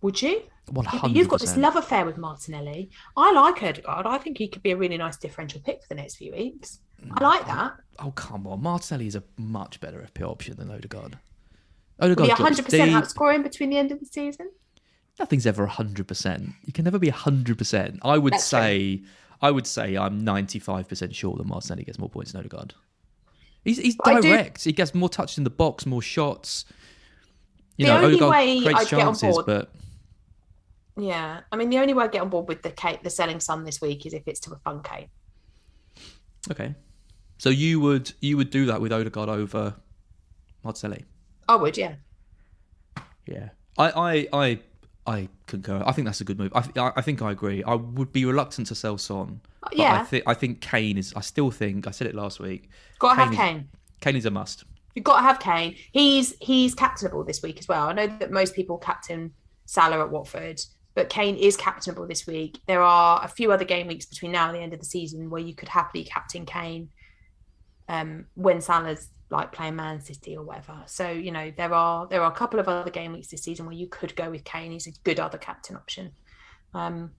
Would 0.00 0.22
you? 0.22 0.42
One 0.70 0.86
Yeah, 0.92 1.06
you've 1.06 1.28
got 1.28 1.40
this 1.40 1.56
love 1.56 1.76
affair 1.76 2.06
with 2.06 2.16
Martinelli. 2.16 2.90
I 3.16 3.32
like 3.32 3.62
Odegaard. 3.62 4.06
I 4.06 4.18
think 4.18 4.38
he 4.38 4.48
could 4.48 4.62
be 4.62 4.70
a 4.70 4.76
really 4.76 4.96
nice 4.96 5.16
differential 5.16 5.60
pick 5.60 5.82
for 5.82 5.88
the 5.88 5.94
next 5.96 6.16
few 6.16 6.32
weeks. 6.32 6.80
I 7.02 7.06
mm, 7.06 7.20
like 7.20 7.42
oh, 7.42 7.46
that. 7.46 7.72
Oh 7.98 8.10
come 8.12 8.46
on, 8.46 8.62
Martinelli 8.62 9.06
is 9.06 9.14
a 9.14 9.22
much 9.36 9.80
better 9.80 10.06
FPL 10.14 10.30
option 10.30 10.56
than 10.56 10.70
Odegaard. 10.70 11.18
Will 11.98 12.06
Odegaard 12.12 12.30
drops 12.36 12.60
100% 12.60 12.70
deep. 12.70 12.80
outscoring 12.94 13.42
between 13.42 13.70
the 13.70 13.76
end 13.76 13.92
of 13.92 14.00
the 14.00 14.06
season? 14.06 14.50
Nothing's 15.18 15.46
ever 15.46 15.66
hundred 15.66 16.08
percent. 16.08 16.50
You 16.64 16.72
can 16.72 16.84
never 16.84 16.98
be 16.98 17.10
hundred 17.10 17.58
percent. 17.58 18.00
I 18.02 18.18
would 18.18 18.32
That's 18.32 18.48
true. 18.50 18.58
say, 18.58 19.02
I 19.40 19.50
would 19.50 19.66
say, 19.66 19.96
I'm 19.96 20.24
ninety 20.24 20.58
five 20.58 20.88
percent 20.88 21.14
sure 21.14 21.36
that 21.36 21.46
Martinelli 21.46 21.84
gets 21.84 21.98
more 21.98 22.08
points 22.08 22.32
than 22.32 22.40
Odegaard. 22.40 22.74
He's 23.64 23.78
he's 23.78 23.96
direct. 24.04 24.64
He 24.64 24.72
gets 24.72 24.94
more 24.94 25.08
touches 25.08 25.38
in 25.38 25.44
the 25.44 25.50
box, 25.50 25.86
more 25.86 26.02
shots. 26.02 26.64
You 27.76 27.86
The 27.86 27.92
know, 27.92 27.98
only 27.98 28.14
Odegaard 28.14 28.30
way 28.30 28.60
creates 28.62 28.80
I'd 28.80 28.88
get 28.88 28.94
on 28.94 29.04
chances, 29.14 29.34
board- 29.34 29.46
but 29.46 29.72
Yeah, 30.96 31.40
I 31.50 31.56
mean 31.56 31.70
the 31.70 31.78
only 31.78 31.92
way 31.94 32.04
I 32.04 32.08
get 32.08 32.22
on 32.22 32.28
board 32.30 32.46
with 32.48 32.62
the 32.62 32.70
Kane, 32.70 32.98
the 33.02 33.10
selling 33.10 33.40
Son 33.40 33.64
this 33.64 33.80
week 33.80 34.06
is 34.06 34.12
if 34.14 34.22
it's 34.26 34.40
to 34.40 34.52
a 34.52 34.56
fun 34.58 34.82
Kane. 34.82 35.08
okay. 36.50 36.74
So 37.38 37.50
you 37.50 37.80
would 37.80 38.12
you 38.20 38.36
would 38.36 38.50
do 38.50 38.66
that 38.66 38.80
with 38.80 38.92
Odegaard 38.92 39.28
over 39.28 39.74
Martinelli? 40.62 41.04
I 41.48 41.56
would, 41.56 41.76
yeah. 41.76 41.96
Yeah. 43.26 43.48
I, 43.76 43.90
I, 43.90 44.28
I, 44.32 44.58
I 45.06 45.28
concur. 45.46 45.82
I 45.84 45.92
think 45.92 46.06
that's 46.06 46.20
a 46.20 46.24
good 46.24 46.38
move. 46.38 46.52
I, 46.54 46.64
I, 46.80 46.92
I 46.96 47.00
think 47.02 47.20
I 47.22 47.32
agree. 47.32 47.62
I 47.64 47.74
would 47.74 48.12
be 48.12 48.24
reluctant 48.24 48.68
to 48.68 48.74
sell 48.74 48.96
Son. 48.96 49.40
Uh, 49.62 49.68
but 49.70 49.78
Yeah. 49.78 50.00
I 50.00 50.04
think 50.04 50.24
I 50.26 50.34
think 50.34 50.60
Kane 50.60 50.96
is. 50.96 51.12
I 51.16 51.20
still 51.20 51.50
think 51.50 51.86
I 51.86 51.90
said 51.90 52.06
it 52.06 52.14
last 52.14 52.38
week. 52.40 52.70
Got 52.98 53.14
to 53.16 53.20
have 53.22 53.32
is- 53.32 53.38
Kane. 53.38 53.68
Kane 54.00 54.16
is 54.16 54.26
a 54.26 54.30
must. 54.30 54.64
You've 54.94 55.04
got 55.04 55.16
to 55.16 55.22
have 55.22 55.40
Kane. 55.40 55.74
He's 55.92 56.36
he's 56.40 56.74
captainable 56.74 57.24
this 57.24 57.42
week 57.42 57.58
as 57.58 57.66
well. 57.66 57.88
I 57.88 57.92
know 57.94 58.06
that 58.06 58.30
most 58.30 58.54
people 58.54 58.78
captain 58.78 59.32
Salah 59.66 60.00
at 60.00 60.10
Watford, 60.10 60.60
but 60.94 61.08
Kane 61.08 61.36
is 61.36 61.56
captainable 61.56 62.06
this 62.06 62.26
week. 62.26 62.60
There 62.66 62.82
are 62.82 63.20
a 63.22 63.28
few 63.28 63.50
other 63.52 63.64
game 63.64 63.88
weeks 63.88 64.06
between 64.06 64.32
now 64.32 64.46
and 64.46 64.54
the 64.56 64.60
end 64.60 64.72
of 64.72 64.78
the 64.78 64.86
season 64.86 65.30
where 65.30 65.42
you 65.42 65.54
could 65.54 65.68
happily 65.68 66.04
captain 66.04 66.46
Kane 66.46 66.90
um, 67.88 68.26
when 68.34 68.60
Salah's 68.60 69.10
like 69.30 69.52
playing 69.52 69.76
Man 69.76 70.00
City 70.00 70.36
or 70.36 70.44
whatever. 70.44 70.82
So 70.86 71.10
you 71.10 71.32
know 71.32 71.52
there 71.56 71.74
are 71.74 72.06
there 72.06 72.22
are 72.22 72.30
a 72.30 72.34
couple 72.34 72.60
of 72.60 72.68
other 72.68 72.90
game 72.90 73.12
weeks 73.12 73.28
this 73.28 73.42
season 73.42 73.66
where 73.66 73.74
you 73.74 73.88
could 73.88 74.14
go 74.14 74.30
with 74.30 74.44
Kane. 74.44 74.72
He's 74.72 74.86
a 74.86 74.92
good 75.02 75.18
other 75.18 75.38
captain 75.38 75.76
option. 75.76 76.12
Um, 76.72 77.12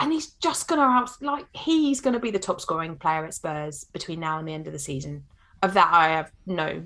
and 0.00 0.12
he's 0.12 0.32
just 0.34 0.66
gonna 0.68 0.82
out 0.82 1.10
like 1.20 1.46
he's 1.52 2.00
gonna 2.00 2.20
be 2.20 2.30
the 2.30 2.38
top 2.38 2.60
scoring 2.60 2.96
player 2.96 3.24
at 3.24 3.34
Spurs 3.34 3.84
between 3.84 4.20
now 4.20 4.38
and 4.38 4.48
the 4.48 4.54
end 4.54 4.66
of 4.66 4.72
the 4.72 4.78
season. 4.78 5.24
Of 5.62 5.74
that, 5.74 5.90
I 5.92 6.08
have 6.08 6.32
no 6.46 6.82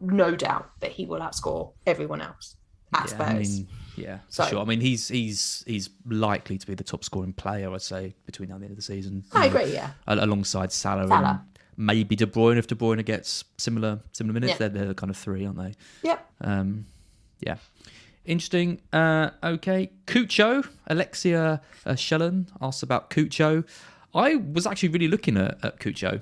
no 0.00 0.34
doubt 0.34 0.70
that 0.80 0.92
he 0.92 1.06
will 1.06 1.20
outscore 1.20 1.72
everyone 1.86 2.20
else 2.20 2.56
at 2.94 3.02
Yeah, 3.02 3.14
Spurs. 3.14 3.28
I 3.28 3.34
mean, 3.34 3.68
yeah, 4.02 4.18
for 4.26 4.32
So- 4.32 4.46
sure. 4.48 4.60
I 4.60 4.64
mean, 4.64 4.80
he's 4.80 5.08
he's 5.08 5.64
he's 5.66 5.90
likely 6.06 6.58
to 6.58 6.66
be 6.66 6.74
the 6.74 6.84
top 6.84 7.04
scoring 7.04 7.32
player. 7.32 7.72
I'd 7.72 7.82
say 7.82 8.14
between 8.26 8.48
now 8.48 8.54
and 8.56 8.62
the 8.62 8.66
end 8.66 8.72
of 8.72 8.76
the 8.76 8.82
season. 8.82 9.24
I 9.32 9.48
know, 9.48 9.56
agree. 9.56 9.72
Yeah, 9.74 9.90
alongside 10.06 10.72
Salah, 10.72 11.06
Salah. 11.08 11.44
and 11.76 11.86
maybe 11.86 12.16
De 12.16 12.26
Bruyne 12.26 12.56
if 12.58 12.66
De 12.66 12.74
Bruyne 12.74 13.04
gets 13.04 13.44
similar 13.58 14.00
similar 14.12 14.34
minutes. 14.34 14.52
Yeah. 14.52 14.58
They're 14.58 14.68
they're 14.70 14.88
the 14.88 14.94
kind 14.94 15.10
of 15.10 15.16
three, 15.16 15.44
aren't 15.46 15.58
they? 15.58 15.74
yep. 16.02 16.26
Um, 16.40 16.86
yeah. 17.40 17.56
Interesting. 18.26 18.80
Uh, 18.92 19.30
okay. 19.42 19.90
Cucho, 20.06 20.66
Alexia 20.86 21.60
uh, 21.86 21.92
Shellen 21.92 22.48
asked 22.60 22.82
about 22.82 23.08
Cucho. 23.10 23.64
I 24.14 24.34
was 24.36 24.66
actually 24.66 24.90
really 24.90 25.08
looking 25.08 25.36
at, 25.38 25.58
at 25.64 25.80
Cucho 25.80 26.20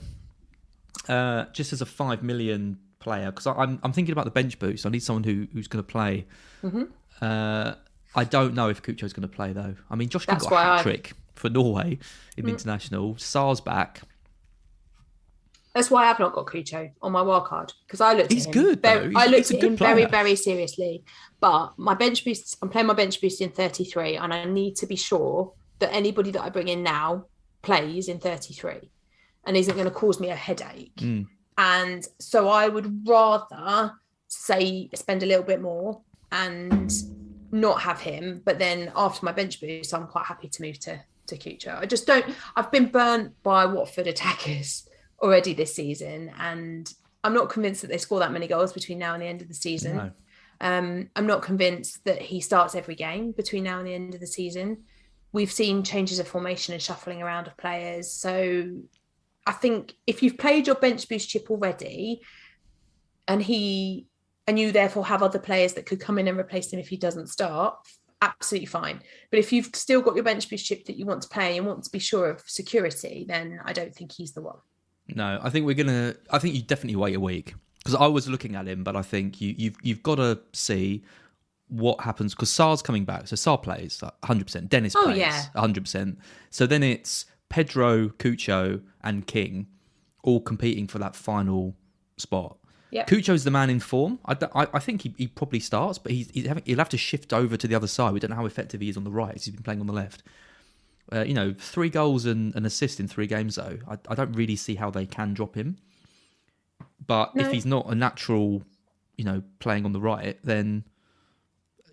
uh, 1.09 1.47
just 1.53 1.73
as 1.73 1.81
a 1.81 1.87
5 1.87 2.23
million 2.23 2.79
player 3.01 3.31
because 3.31 3.47
I'm, 3.47 3.79
I'm 3.83 3.93
thinking 3.93 4.12
about 4.12 4.27
the 4.27 4.31
bench 4.31 4.59
boost. 4.59 4.87
I 4.87 4.91
need 4.91 5.03
someone 5.03 5.25
who, 5.25 5.47
who's 5.53 5.69
going 5.69 5.83
to 5.85 5.87
play. 5.91 6.27
Mm-hmm. 6.62 6.85
Uh, 7.20 7.74
I 8.14 8.24
don't 8.24 8.54
know 8.54 8.68
if 8.68 8.83
Cucho's 8.83 9.12
going 9.12 9.28
to 9.28 9.35
play 9.35 9.52
though. 9.52 9.74
I 9.90 9.96
mean, 9.96 10.09
Josh 10.09 10.26
King 10.26 10.35
That's 10.37 10.46
got 10.46 10.57
a 10.57 10.68
Mm. 10.68 10.76
hat 10.76 10.83
trick 10.83 11.12
for 11.35 11.48
Norway 11.50 11.98
in 12.37 12.44
the 12.46 12.50
international. 12.52 13.16
Sarr's 13.18 13.61
back. 13.61 14.02
That's 15.74 15.90
why 15.90 16.09
I've 16.11 16.18
not 16.18 16.33
got 16.33 16.46
Cucho 16.46 16.90
on 17.02 17.12
my 17.12 17.22
wild 17.22 17.44
card 17.44 17.72
because 17.87 18.00
I 18.00 18.14
looked 18.14 18.33
He's 18.33 18.46
at 18.46 18.54
him. 18.54 18.62
good, 18.62 18.83
very- 18.83 19.09
He's- 19.11 19.22
I 19.22 19.26
looked 19.26 19.50
at 19.50 19.61
good 19.61 19.70
him 19.72 19.76
very, 19.76 20.04
very 20.07 20.35
seriously. 20.35 21.04
But 21.40 21.74
my 21.78 21.94
bench 21.94 22.24
boost, 22.24 22.57
I'm 22.62 22.68
playing 22.68 22.88
my 22.88 22.94
bench 22.94 23.20
boost 23.20 23.40
in 23.40 23.50
33, 23.50 24.16
and 24.16 24.35
I 24.35 24.44
need 24.44 24.74
to 24.76 24.87
be 24.87 24.96
sure 24.96 25.52
that 25.78 25.92
anybody 25.94 26.31
that 26.33 26.42
I 26.42 26.48
bring 26.50 26.68
in 26.68 26.83
now 26.83 27.26
plays 27.62 28.09
in 28.09 28.18
33 28.18 28.90
and 29.44 29.57
isn't 29.57 29.74
going 29.74 29.85
to 29.87 29.92
cause 29.92 30.18
me 30.18 30.31
a 30.31 30.35
headache. 30.37 30.96
Mm. 30.96 31.26
And 31.57 32.07
so 32.18 32.48
I 32.48 32.68
would 32.68 33.07
rather 33.07 33.92
say 34.26 34.88
spend 34.94 35.22
a 35.22 35.26
little 35.26 35.44
bit 35.44 35.61
more 35.61 36.00
and 36.33 36.93
not 37.51 37.81
have 37.83 38.01
him. 38.01 38.43
But 38.45 38.59
then 38.59 38.93
after 38.95 39.25
my 39.25 39.33
bench 39.33 39.61
boost, 39.61 39.95
I'm 39.95 40.07
quite 40.07 40.27
happy 40.27 40.49
to 40.49 40.62
move 40.62 40.79
to 40.81 41.01
to 41.29 41.37
Cucho. 41.37 41.79
I 41.79 41.87
just 41.87 42.07
don't. 42.07 42.27
I've 42.57 42.71
been 42.71 42.87
burnt 42.87 43.35
by 43.43 43.67
Watford 43.67 44.07
attackers 44.07 44.88
already 45.23 45.53
this 45.53 45.75
season, 45.75 46.33
and 46.38 46.93
I'm 47.25 47.35
not 47.35 47.51
convinced 47.51 47.83
that 47.83 47.88
they 47.88 47.99
score 47.99 48.21
that 48.21 48.33
many 48.33 48.47
goals 48.47 48.73
between 48.73 48.99
now 48.99 49.14
and 49.14 49.23
the 49.23 49.27
end 49.27 49.43
of 49.43 49.49
the 49.49 49.55
season. 49.55 49.97
No. 49.97 50.11
Um, 50.61 51.11
I'm 51.14 51.27
not 51.27 51.43
convinced 51.43 52.05
that 52.05 52.21
he 52.21 52.41
starts 52.41 52.75
every 52.75 52.97
game 52.97 53.33
between 53.33 53.64
now 53.64 53.79
and 53.79 53.87
the 53.87 53.95
end 53.95 54.14
of 54.14 54.21
the 54.21 54.27
season. 54.27 54.85
We've 55.31 55.53
seen 55.53 55.83
changes 55.85 56.19
of 56.19 56.27
formation 56.27 56.75
and 56.75 56.83
shuffling 56.83 57.23
around 57.23 57.47
of 57.47 57.57
players. 57.57 58.11
So 58.11 58.81
I 59.47 59.53
think 59.53 59.95
if 60.07 60.23
you've 60.23 60.38
played 60.38 60.67
your 60.67 60.77
bench 60.77 61.09
boost 61.09 61.29
chip 61.29 61.51
already, 61.51 62.23
and 63.29 63.43
he 63.43 64.07
and 64.48 64.58
you 64.58 64.72
therefore 64.72 65.04
have 65.06 65.22
other 65.22 65.38
players 65.38 65.74
that 65.74 65.87
could 65.87 66.00
come 66.00 66.18
in 66.18 66.26
and 66.26 66.38
replace 66.38 66.72
him 66.72 66.80
if 66.80 66.88
he 66.88 66.96
doesn't 66.96 67.28
start, 67.28 67.76
absolutely 68.22 68.66
fine. 68.66 69.00
But 69.30 69.38
if 69.38 69.52
you've 69.52 69.70
still 69.74 70.00
got 70.02 70.16
your 70.16 70.24
bench 70.24 70.48
boost 70.50 70.66
chip 70.66 70.87
that 70.87 70.96
you 70.96 71.06
want 71.06 71.22
to 71.22 71.28
play 71.28 71.56
and 71.56 71.66
want 71.66 71.84
to 71.84 71.90
be 71.90 72.00
sure 72.00 72.28
of 72.30 72.40
security, 72.46 73.24
then 73.28 73.61
I 73.64 73.72
don't 73.72 73.94
think 73.94 74.11
he's 74.11 74.32
the 74.32 74.42
one. 74.42 74.56
No, 75.14 75.38
I 75.42 75.50
think 75.50 75.64
we're 75.64 75.74
gonna. 75.74 76.14
I 76.30 76.38
think 76.38 76.54
you 76.54 76.62
definitely 76.62 76.96
wait 76.96 77.14
a 77.14 77.20
week 77.20 77.54
because 77.78 77.94
I 77.94 78.06
was 78.06 78.28
looking 78.28 78.56
at 78.56 78.66
him, 78.66 78.84
but 78.84 78.94
I 78.96 79.02
think 79.02 79.40
you, 79.40 79.54
you've 79.56 79.76
you've 79.82 80.02
got 80.02 80.16
to 80.16 80.38
see 80.52 81.02
what 81.68 82.00
happens 82.00 82.34
because 82.34 82.50
Sarr's 82.50 82.82
coming 82.82 83.04
back. 83.04 83.26
So 83.28 83.37
Sar 83.37 83.56
plays 83.58 84.02
100. 84.02 84.44
percent 84.46 84.68
Dennis 84.68 84.94
Oh, 84.96 85.04
plays 85.04 85.18
yeah. 85.18 85.44
100. 85.52 85.84
percent 85.84 86.18
So 86.50 86.66
then 86.66 86.82
it's 86.82 87.24
Pedro, 87.48 88.08
Cucho, 88.08 88.82
and 89.02 89.26
King 89.26 89.66
all 90.22 90.40
competing 90.40 90.87
for 90.87 90.98
that 90.98 91.16
final 91.16 91.74
spot. 92.18 92.58
Yep. 92.90 93.07
Cucho's 93.07 93.44
the 93.44 93.51
man 93.51 93.68
in 93.68 93.81
form. 93.81 94.18
I, 94.24 94.37
I, 94.55 94.66
I 94.74 94.79
think 94.79 95.03
he, 95.03 95.14
he 95.18 95.27
probably 95.27 95.61
starts, 95.61 95.98
but 95.98 96.12
he's, 96.12 96.31
he's 96.31 96.46
having, 96.46 96.62
he'll 96.64 96.79
have 96.79 96.88
to 96.90 96.98
shift 96.98 97.33
over 97.33 97.57
to 97.57 97.68
the 97.68 97.74
other 97.74 97.87
side. 97.87 98.12
We 98.14 98.20
don't 98.20 98.31
know 98.31 98.37
how 98.37 98.46
effective 98.46 98.81
he 98.81 98.88
is 98.88 98.96
on 98.96 99.05
the 99.05 99.11
right. 99.11 99.35
He's 99.35 99.48
been 99.48 99.62
playing 99.62 99.81
on 99.81 99.87
the 99.87 99.92
left. 99.92 100.22
Uh, 101.12 101.22
you 101.22 101.35
know, 101.35 101.55
three 101.59 101.90
goals 101.90 102.24
and 102.24 102.55
an 102.55 102.64
assist 102.64 103.01
in 103.01 103.09
three 103.09 103.27
games, 103.27 103.57
though. 103.57 103.79
I, 103.88 103.98
I 104.09 104.14
don't 104.14 104.33
really 104.33 104.57
see 104.57 104.74
how 104.74 104.90
they 104.90 105.07
can 105.07 105.35
drop 105.35 105.55
him. 105.55 105.77
But 107.07 107.33
if 107.35 107.51
he's 107.51 107.64
not 107.64 107.87
a 107.90 107.94
natural, 107.94 108.62
you 109.16 109.24
know, 109.24 109.42
playing 109.61 109.87
on 109.87 109.92
the 109.92 110.01
right, 110.01 110.38
then, 110.44 110.85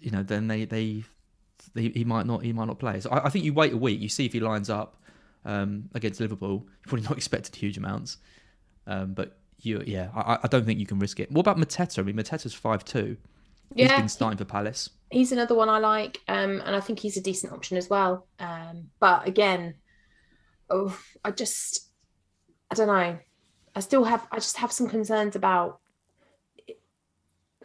you 0.01 0.11
know, 0.11 0.23
then 0.23 0.47
they 0.47 0.65
they, 0.65 1.05
they 1.73 1.87
he 1.89 2.03
might 2.03 2.25
not 2.25 2.43
he 2.43 2.51
might 2.51 2.65
not 2.65 2.79
play. 2.79 2.99
So 2.99 3.09
I, 3.09 3.27
I 3.27 3.29
think 3.29 3.45
you 3.45 3.53
wait 3.53 3.71
a 3.71 3.77
week, 3.77 4.01
you 4.01 4.09
see 4.09 4.25
if 4.25 4.33
he 4.33 4.41
lines 4.41 4.69
up 4.69 4.97
um, 5.45 5.89
against 5.93 6.19
Liverpool. 6.19 6.65
You're 6.67 6.87
probably 6.87 7.03
not 7.03 7.11
expected 7.17 7.55
huge 7.55 7.77
amounts, 7.77 8.17
um, 8.87 9.13
but 9.13 9.37
you 9.65 9.83
yeah, 9.85 10.09
I, 10.15 10.39
I 10.43 10.47
don't 10.47 10.65
think 10.65 10.79
you 10.79 10.85
can 10.85 10.99
risk 10.99 11.19
it. 11.19 11.31
What 11.31 11.41
about 11.41 11.57
Mateta? 11.57 11.99
I 11.99 12.01
mean, 12.03 12.15
Mateta's 12.15 12.53
five 12.53 12.83
two. 12.85 13.17
He's 13.75 13.89
Yeah. 13.89 13.97
been 13.97 14.09
starting 14.09 14.37
for 14.37 14.45
Palace. 14.45 14.89
he's 15.11 15.31
another 15.31 15.55
one 15.55 15.69
I 15.69 15.79
like, 15.79 16.19
um, 16.27 16.61
and 16.65 16.75
I 16.75 16.79
think 16.79 16.99
he's 16.99 17.17
a 17.17 17.21
decent 17.21 17.51
option 17.53 17.77
as 17.77 17.89
well. 17.89 18.27
Um, 18.39 18.89
but 18.99 19.27
again, 19.27 19.75
oh, 20.69 20.97
I 21.23 21.31
just, 21.31 21.89
I 22.71 22.75
don't 22.75 22.87
know. 22.87 23.17
I 23.75 23.79
still 23.81 24.03
have, 24.05 24.25
I 24.31 24.37
just 24.37 24.57
have 24.57 24.71
some 24.71 24.87
concerns 24.87 25.35
about. 25.35 25.79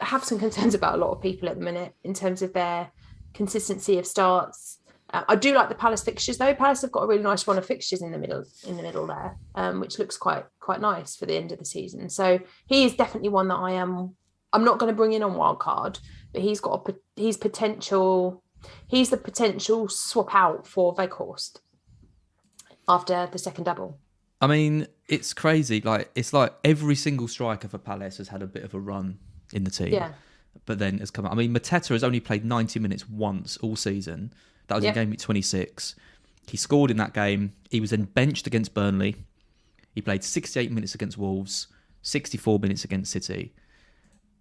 I 0.01 0.07
have 0.07 0.25
some 0.25 0.39
concerns 0.39 0.75
about 0.79 0.95
a 0.95 0.99
lot 0.99 1.13
of 1.13 1.21
people 1.23 1.49
at 1.49 1.57
the 1.59 1.65
minute 1.65 1.95
in 2.03 2.15
terms 2.15 2.43
of 2.43 2.53
their 2.53 2.91
consistency 3.35 3.99
of 3.99 4.07
starts. 4.07 4.79
Uh, 5.13 5.25
I 5.29 5.37
do 5.37 5.53
like 5.55 5.69
the 5.69 5.75
Palace 5.75 6.03
fixtures 6.03 6.39
though. 6.39 6.55
Palace 6.55 6.83
have 6.83 6.93
got 6.93 7.03
a 7.03 7.07
really 7.07 7.23
nice 7.23 7.47
run 7.47 7.59
of 7.59 7.67
fixtures 7.67 8.03
in 8.03 8.13
the 8.13 8.19
middle, 8.19 8.45
in 8.67 8.77
the 8.77 8.83
middle 8.83 9.07
there, 9.07 9.37
um, 9.55 9.81
which 9.81 9.99
looks 9.99 10.17
quite 10.17 10.45
quite 10.61 10.81
nice 10.81 11.17
for 11.17 11.27
the 11.27 11.35
end 11.35 11.53
of 11.53 11.59
the 11.59 11.65
season. 11.65 12.09
So 12.09 12.41
he 12.67 12.85
is 12.85 12.95
definitely 12.95 13.31
one 13.31 13.49
that 13.49 13.57
I 13.57 13.73
am. 13.73 14.15
I'm 14.53 14.65
not 14.65 14.79
going 14.79 14.93
to 14.93 14.97
bring 14.97 15.13
in 15.13 15.23
on 15.23 15.35
wild 15.35 15.59
card, 15.59 15.99
but 16.33 16.43
he's 16.43 16.61
got 16.61 16.89
a 16.89 16.95
he's 17.17 17.37
potential. 17.37 18.43
He's 18.87 19.11
the 19.11 19.17
potential 19.17 19.89
swap 19.89 20.35
out 20.35 20.67
for 20.67 20.95
Weghorst 20.95 21.61
after 22.89 23.29
the 23.33 23.39
second 23.39 23.65
double. 23.65 23.99
I 24.41 24.47
mean, 24.47 24.87
it's 25.09 25.33
crazy. 25.33 25.81
Like 25.81 26.11
it's 26.15 26.33
like 26.33 26.55
every 26.65 26.95
single 26.95 27.29
striker 27.29 27.69
for 27.69 27.79
Palace 27.79 28.19
has 28.19 28.29
had 28.29 28.43
a 28.43 28.47
bit 28.47 28.63
of 28.63 28.75
a 28.75 28.81
run 28.81 29.19
in 29.53 29.65
the 29.65 29.71
team. 29.71 29.93
Yeah. 29.93 30.13
But 30.67 30.79
then 30.79 30.99
has 30.99 31.11
come. 31.11 31.27
I 31.27 31.35
mean, 31.35 31.55
Mateta 31.55 31.89
has 31.91 32.03
only 32.03 32.21
played 32.21 32.45
90 32.45 32.81
minutes 32.81 33.09
once 33.09 33.57
all 33.59 33.77
season. 33.77 34.33
That 34.71 34.77
was 34.77 34.85
in 34.85 34.95
game 34.95 35.11
week 35.11 35.19
26. 35.19 35.97
He 36.47 36.57
scored 36.57 36.93
in 36.93 36.97
that 36.99 37.13
game. 37.13 37.55
He 37.71 37.81
was 37.81 37.91
then 37.91 38.05
benched 38.05 38.47
against 38.47 38.73
Burnley. 38.73 39.17
He 39.93 40.01
played 40.01 40.23
68 40.23 40.71
minutes 40.71 40.95
against 40.95 41.19
Wolves, 41.19 41.67
64 42.03 42.61
minutes 42.61 42.85
against 42.85 43.11
City. 43.11 43.53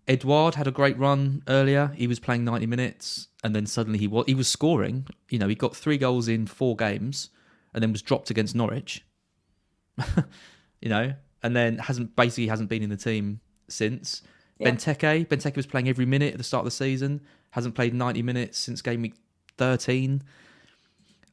Edouard 0.07 0.53
had 0.53 0.67
a 0.67 0.71
great 0.71 0.97
run 0.99 1.41
earlier. 1.47 1.91
He 1.95 2.05
was 2.05 2.19
playing 2.19 2.45
90 2.45 2.67
minutes, 2.67 3.29
and 3.43 3.55
then 3.55 3.65
suddenly 3.65 3.97
he 3.97 4.07
was 4.07 4.25
he 4.27 4.35
was 4.35 4.47
scoring. 4.47 5.07
You 5.29 5.39
know, 5.39 5.47
he 5.47 5.55
got 5.55 5.75
three 5.75 5.97
goals 5.97 6.27
in 6.27 6.45
four 6.45 6.75
games, 6.75 7.31
and 7.73 7.81
then 7.81 7.91
was 7.91 8.03
dropped 8.03 8.29
against 8.29 8.55
Norwich. 8.55 9.03
you 10.79 10.89
know, 10.89 11.15
and 11.41 11.55
then 11.55 11.79
hasn't 11.79 12.15
basically 12.15 12.47
hasn't 12.47 12.69
been 12.69 12.83
in 12.83 12.91
the 12.91 12.97
team 12.97 13.39
since. 13.67 14.21
Yeah. 14.59 14.69
Benteke, 14.69 15.27
Benteke 15.27 15.55
was 15.55 15.65
playing 15.65 15.89
every 15.89 16.05
minute 16.05 16.33
at 16.33 16.37
the 16.37 16.43
start 16.43 16.61
of 16.61 16.65
the 16.65 16.71
season. 16.71 17.21
Hasn't 17.51 17.73
played 17.73 17.95
90 17.95 18.21
minutes 18.21 18.59
since 18.59 18.83
game 18.83 19.01
week 19.01 19.15
13. 19.59 20.23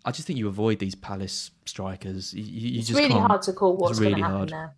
I 0.05 0.11
just 0.13 0.27
think 0.27 0.39
you 0.39 0.47
avoid 0.49 0.79
these 0.79 0.95
Palace 0.95 1.51
strikers. 1.65 2.35
You, 2.35 2.43
you 2.43 2.79
It's 2.79 2.89
just 2.89 2.99
really 3.01 3.15
can't. 3.15 3.27
hard 3.27 3.43
to 3.43 3.53
call 3.53 3.77
what's 3.77 3.99
really 3.99 4.13
going 4.13 4.23
to 4.23 4.29
happen 4.29 4.37
hard. 4.39 4.51
there. 4.51 4.75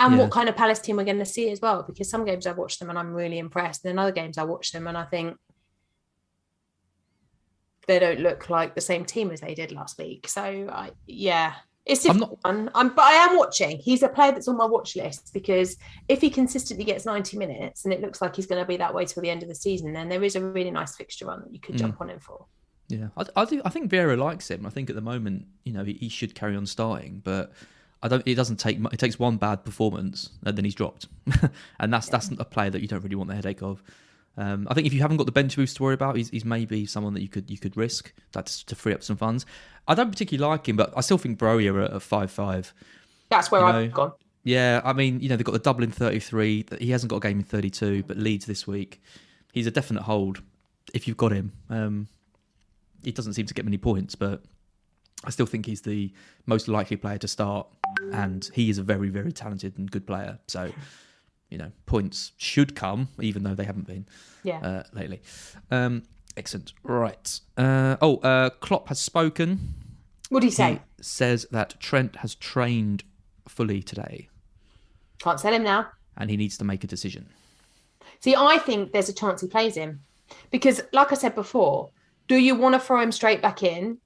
And 0.00 0.14
Yeah. 0.14 0.20
what 0.22 0.30
kind 0.30 0.48
of 0.48 0.56
Palace 0.56 0.80
team 0.80 0.96
we're 0.96 1.04
going 1.04 1.18
to 1.20 1.24
see 1.24 1.50
as 1.50 1.60
well, 1.60 1.82
because 1.84 2.10
some 2.10 2.24
games 2.24 2.46
I 2.46 2.52
watch 2.52 2.78
them 2.78 2.90
and 2.90 2.98
I'm 2.98 3.12
really 3.14 3.38
impressed, 3.38 3.84
and 3.84 3.90
then 3.90 3.98
other 3.98 4.12
games 4.12 4.36
I 4.36 4.42
watch 4.44 4.72
them 4.72 4.86
and 4.88 4.98
I 4.98 5.04
think 5.04 5.36
they 7.86 7.98
don't 7.98 8.20
look 8.20 8.50
like 8.50 8.74
the 8.74 8.80
same 8.82 9.04
team 9.04 9.30
as 9.30 9.40
they 9.40 9.54
did 9.54 9.72
last 9.72 9.96
week. 9.98 10.28
So 10.28 10.42
I, 10.42 10.90
yeah, 11.06 11.54
It's 11.86 12.04
I'm 12.04 12.16
difficult 12.18 12.38
one. 12.42 12.70
I'm, 12.74 12.90
but 12.94 13.04
I 13.06 13.12
am 13.12 13.38
watching. 13.38 13.78
He's 13.78 14.02
a 14.02 14.08
player 14.10 14.32
that's 14.32 14.48
on 14.48 14.58
my 14.58 14.66
watch 14.66 14.94
list 14.96 15.30
because 15.32 15.76
if 16.08 16.20
he 16.20 16.28
consistently 16.28 16.84
gets 16.84 17.06
90 17.06 17.38
minutes 17.38 17.84
and 17.86 17.94
it 17.94 18.02
looks 18.02 18.20
like 18.20 18.36
he's 18.36 18.46
going 18.46 18.60
to 18.60 18.68
be 18.68 18.76
that 18.76 18.92
way 18.92 19.06
till 19.06 19.22
the 19.22 19.30
end 19.30 19.42
of 19.42 19.48
the 19.48 19.54
season, 19.54 19.94
then 19.94 20.10
there 20.10 20.22
is 20.22 20.36
a 20.36 20.44
really 20.44 20.70
nice 20.70 20.96
fixture 20.96 21.24
run 21.26 21.40
that 21.44 21.52
you 21.54 21.60
could 21.60 21.76
Mm. 21.76 21.78
jump 21.78 22.00
on 22.02 22.10
him 22.10 22.20
for. 22.20 22.44
Yeah, 22.88 23.08
I, 23.16 23.24
I, 23.36 23.44
do, 23.44 23.60
I 23.64 23.68
think 23.68 23.90
Vieira 23.90 24.18
likes 24.18 24.50
him. 24.50 24.64
I 24.64 24.70
think 24.70 24.88
at 24.88 24.96
the 24.96 25.02
moment, 25.02 25.46
you 25.64 25.72
know, 25.72 25.84
he, 25.84 25.92
he 25.94 26.08
should 26.08 26.34
carry 26.34 26.56
on 26.56 26.66
starting, 26.66 27.20
but 27.22 27.52
I 28.02 28.08
don't. 28.08 28.26
It 28.26 28.34
doesn't 28.34 28.56
take. 28.56 28.78
It 28.92 28.98
takes 28.98 29.18
one 29.18 29.36
bad 29.36 29.64
performance 29.64 30.30
and 30.44 30.56
then 30.56 30.64
he's 30.64 30.74
dropped, 30.74 31.06
and 31.80 31.92
that's 31.92 32.08
that's 32.08 32.30
a 32.38 32.44
player 32.44 32.70
that 32.70 32.80
you 32.80 32.88
don't 32.88 33.02
really 33.02 33.16
want 33.16 33.28
the 33.28 33.36
headache 33.36 33.62
of. 33.62 33.82
Um, 34.36 34.68
I 34.70 34.74
think 34.74 34.86
if 34.86 34.94
you 34.94 35.00
haven't 35.00 35.16
got 35.16 35.26
the 35.26 35.32
bench 35.32 35.56
boost 35.56 35.76
to 35.78 35.82
worry 35.82 35.94
about, 35.94 36.16
he's, 36.16 36.30
he's 36.30 36.44
maybe 36.44 36.86
someone 36.86 37.12
that 37.14 37.22
you 37.22 37.28
could 37.28 37.50
you 37.50 37.58
could 37.58 37.76
risk 37.76 38.12
that's 38.32 38.62
to 38.64 38.76
free 38.76 38.94
up 38.94 39.02
some 39.02 39.16
funds. 39.16 39.44
I 39.88 39.94
don't 39.94 40.10
particularly 40.10 40.48
like 40.48 40.68
him, 40.68 40.76
but 40.76 40.92
I 40.96 41.00
still 41.00 41.18
think 41.18 41.38
Broja 41.38 41.84
at, 41.84 41.92
at 41.92 42.02
five 42.02 42.30
five. 42.30 42.72
That's 43.30 43.50
where 43.50 43.60
You 43.62 43.66
I've 43.66 43.74
know, 43.74 43.88
gone. 43.88 44.12
Yeah, 44.44 44.80
I 44.84 44.92
mean, 44.92 45.20
you 45.20 45.28
know, 45.28 45.36
they've 45.36 45.44
got 45.44 45.52
the 45.52 45.58
Dublin 45.58 45.90
33. 45.90 46.64
He 46.78 46.90
hasn't 46.90 47.10
got 47.10 47.16
a 47.16 47.20
game 47.20 47.38
in 47.40 47.44
32, 47.44 48.04
but 48.04 48.16
Leeds 48.16 48.46
this 48.46 48.66
week. 48.66 49.02
He's 49.52 49.66
a 49.66 49.70
definite 49.70 50.04
hold 50.04 50.40
if 50.94 51.06
you've 51.06 51.18
got 51.18 51.32
him. 51.32 51.52
Um, 51.68 52.08
he 53.04 53.12
doesn't 53.12 53.34
seem 53.34 53.46
to 53.46 53.54
get 53.54 53.64
many 53.64 53.78
points, 53.78 54.14
but 54.14 54.42
I 55.24 55.30
still 55.30 55.46
think 55.46 55.66
he's 55.66 55.82
the 55.82 56.12
most 56.46 56.68
likely 56.68 56.96
player 56.96 57.18
to 57.18 57.28
start. 57.28 57.66
And 58.12 58.48
he 58.54 58.70
is 58.70 58.78
a 58.78 58.82
very, 58.82 59.08
very 59.08 59.32
talented 59.32 59.78
and 59.78 59.90
good 59.90 60.06
player. 60.06 60.38
So, 60.46 60.72
you 61.50 61.58
know, 61.58 61.72
points 61.86 62.32
should 62.36 62.74
come, 62.76 63.08
even 63.20 63.42
though 63.42 63.54
they 63.54 63.64
haven't 63.64 63.86
been 63.86 64.06
Yeah. 64.44 64.58
uh, 64.60 64.82
lately. 64.92 65.20
Um, 65.70 66.02
excellent. 66.36 66.72
Right. 66.82 67.40
Uh, 67.56 67.96
oh, 68.00 68.18
uh, 68.18 68.50
Klopp 68.50 68.88
has 68.88 69.00
spoken. 69.00 69.74
what 70.28 70.40
do 70.40 70.46
you 70.46 70.52
say? 70.52 70.80
He 70.98 71.02
says 71.02 71.46
that 71.50 71.80
Trent 71.80 72.16
has 72.16 72.34
trained 72.34 73.02
fully 73.48 73.82
today 73.82 74.28
Can't 75.20 75.40
sell 75.40 75.52
him 75.54 75.62
now. 75.64 75.88
and 76.16 76.28
he 76.30 76.36
needs 76.36 76.58
to 76.58 76.64
make 76.64 76.84
a 76.84 76.86
decision. 76.86 77.28
See, 78.20 78.34
I 78.36 78.58
think 78.58 78.92
there's 78.92 79.08
a 79.08 79.12
chance 79.14 79.40
he 79.40 79.48
plays 79.48 79.74
him 79.76 80.00
because, 80.50 80.82
like 80.92 81.12
I 81.12 81.14
said 81.14 81.34
before, 81.34 81.90
do 82.28 82.36
you 82.36 82.54
want 82.54 82.74
to 82.74 82.78
throw 82.78 83.00
him 83.00 83.10
straight 83.10 83.42
back 83.42 83.62
in 83.62 83.98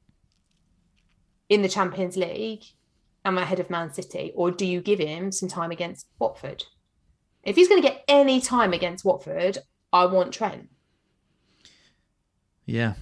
in 1.48 1.62
the 1.62 1.68
Champions 1.68 2.16
League 2.16 2.64
and 3.24 3.38
ahead 3.38 3.60
of 3.60 3.68
Man 3.70 3.92
City, 3.92 4.32
or 4.34 4.50
do 4.50 4.64
you 4.64 4.80
give 4.80 4.98
him 4.98 5.30
some 5.30 5.48
time 5.48 5.70
against 5.70 6.06
Watford? 6.18 6.64
If 7.42 7.56
he's 7.56 7.68
going 7.68 7.82
to 7.82 7.88
get 7.88 8.04
any 8.08 8.40
time 8.40 8.72
against 8.72 9.04
Watford, 9.04 9.58
I 9.92 10.06
want 10.06 10.32
Trent. 10.32 10.68
Yeah. 12.64 12.94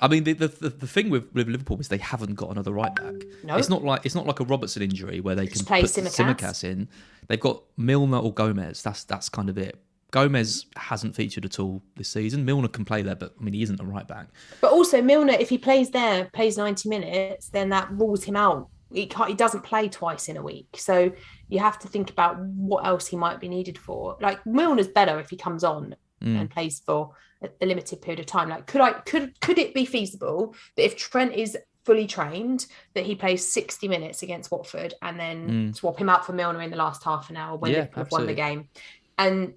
I 0.00 0.08
mean, 0.08 0.24
the, 0.24 0.32
the 0.32 0.48
the 0.48 0.86
thing 0.86 1.10
with, 1.10 1.30
with 1.34 1.48
Liverpool 1.48 1.78
is 1.80 1.88
they 1.88 1.98
haven't 1.98 2.34
got 2.34 2.50
another 2.50 2.72
right 2.72 2.94
back. 2.94 3.14
No. 3.44 3.56
It's 3.56 3.68
not 3.68 3.84
like 3.84 4.06
it's 4.06 4.14
not 4.14 4.26
like 4.26 4.40
a 4.40 4.44
Robertson 4.44 4.82
injury 4.82 5.20
where 5.20 5.34
they 5.34 5.46
Just 5.46 5.58
can 5.58 5.66
play 5.66 5.82
put 5.82 5.90
Tsimikas. 5.90 6.36
Simicast 6.36 6.64
in. 6.64 6.88
They've 7.28 7.40
got 7.40 7.62
Milner 7.76 8.18
or 8.18 8.32
Gomez. 8.32 8.82
That's 8.82 9.04
that's 9.04 9.28
kind 9.28 9.50
of 9.50 9.58
it. 9.58 9.76
Gomez 10.10 10.66
hasn't 10.76 11.14
featured 11.14 11.44
at 11.44 11.58
all 11.58 11.82
this 11.96 12.08
season. 12.08 12.44
Milner 12.44 12.68
can 12.68 12.84
play 12.84 13.02
there, 13.02 13.14
but 13.14 13.34
I 13.38 13.42
mean, 13.42 13.54
he 13.54 13.62
isn't 13.62 13.80
a 13.80 13.84
right 13.84 14.06
back. 14.06 14.28
But 14.60 14.72
also 14.72 15.00
Milner, 15.02 15.34
if 15.34 15.48
he 15.48 15.58
plays 15.58 15.90
there, 15.90 16.26
plays 16.32 16.56
90 16.56 16.88
minutes, 16.88 17.48
then 17.48 17.68
that 17.70 17.90
rules 17.92 18.24
him 18.24 18.36
out. 18.36 18.68
He 18.92 19.06
can't, 19.06 19.28
he 19.28 19.36
doesn't 19.36 19.62
play 19.62 19.88
twice 19.88 20.28
in 20.28 20.36
a 20.36 20.42
week. 20.42 20.68
So 20.74 21.12
you 21.48 21.60
have 21.60 21.78
to 21.80 21.88
think 21.88 22.10
about 22.10 22.40
what 22.40 22.86
else 22.86 23.06
he 23.06 23.16
might 23.16 23.40
be 23.40 23.48
needed 23.48 23.78
for. 23.78 24.16
Like 24.20 24.44
Milner's 24.44 24.88
better 24.88 25.20
if 25.20 25.30
he 25.30 25.36
comes 25.36 25.62
on 25.62 25.94
mm. 26.22 26.40
and 26.40 26.50
plays 26.50 26.82
for 26.84 27.12
a, 27.42 27.66
limited 27.66 28.02
period 28.02 28.20
of 28.20 28.26
time. 28.26 28.48
Like 28.48 28.66
could 28.66 28.80
I 28.80 28.92
could 28.92 29.40
could 29.40 29.58
it 29.58 29.74
be 29.74 29.84
feasible 29.84 30.54
that 30.76 30.84
if 30.84 30.96
Trent 30.96 31.34
is 31.34 31.56
fully 31.84 32.06
trained 32.06 32.66
that 32.94 33.06
he 33.06 33.14
plays 33.14 33.46
60 33.46 33.88
minutes 33.88 34.22
against 34.22 34.50
Watford 34.50 34.92
and 35.02 35.18
then 35.18 35.48
mm. 35.48 35.76
swap 35.76 35.98
him 35.98 36.08
out 36.08 36.26
for 36.26 36.32
Milner 36.32 36.60
in 36.60 36.70
the 36.70 36.76
last 36.76 37.02
half 37.04 37.30
an 37.30 37.36
hour 37.36 37.56
when 37.56 37.72
Yeah, 37.72 37.86
have 37.94 38.10
won 38.10 38.26
the 38.26 38.34
game. 38.34 38.68
And 39.16 39.54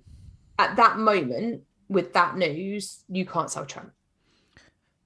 at 0.59 0.75
that 0.75 0.97
moment, 0.97 1.63
with 1.89 2.13
that 2.13 2.37
news, 2.37 3.03
you 3.09 3.25
can't 3.25 3.49
sell 3.49 3.65
Trent. 3.65 3.89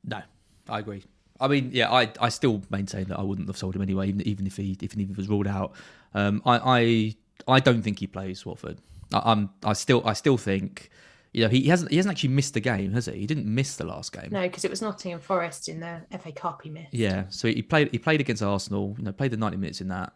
No, 0.03 0.21
I 0.69 0.79
agree. 0.79 1.03
I 1.39 1.47
mean, 1.47 1.69
yeah, 1.71 1.91
I, 1.91 2.11
I 2.19 2.29
still 2.29 2.63
maintain 2.69 3.05
that 3.05 3.19
I 3.19 3.23
wouldn't 3.23 3.47
have 3.47 3.57
sold 3.57 3.75
him 3.75 3.81
anyway, 3.81 4.07
even, 4.09 4.21
even 4.21 4.47
if 4.47 4.57
he 4.57 4.77
if 4.81 4.93
he 4.93 5.05
was 5.05 5.27
ruled 5.27 5.47
out. 5.47 5.73
Um, 6.13 6.41
I, 6.45 7.15
I 7.47 7.55
I 7.55 7.59
don't 7.59 7.81
think 7.81 7.99
he 7.99 8.07
plays 8.07 8.45
Watford. 8.45 8.79
I, 9.13 9.21
I'm 9.31 9.49
I 9.63 9.73
still 9.73 10.01
I 10.05 10.13
still 10.13 10.37
think, 10.37 10.89
you 11.33 11.43
know, 11.43 11.49
he, 11.49 11.67
hasn't 11.67 11.91
he 11.91 11.97
hasn't 11.97 12.11
actually 12.11 12.29
missed 12.29 12.55
a 12.55 12.59
game, 12.59 12.93
has 12.93 13.05
he? 13.05 13.19
He 13.19 13.27
didn't 13.27 13.45
miss 13.45 13.75
the 13.75 13.85
last 13.85 14.13
game. 14.13 14.29
No, 14.31 14.41
because 14.41 14.65
it 14.65 14.71
was 14.71 14.81
Nottingham 14.81 15.19
Forest 15.19 15.69
in 15.69 15.79
the 15.79 16.01
FA 16.19 16.31
Cup 16.31 16.61
he 16.63 16.69
missed. 16.69 16.93
Yeah, 16.93 17.25
so 17.29 17.47
he 17.47 17.61
played 17.61 17.89
he 17.91 17.99
played 17.99 18.19
against 18.19 18.41
Arsenal. 18.41 18.95
You 18.97 19.03
know, 19.03 19.11
played 19.11 19.31
the 19.31 19.37
ninety 19.37 19.57
minutes 19.57 19.81
in 19.81 19.89
that. 19.89 20.13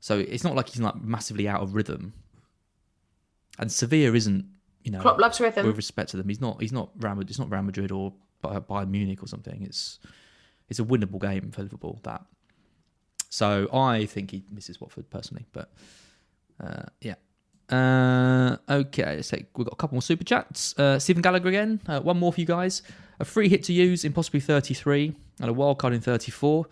So 0.00 0.18
it's 0.18 0.44
not 0.44 0.54
like 0.54 0.68
he's 0.68 0.80
like 0.80 1.02
massively 1.02 1.48
out 1.48 1.60
of 1.60 1.74
rhythm. 1.74 2.14
And 3.58 3.70
Sevilla 3.72 4.14
isn't, 4.14 4.44
you 4.84 4.90
know, 4.92 5.00
Klopp 5.00 5.18
loves 5.18 5.40
rhythm. 5.40 5.66
with 5.66 5.76
respect 5.76 6.10
to 6.10 6.16
them, 6.16 6.28
he's 6.28 6.40
not 6.40 6.60
he's 6.60 6.72
not 6.72 6.90
Real 6.98 7.14
Madrid, 7.14 7.30
it's 7.30 7.38
not 7.38 7.50
Real 7.50 7.62
Madrid 7.62 7.90
or 7.90 8.12
Bay- 8.42 8.50
Bayern 8.50 8.88
Munich 8.90 9.22
or 9.22 9.26
something. 9.26 9.62
It's 9.62 9.98
it's 10.68 10.78
a 10.78 10.84
winnable 10.84 11.20
game 11.20 11.50
for 11.50 11.62
Liverpool. 11.62 12.00
That. 12.04 12.24
So 13.30 13.68
I 13.72 14.06
think 14.06 14.30
he 14.30 14.44
misses 14.50 14.80
Watford 14.80 15.10
personally, 15.10 15.46
but 15.52 15.72
uh, 16.62 16.82
yeah. 17.00 17.14
Uh, 17.70 18.56
okay, 18.70 19.16
let's 19.16 19.28
take, 19.28 19.46
we've 19.58 19.66
got 19.66 19.74
a 19.74 19.76
couple 19.76 19.94
more 19.96 20.00
super 20.02 20.24
chats. 20.24 20.74
Uh, 20.78 20.98
Stephen 20.98 21.20
Gallagher 21.20 21.50
again. 21.50 21.80
Uh, 21.86 22.00
one 22.00 22.18
more 22.18 22.32
for 22.32 22.40
you 22.40 22.46
guys. 22.46 22.80
A 23.20 23.26
free 23.26 23.50
hit 23.50 23.62
to 23.64 23.74
use 23.74 24.06
in 24.06 24.14
possibly 24.14 24.40
33 24.40 25.14
and 25.40 25.50
a 25.50 25.52
wild 25.52 25.78
card 25.78 25.92
in 25.92 26.00
34. 26.00 26.66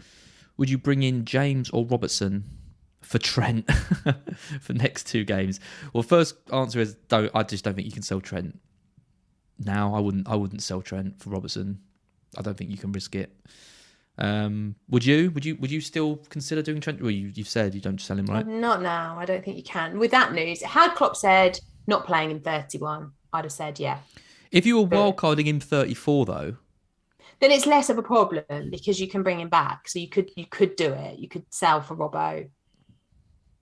Would 0.57 0.71
you 0.71 0.79
bring 0.79 1.03
in 1.03 1.27
James 1.27 1.69
or 1.69 1.85
Robertson 1.85 2.45
for 3.07 3.19
Trent 3.19 3.71
for 4.61 4.73
next 4.73 5.07
two 5.07 5.25
games? 5.25 5.61
Well, 5.93 6.03
first 6.03 6.35
answer 6.53 6.81
is 6.81 6.95
don't. 7.09 7.31
I 7.35 7.43
just 7.43 7.65
don't 7.65 7.75
think 7.75 7.87
you 7.87 7.93
can 7.93 8.03
sell 8.03 8.21
Trent 8.21 8.59
now. 9.59 9.95
I 9.95 10.01
wouldn't. 10.01 10.29
I 10.29 10.35
wouldn't 10.35 10.63
sell 10.63 10.83
Trent 10.83 11.21
for 11.21 11.31
Robertson. 11.31 11.81
I 12.37 12.43
don't 12.43 12.57
think 12.57 12.71
you 12.71 12.77
can 12.77 12.93
risk 12.93 13.15
it. 13.15 13.33
Um, 14.19 14.75
would 14.89 15.05
you? 15.05 15.31
Would 15.31 15.45
you? 15.45 15.57
Would 15.57 15.71
you 15.71 15.81
still 15.81 16.17
consider 16.29 16.63
doing 16.63 16.81
Trent? 16.81 17.01
Well, 17.01 17.11
you, 17.11 17.31
you've 17.35 17.49
said 17.49 17.75
you 17.75 17.81
don't 17.81 18.01
sell 18.01 18.19
him, 18.19 18.27
right? 18.27 18.47
Not 18.47 18.83
now. 18.83 19.17
I 19.19 19.25
don't 19.25 19.45
think 19.45 19.57
you 19.57 19.63
can. 19.63 19.99
With 19.99 20.11
that 20.11 20.33
news, 20.33 20.63
had 20.63 20.95
Klopp 20.95 21.17
said 21.17 21.61
not 21.87 22.05
playing 22.05 22.33
in 22.33 22.41
31, 22.41 23.13
I'd 23.33 23.45
have 23.45 23.53
said 23.53 23.79
yeah. 23.79 23.99
If 24.51 24.67
you 24.67 24.81
were 24.81 24.89
wildcarding 24.89 25.45
him 25.45 25.61
34, 25.61 26.27
though, 26.27 26.57
Then 27.41 27.53
it's 27.53 27.67
less 27.67 27.91
of 27.91 27.99
a 27.99 28.03
problem 28.03 28.71
because 28.71 29.01
you 29.01 29.07
can 29.07 29.23
bring 29.23 29.39
him 29.39 29.49
back. 29.49 29.89
So 29.89 29.99
you 29.99 30.09
could 30.09 30.31
you 30.37 30.47
could 30.47 30.75
do 30.77 30.93
it. 30.93 31.19
You 31.19 31.29
could 31.29 31.45
sell 31.51 31.81
for 31.81 31.97
Robbo. 31.97 32.49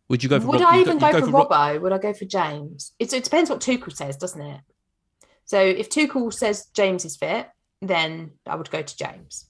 Would 0.09 0.23
you 0.23 0.29
go 0.29 0.41
for? 0.41 0.47
Would 0.49 0.61
Rob- 0.61 0.75
I 0.75 0.81
even 0.81 1.01
you'd 1.01 1.13
go, 1.13 1.21
for, 1.21 1.27
Rob- 1.27 1.49
Robbo? 1.51 1.81
Would 1.81 1.93
I 1.93 1.99
go 1.99 2.13
for 2.13 2.25
James? 2.25 2.93
It's, 2.99 3.13
it 3.13 3.25
depends 3.25 3.51
what 3.51 3.61
Tuchel 3.61 3.95
says, 3.95 4.17
doesn't 4.17 4.41
it? 4.41 4.61
So 5.45 5.59
if 5.61 5.91
Tuchel 5.91 6.33
says 6.33 6.67
James 6.75 7.05
is 7.05 7.17
fit, 7.17 7.49
then 7.81 8.33
I 8.47 8.57
would 8.57 8.71
go 8.71 8.83
to 8.83 8.97
James. 8.97 9.49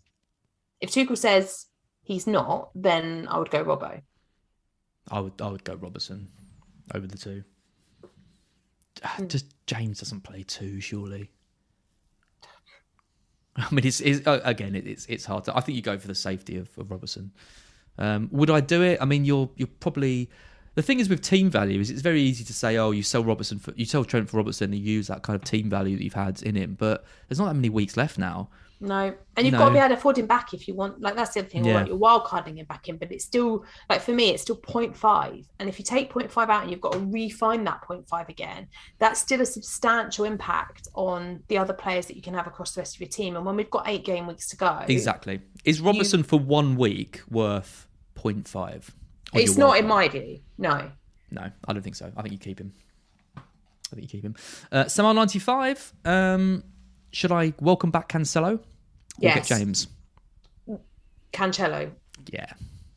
If 0.81 0.91
Tuchel 0.91 1.19
says 1.19 1.67
he's 2.03 2.27
not, 2.27 2.71
then 2.75 3.27
I 3.29 3.39
would 3.39 3.51
go 3.51 3.65
Robbo. 3.65 4.01
I 5.11 5.21
would. 5.21 5.41
I 5.41 5.49
would 5.49 5.65
go 5.65 5.75
Robertson 5.75 6.29
over 6.95 7.07
the 7.07 7.19
two. 7.19 7.45
Hmm. 9.03 9.27
Just 9.27 9.47
James 9.67 9.99
doesn't 10.01 10.23
play 10.23 10.45
two, 10.45 10.81
surely. 10.81 11.31
I 13.57 13.73
mean, 13.73 13.87
it's, 13.87 14.01
it's 14.01 14.21
again, 14.27 14.75
it's 14.75 15.07
it's 15.07 15.25
hard 15.25 15.45
to. 15.45 15.57
I 15.57 15.61
think 15.61 15.77
you 15.77 15.83
go 15.83 15.99
for 15.99 16.09
the 16.09 16.15
safety 16.15 16.57
of, 16.57 16.69
of 16.79 16.91
Robertson. 16.91 17.33
Um, 17.99 18.29
would 18.33 18.51
I 18.51 18.61
do 18.61 18.83
it? 18.83 18.99
I 19.01 19.05
mean, 19.05 19.25
you're 19.25 19.51
you're 19.57 19.69
probably 19.81 20.29
the 20.75 20.83
thing 20.83 20.99
is 20.99 21.09
with 21.09 21.23
team 21.23 21.51
value 21.51 21.81
is 21.81 21.91
it's 21.91 22.03
very 22.03 22.21
easy 22.21 22.45
to 22.45 22.53
say, 22.53 22.77
oh, 22.77 22.91
you 22.91 23.03
sell 23.03 23.23
Robertson 23.25 23.59
for 23.59 23.73
you 23.77 23.85
sell 23.85 24.05
Trent 24.05 24.29
for 24.29 24.39
Robertson 24.39 24.73
and 24.73 24.75
you 24.75 24.93
use 24.93 25.07
that 25.07 25.23
kind 25.23 25.37
of 25.37 25.45
team 25.45 25.71
value 25.71 25.97
that 25.97 26.03
you've 26.03 26.15
had 26.15 26.43
in 26.43 26.57
him, 26.57 26.77
but 26.79 27.05
there's 27.29 27.39
not 27.39 27.47
that 27.47 27.55
many 27.55 27.69
weeks 27.69 27.97
left 27.97 28.19
now. 28.19 28.49
No, 28.81 29.14
and 29.37 29.47
you've 29.47 29.53
No. 29.53 29.59
got 29.61 29.68
to 29.68 29.72
be 29.72 29.79
able 29.79 29.89
to 29.91 29.95
afford 29.95 30.18
him 30.18 30.27
back 30.27 30.53
if 30.53 30.68
you 30.68 30.75
want. 30.75 31.01
Like 31.01 31.14
that's 31.16 31.33
the 31.35 31.41
other 31.41 31.49
thing. 31.49 31.64
Yeah. 31.64 31.77
Right, 31.77 31.87
you're 31.87 31.97
wild 31.97 32.25
carding 32.25 32.59
him 32.59 32.66
back 32.66 32.89
in, 32.89 32.97
but 32.99 33.11
it's 33.12 33.25
still 33.25 33.64
like 33.89 34.03
for 34.03 34.12
me, 34.12 34.31
it's 34.31 34.43
still 34.43 34.57
0.5. 34.57 35.47
And 35.59 35.68
if 35.68 35.79
you 35.79 35.85
take 35.85 36.12
0.5 36.12 36.49
out 36.51 36.62
and 36.62 36.70
you've 36.70 36.81
got 36.81 36.93
to 36.93 36.99
refine 36.99 37.64
that 37.64 37.81
0.5 37.89 38.29
again, 38.29 38.66
that's 38.99 39.20
still 39.20 39.41
a 39.41 39.47
substantial 39.47 40.25
impact 40.25 40.89
on 40.95 41.43
the 41.49 41.57
other 41.57 41.72
players 41.72 42.07
that 42.07 42.16
you 42.16 42.22
can 42.22 42.35
have 42.35 42.47
across 42.47 42.75
the 42.75 42.81
rest 42.81 42.97
of 42.97 43.01
your 43.01 43.09
team. 43.09 43.37
And 43.37 43.47
when 43.47 43.57
we've 43.57 43.70
got 43.70 43.89
eight 43.89 44.05
game 44.05 44.27
weeks 44.27 44.49
to 44.51 44.57
go, 44.57 44.85
Exactly. 44.89 45.41
Is 45.64 45.81
Robertson 45.81 46.22
for 46.22 46.39
one 46.39 46.77
week 46.77 47.22
worth 47.31 47.87
0.5? 48.16 48.91
it's 49.33 49.57
not 49.57 49.79
in 49.79 49.87
my 49.87 50.09
view. 50.09 50.41
No, 50.59 50.91
No, 51.31 51.51
I 51.66 51.72
don't 51.72 51.83
think 51.83 51.97
so. 51.97 52.12
I 52.16 52.22
think 52.22 52.33
you 52.33 52.39
keep 52.39 52.61
him. 52.61 52.72
I 53.37 53.97
think 53.97 54.03
you 54.03 54.09
keep 54.20 54.25
him. 54.25 54.37
Uh, 54.72 54.87
Samar 54.89 55.14
ninety 55.14 55.39
five. 55.39 55.93
Um, 56.05 56.64
should 57.15 57.33
I 57.33 57.55
welcome 57.61 57.91
back 57.91 58.09
Cancelo? 58.09 58.55
Or 58.59 58.61
Yes. 59.19 59.49
get 59.49 59.59
James. 59.59 59.87
Cancelo 61.33 61.91
Yeah, 62.27 62.47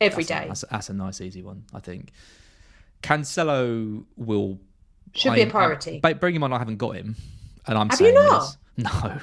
every 0.00 0.24
that's 0.24 0.44
a, 0.44 0.48
that's, 0.48 0.64
that's 0.70 0.88
a 0.90 0.94
nice 0.94 1.20
easy 1.20 1.42
one. 1.42 1.64
I 1.72 1.80
think 1.80 2.10
Cancelo 3.02 4.04
will 4.16 4.58
should 5.14 5.34
be 5.34 5.42
a 5.42 5.46
priority. 5.46 6.00
I, 6.04 6.12
bring 6.12 6.34
him 6.34 6.42
on. 6.42 6.52
I 6.52 6.58
haven't 6.58 6.76
got 6.76 6.96
him, 6.96 7.16
and 7.66 7.78
I'm 7.78 7.88
Have 7.88 8.00
you 8.00 8.06
saying 8.06 8.14
not? 8.14 8.40
this. 8.40 8.58
No, 8.78 9.18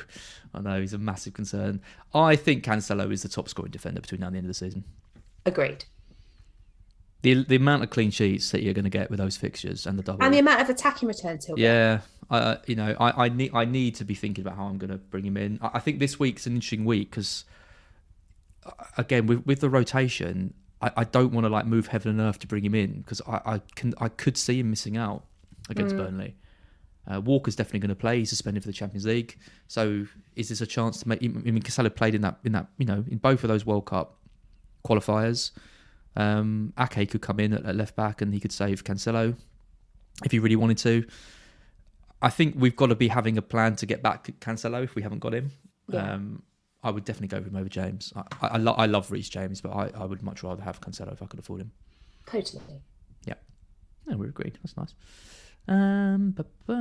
I 0.54 0.60
know 0.62 0.82
he's 0.82 0.91
a 0.91 0.98
massive 0.98 1.34
concern. 1.34 1.80
I 2.14 2.36
think 2.36 2.66
Cancelo 2.66 3.10
is 3.10 3.22
the 3.24 3.30
top 3.30 3.48
scoring 3.48 3.72
defender 3.72 4.02
between 4.02 4.20
now 4.20 4.28
and 4.28 4.36
the 4.36 4.39
end 4.39 4.46
of 4.46 4.50
the 4.50 4.54
season. 4.54 4.84
Agreed. 5.46 5.86
The 7.26 7.44
the 7.44 7.56
amount 7.56 7.82
of 7.82 7.90
clean 7.90 8.12
sheets 8.12 8.52
that 8.52 8.62
you're 8.62 8.76
going 8.76 8.84
to 8.84 8.92
get 8.92 9.10
with 9.10 9.18
those 9.18 9.36
fixtures 9.36 9.88
and 9.88 9.98
the 9.98 10.04
double. 10.04 10.24
And 10.24 10.32
the 10.32 10.38
amount 10.38 10.62
of 10.62 10.70
attacking 10.70 11.08
returns 11.08 11.48
he'll 11.48 11.56
get. 11.56 11.64
Yeah, 11.64 12.02
I, 12.30 12.58
you 12.68 12.76
know, 12.76 12.96
I, 13.00 13.26
I 13.26 13.30
need 13.30 13.50
I 13.56 13.66
need 13.66 13.96
to 13.96 14.06
be 14.06 14.14
thinking 14.14 14.44
about 14.44 14.58
how 14.58 14.66
I'm 14.66 14.78
going 14.78 14.92
to 14.92 15.00
bring 15.00 15.26
him 15.26 15.36
in. 15.36 15.58
I, 15.60 15.72
I 15.74 15.80
think 15.80 15.98
this 15.98 16.20
week's 16.20 16.46
an 16.46 16.54
interesting 16.54 16.86
week 16.86 17.10
because, 17.10 17.44
again, 19.00 19.26
with 19.26 19.44
with 19.44 19.60
the 19.60 19.72
rotation, 19.72 20.54
I, 20.84 20.92
I 20.98 21.04
don't 21.04 21.34
want 21.34 21.46
to 21.46 21.50
like 21.50 21.66
move 21.66 21.88
heaven 21.88 22.12
and 22.12 22.22
earth 22.22 22.38
to 22.40 22.48
bring 22.48 22.64
him 22.64 22.76
in 22.76 23.02
because 23.02 23.24
I, 23.28 23.42
I 23.56 23.62
can 23.74 23.96
I 23.98 24.10
could 24.10 24.38
see 24.38 24.60
him 24.60 24.70
missing 24.70 24.96
out 24.96 25.24
against 25.68 25.98
Burnley. 25.98 26.36
Uh, 27.08 27.22
Walker's 27.22 27.56
definitely 27.56 27.80
going 27.80 27.90
to 27.90 27.96
play. 27.96 28.20
He's 28.20 28.30
suspended 28.30 28.62
for 28.62 28.70
the 28.70 28.74
Champions 28.74 29.08
League. 29.08 29.40
So 29.68 30.06
is 30.36 30.50
this 30.50 30.62
a 30.62 30.68
chance 30.68 31.00
to 31.00 31.10
make? 31.10 31.24
I 31.24 31.28
mean, 31.28 31.64
Casella 31.64 31.90
played 31.90 32.14
in 32.14 32.22
that 32.22 32.38
in 32.44 32.52
that 32.52 32.68
you 32.78 32.86
know 32.86 33.04
in 33.10 33.18
both 33.18 33.44
of 33.44 33.48
those 33.48 33.66
World 33.66 33.86
Cup 33.86 34.20
qualifiers. 34.86 35.50
Um, 36.16 36.74
Ake 36.80 37.09
could 37.09 37.22
come 37.22 37.39
in 37.39 37.53
at, 37.53 37.66
at 37.66 37.76
left 37.76 37.95
back 37.95 38.22
and 38.22 38.34
he 38.34 38.39
could 38.39 38.51
save 38.51 38.84
Cancelo 38.84 39.36
if 40.24 40.32
he 40.32 40.39
really 40.39 40.55
wanted 40.55 40.78
to. 40.80 41.05
I 42.22 42.30
think 42.30 42.55
we've 42.57 42.76
got 42.76 42.88
to 42.88 42.95
be 42.95 43.09
having 43.09 43.38
a 43.38 43.41
plan 43.41 43.76
to 43.78 43.86
get 43.86 44.01
back 44.01 44.30
Cancelo 44.39 44.84
if 44.84 44.95
we 44.95 45.01
haven't 45.01 45.20
got 45.20 45.34
him. 45.34 45.51
Yeah. 45.89 46.13
Um, 46.13 46.41
I 46.84 46.91
would 46.91 47.03
definitely 47.03 47.28
go 47.30 47.38
with 47.39 47.47
him 47.47 47.55
over 47.57 47.68
James. 47.70 48.13
I, 48.16 48.22
I, 48.41 48.47
I, 48.47 48.57
lo- 48.57 48.76
I 48.78 48.86
love 48.86 49.11
Reece 49.11 49.28
James, 49.30 49.59
but 49.59 49.72
I, 49.72 49.91
I 49.95 50.05
would 50.05 50.24
much 50.24 50.43
rather 50.43 50.61
have 50.63 50.80
Cancelo 50.82 51.11
if 51.11 51.22
I 51.22 51.26
could 51.26 51.39
afford 51.39 51.61
him. 51.61 51.72
Totally. 52.28 52.61
Yeah, 53.26 53.34
no, 54.07 54.18
we're 54.18 54.30
agreed. 54.30 54.57
That's 54.63 54.78
nice. 54.78 54.93
Um, 55.68 56.32
ba- 56.32 56.45
ba- 56.68 56.74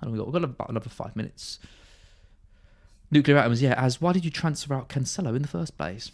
how 0.00 0.06
long 0.06 0.12
we 0.12 0.18
got? 0.18 0.26
We've 0.26 0.32
got 0.34 0.44
about 0.44 0.70
another 0.70 0.90
five 0.90 1.16
minutes. 1.16 1.58
Nuclear 3.10 3.38
atoms, 3.38 3.60
yeah. 3.60 3.74
As 3.76 4.00
why 4.00 4.12
did 4.12 4.24
you 4.24 4.30
transfer 4.30 4.74
out 4.74 4.88
Cancelo 4.88 5.34
in 5.34 5.42
the 5.42 5.48
first 5.48 5.76
place? 5.76 6.12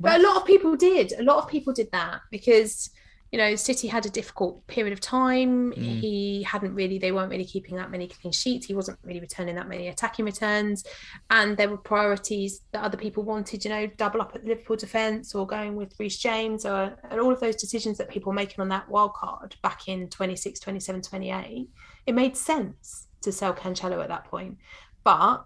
But 0.00 0.20
a 0.20 0.22
lot 0.22 0.36
of 0.36 0.46
people 0.46 0.76
did. 0.76 1.12
A 1.18 1.22
lot 1.22 1.42
of 1.42 1.48
people 1.48 1.72
did 1.72 1.90
that 1.92 2.20
because, 2.30 2.90
you 3.30 3.38
know, 3.38 3.54
City 3.54 3.88
had 3.88 4.06
a 4.06 4.10
difficult 4.10 4.66
period 4.66 4.92
of 4.92 5.00
time. 5.00 5.72
Mm. 5.72 6.00
He 6.00 6.42
hadn't 6.42 6.74
really, 6.74 6.98
they 6.98 7.12
weren't 7.12 7.30
really 7.30 7.44
keeping 7.44 7.76
that 7.76 7.90
many 7.90 8.08
clean 8.08 8.32
sheets. 8.32 8.66
He 8.66 8.74
wasn't 8.74 8.98
really 9.02 9.20
returning 9.20 9.54
that 9.56 9.68
many 9.68 9.88
attacking 9.88 10.24
returns. 10.24 10.84
And 11.30 11.56
there 11.56 11.68
were 11.68 11.76
priorities 11.76 12.62
that 12.72 12.82
other 12.82 12.96
people 12.96 13.22
wanted, 13.22 13.64
you 13.64 13.70
know, 13.70 13.86
double 13.96 14.20
up 14.20 14.32
at 14.34 14.42
the 14.42 14.48
Liverpool 14.48 14.76
defence 14.76 15.34
or 15.34 15.46
going 15.46 15.76
with 15.76 15.94
Reece 15.98 16.18
James 16.18 16.66
or 16.66 16.96
and 17.10 17.20
all 17.20 17.32
of 17.32 17.40
those 17.40 17.56
decisions 17.56 17.98
that 17.98 18.08
people 18.08 18.30
were 18.30 18.36
making 18.36 18.60
on 18.60 18.68
that 18.68 18.88
wild 18.88 19.14
card 19.14 19.56
back 19.62 19.88
in 19.88 20.08
26, 20.08 20.60
27, 20.60 21.02
28. 21.02 21.68
It 22.06 22.14
made 22.14 22.36
sense 22.36 23.08
to 23.22 23.32
sell 23.32 23.54
Cancelo 23.54 24.02
at 24.02 24.08
that 24.08 24.24
point. 24.24 24.58
But 25.02 25.44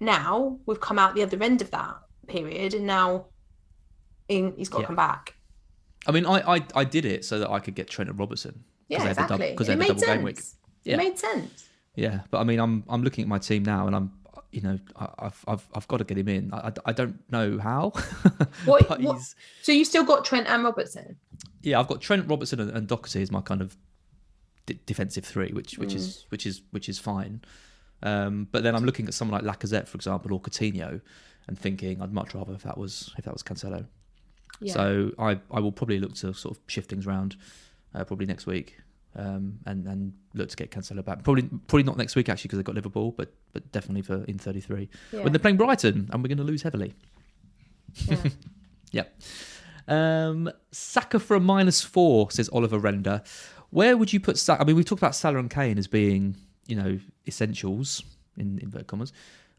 now 0.00 0.58
we've 0.66 0.80
come 0.80 0.98
out 0.98 1.14
the 1.14 1.22
other 1.22 1.42
end 1.42 1.62
of 1.62 1.70
that 1.70 1.96
period 2.26 2.74
and 2.74 2.86
now 2.86 3.26
in, 4.32 4.54
he's 4.56 4.68
got 4.68 4.78
to 4.78 4.82
Yeah. 4.82 4.86
come 4.88 4.96
back. 4.96 5.34
I 6.06 6.10
mean, 6.12 6.26
I, 6.26 6.56
I 6.56 6.64
I 6.74 6.84
did 6.84 7.04
it 7.04 7.24
so 7.24 7.38
that 7.38 7.50
I 7.50 7.60
could 7.60 7.74
get 7.76 7.88
Trent 7.88 8.10
and 8.10 8.18
Robertson. 8.18 8.64
Yeah, 8.88 8.98
they 8.98 9.04
had 9.08 9.16
the 9.16 9.20
dub- 9.22 9.40
exactly. 9.40 9.56
'cause 9.56 9.66
they 9.68 9.72
had 9.74 9.80
the 9.82 9.86
double 9.88 10.00
sense. 10.00 10.16
game 10.16 10.22
week. 10.24 10.40
Yeah. 10.84 10.94
It 10.94 10.96
made 10.98 11.18
sense. 11.18 11.68
Yeah, 11.94 12.20
but 12.30 12.38
I 12.40 12.44
mean, 12.44 12.58
I'm 12.58 12.82
I'm 12.88 13.02
looking 13.02 13.22
at 13.22 13.28
my 13.28 13.38
team 13.38 13.62
now, 13.64 13.86
and 13.86 13.94
I'm 13.94 14.10
you 14.50 14.62
know 14.62 14.78
I, 14.96 15.08
I've 15.20 15.44
I've 15.46 15.68
I've 15.74 15.88
got 15.88 15.98
to 15.98 16.04
get 16.04 16.18
him 16.18 16.28
in. 16.28 16.52
I, 16.52 16.72
I, 16.86 16.92
don't 16.92 17.16
know 17.30 17.58
how. 17.58 17.92
What, 18.64 19.00
what- 19.00 19.20
so 19.62 19.72
you 19.72 19.84
still 19.84 20.04
got 20.04 20.24
Trent 20.24 20.46
and 20.48 20.64
Robertson? 20.64 21.16
yeah, 21.62 21.78
I've 21.78 21.86
got 21.88 22.00
Trent 22.00 22.28
Robertson 22.28 22.58
and, 22.60 22.70
and 22.70 22.88
Doherty 22.88 23.22
as 23.22 23.30
my 23.30 23.40
kind 23.40 23.60
of 23.62 23.76
d- 24.66 24.80
defensive 24.86 25.24
three, 25.24 25.52
which 25.52 25.78
which 25.78 25.90
Mm. 25.92 25.96
is 25.96 26.26
which 26.30 26.46
is 26.46 26.62
which 26.72 26.88
is 26.88 26.98
fine. 26.98 27.42
Um, 28.02 28.48
but 28.50 28.64
then 28.64 28.74
I'm 28.74 28.84
looking 28.84 29.06
at 29.06 29.14
someone 29.14 29.44
like 29.44 29.58
Lacazette, 29.58 29.86
for 29.86 29.94
example, 29.96 30.32
or 30.34 30.40
Coutinho, 30.40 31.00
and 31.46 31.56
thinking 31.58 32.02
I'd 32.02 32.12
much 32.12 32.34
rather 32.34 32.52
if 32.54 32.62
that 32.64 32.76
was 32.76 33.14
if 33.18 33.24
that 33.24 33.32
was 33.32 33.42
Cancelo. 33.44 33.86
Yeah. 34.62 34.72
So 34.74 35.10
I 35.18 35.38
I 35.50 35.60
will 35.60 35.72
probably 35.72 35.98
look 35.98 36.14
to 36.16 36.32
sort 36.34 36.56
of 36.56 36.62
shift 36.66 36.90
things 36.90 37.06
around, 37.06 37.36
uh, 37.94 38.04
probably 38.04 38.26
next 38.26 38.46
week, 38.46 38.78
um, 39.16 39.58
and 39.66 39.86
and 39.86 40.12
look 40.34 40.48
to 40.50 40.56
get 40.56 40.70
Cancelo 40.70 41.04
back. 41.04 41.22
Probably 41.24 41.42
probably 41.42 41.82
not 41.84 41.96
next 41.96 42.16
week 42.16 42.28
actually 42.28 42.48
because 42.48 42.58
they've 42.58 42.64
got 42.66 42.74
Liverpool, 42.74 43.12
but 43.12 43.32
but 43.52 43.70
definitely 43.72 44.02
for 44.02 44.24
in 44.24 44.38
33 44.38 44.88
Yeah. 45.12 45.22
when 45.22 45.32
they're 45.32 45.38
playing 45.38 45.56
Brighton 45.58 46.08
and 46.12 46.22
we're 46.22 46.28
going 46.28 46.38
to 46.38 46.44
lose 46.44 46.62
heavily. 46.62 46.94
Yeah. 48.08 48.16
Yep. 48.92 49.20
Um, 49.88 50.50
Saka 50.70 51.18
for 51.18 51.34
a 51.34 51.40
minus 51.40 51.80
four, 51.80 52.30
says 52.30 52.50
Oliver 52.52 52.78
Render. 52.78 53.22
Where 53.70 53.96
would 53.96 54.12
you 54.12 54.20
put 54.20 54.36
Saka? 54.36 54.60
I 54.62 54.66
mean, 54.66 54.76
we 54.76 54.84
talked 54.84 55.00
about 55.00 55.14
Salah 55.14 55.38
and 55.38 55.50
Kane 55.50 55.78
as 55.78 55.86
being, 55.86 56.36
you 56.66 56.76
know, 56.76 56.98
essentials 57.26 58.02
in 58.36 58.58
inverted 58.58 58.88
commas. 58.88 59.12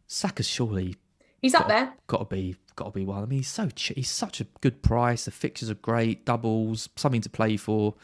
Saka's 0.05 0.47
surely 0.47 0.97
He's 1.41 1.55
up 1.55 1.67
there. 1.67 1.93
got 2.05 2.17
to 2.19 2.25
be 2.35 2.55
got 2.75 2.85
to 2.85 2.91
be 2.91 3.05
well. 3.05 3.19
I 3.19 3.25
mean, 3.25 3.39
he's 3.39 3.47
so 3.47 3.69
che- 3.69 3.95
he's 3.95 4.09
such 4.09 4.41
a 4.41 4.47
good 4.61 4.81
price. 4.81 5.25
The 5.25 5.31
fixtures 5.31 5.69
are 5.69 5.75
great, 5.75 6.25
doubles, 6.25 6.89
something 6.95 7.21
to 7.21 7.29
play 7.29 7.57
for. 7.57 7.95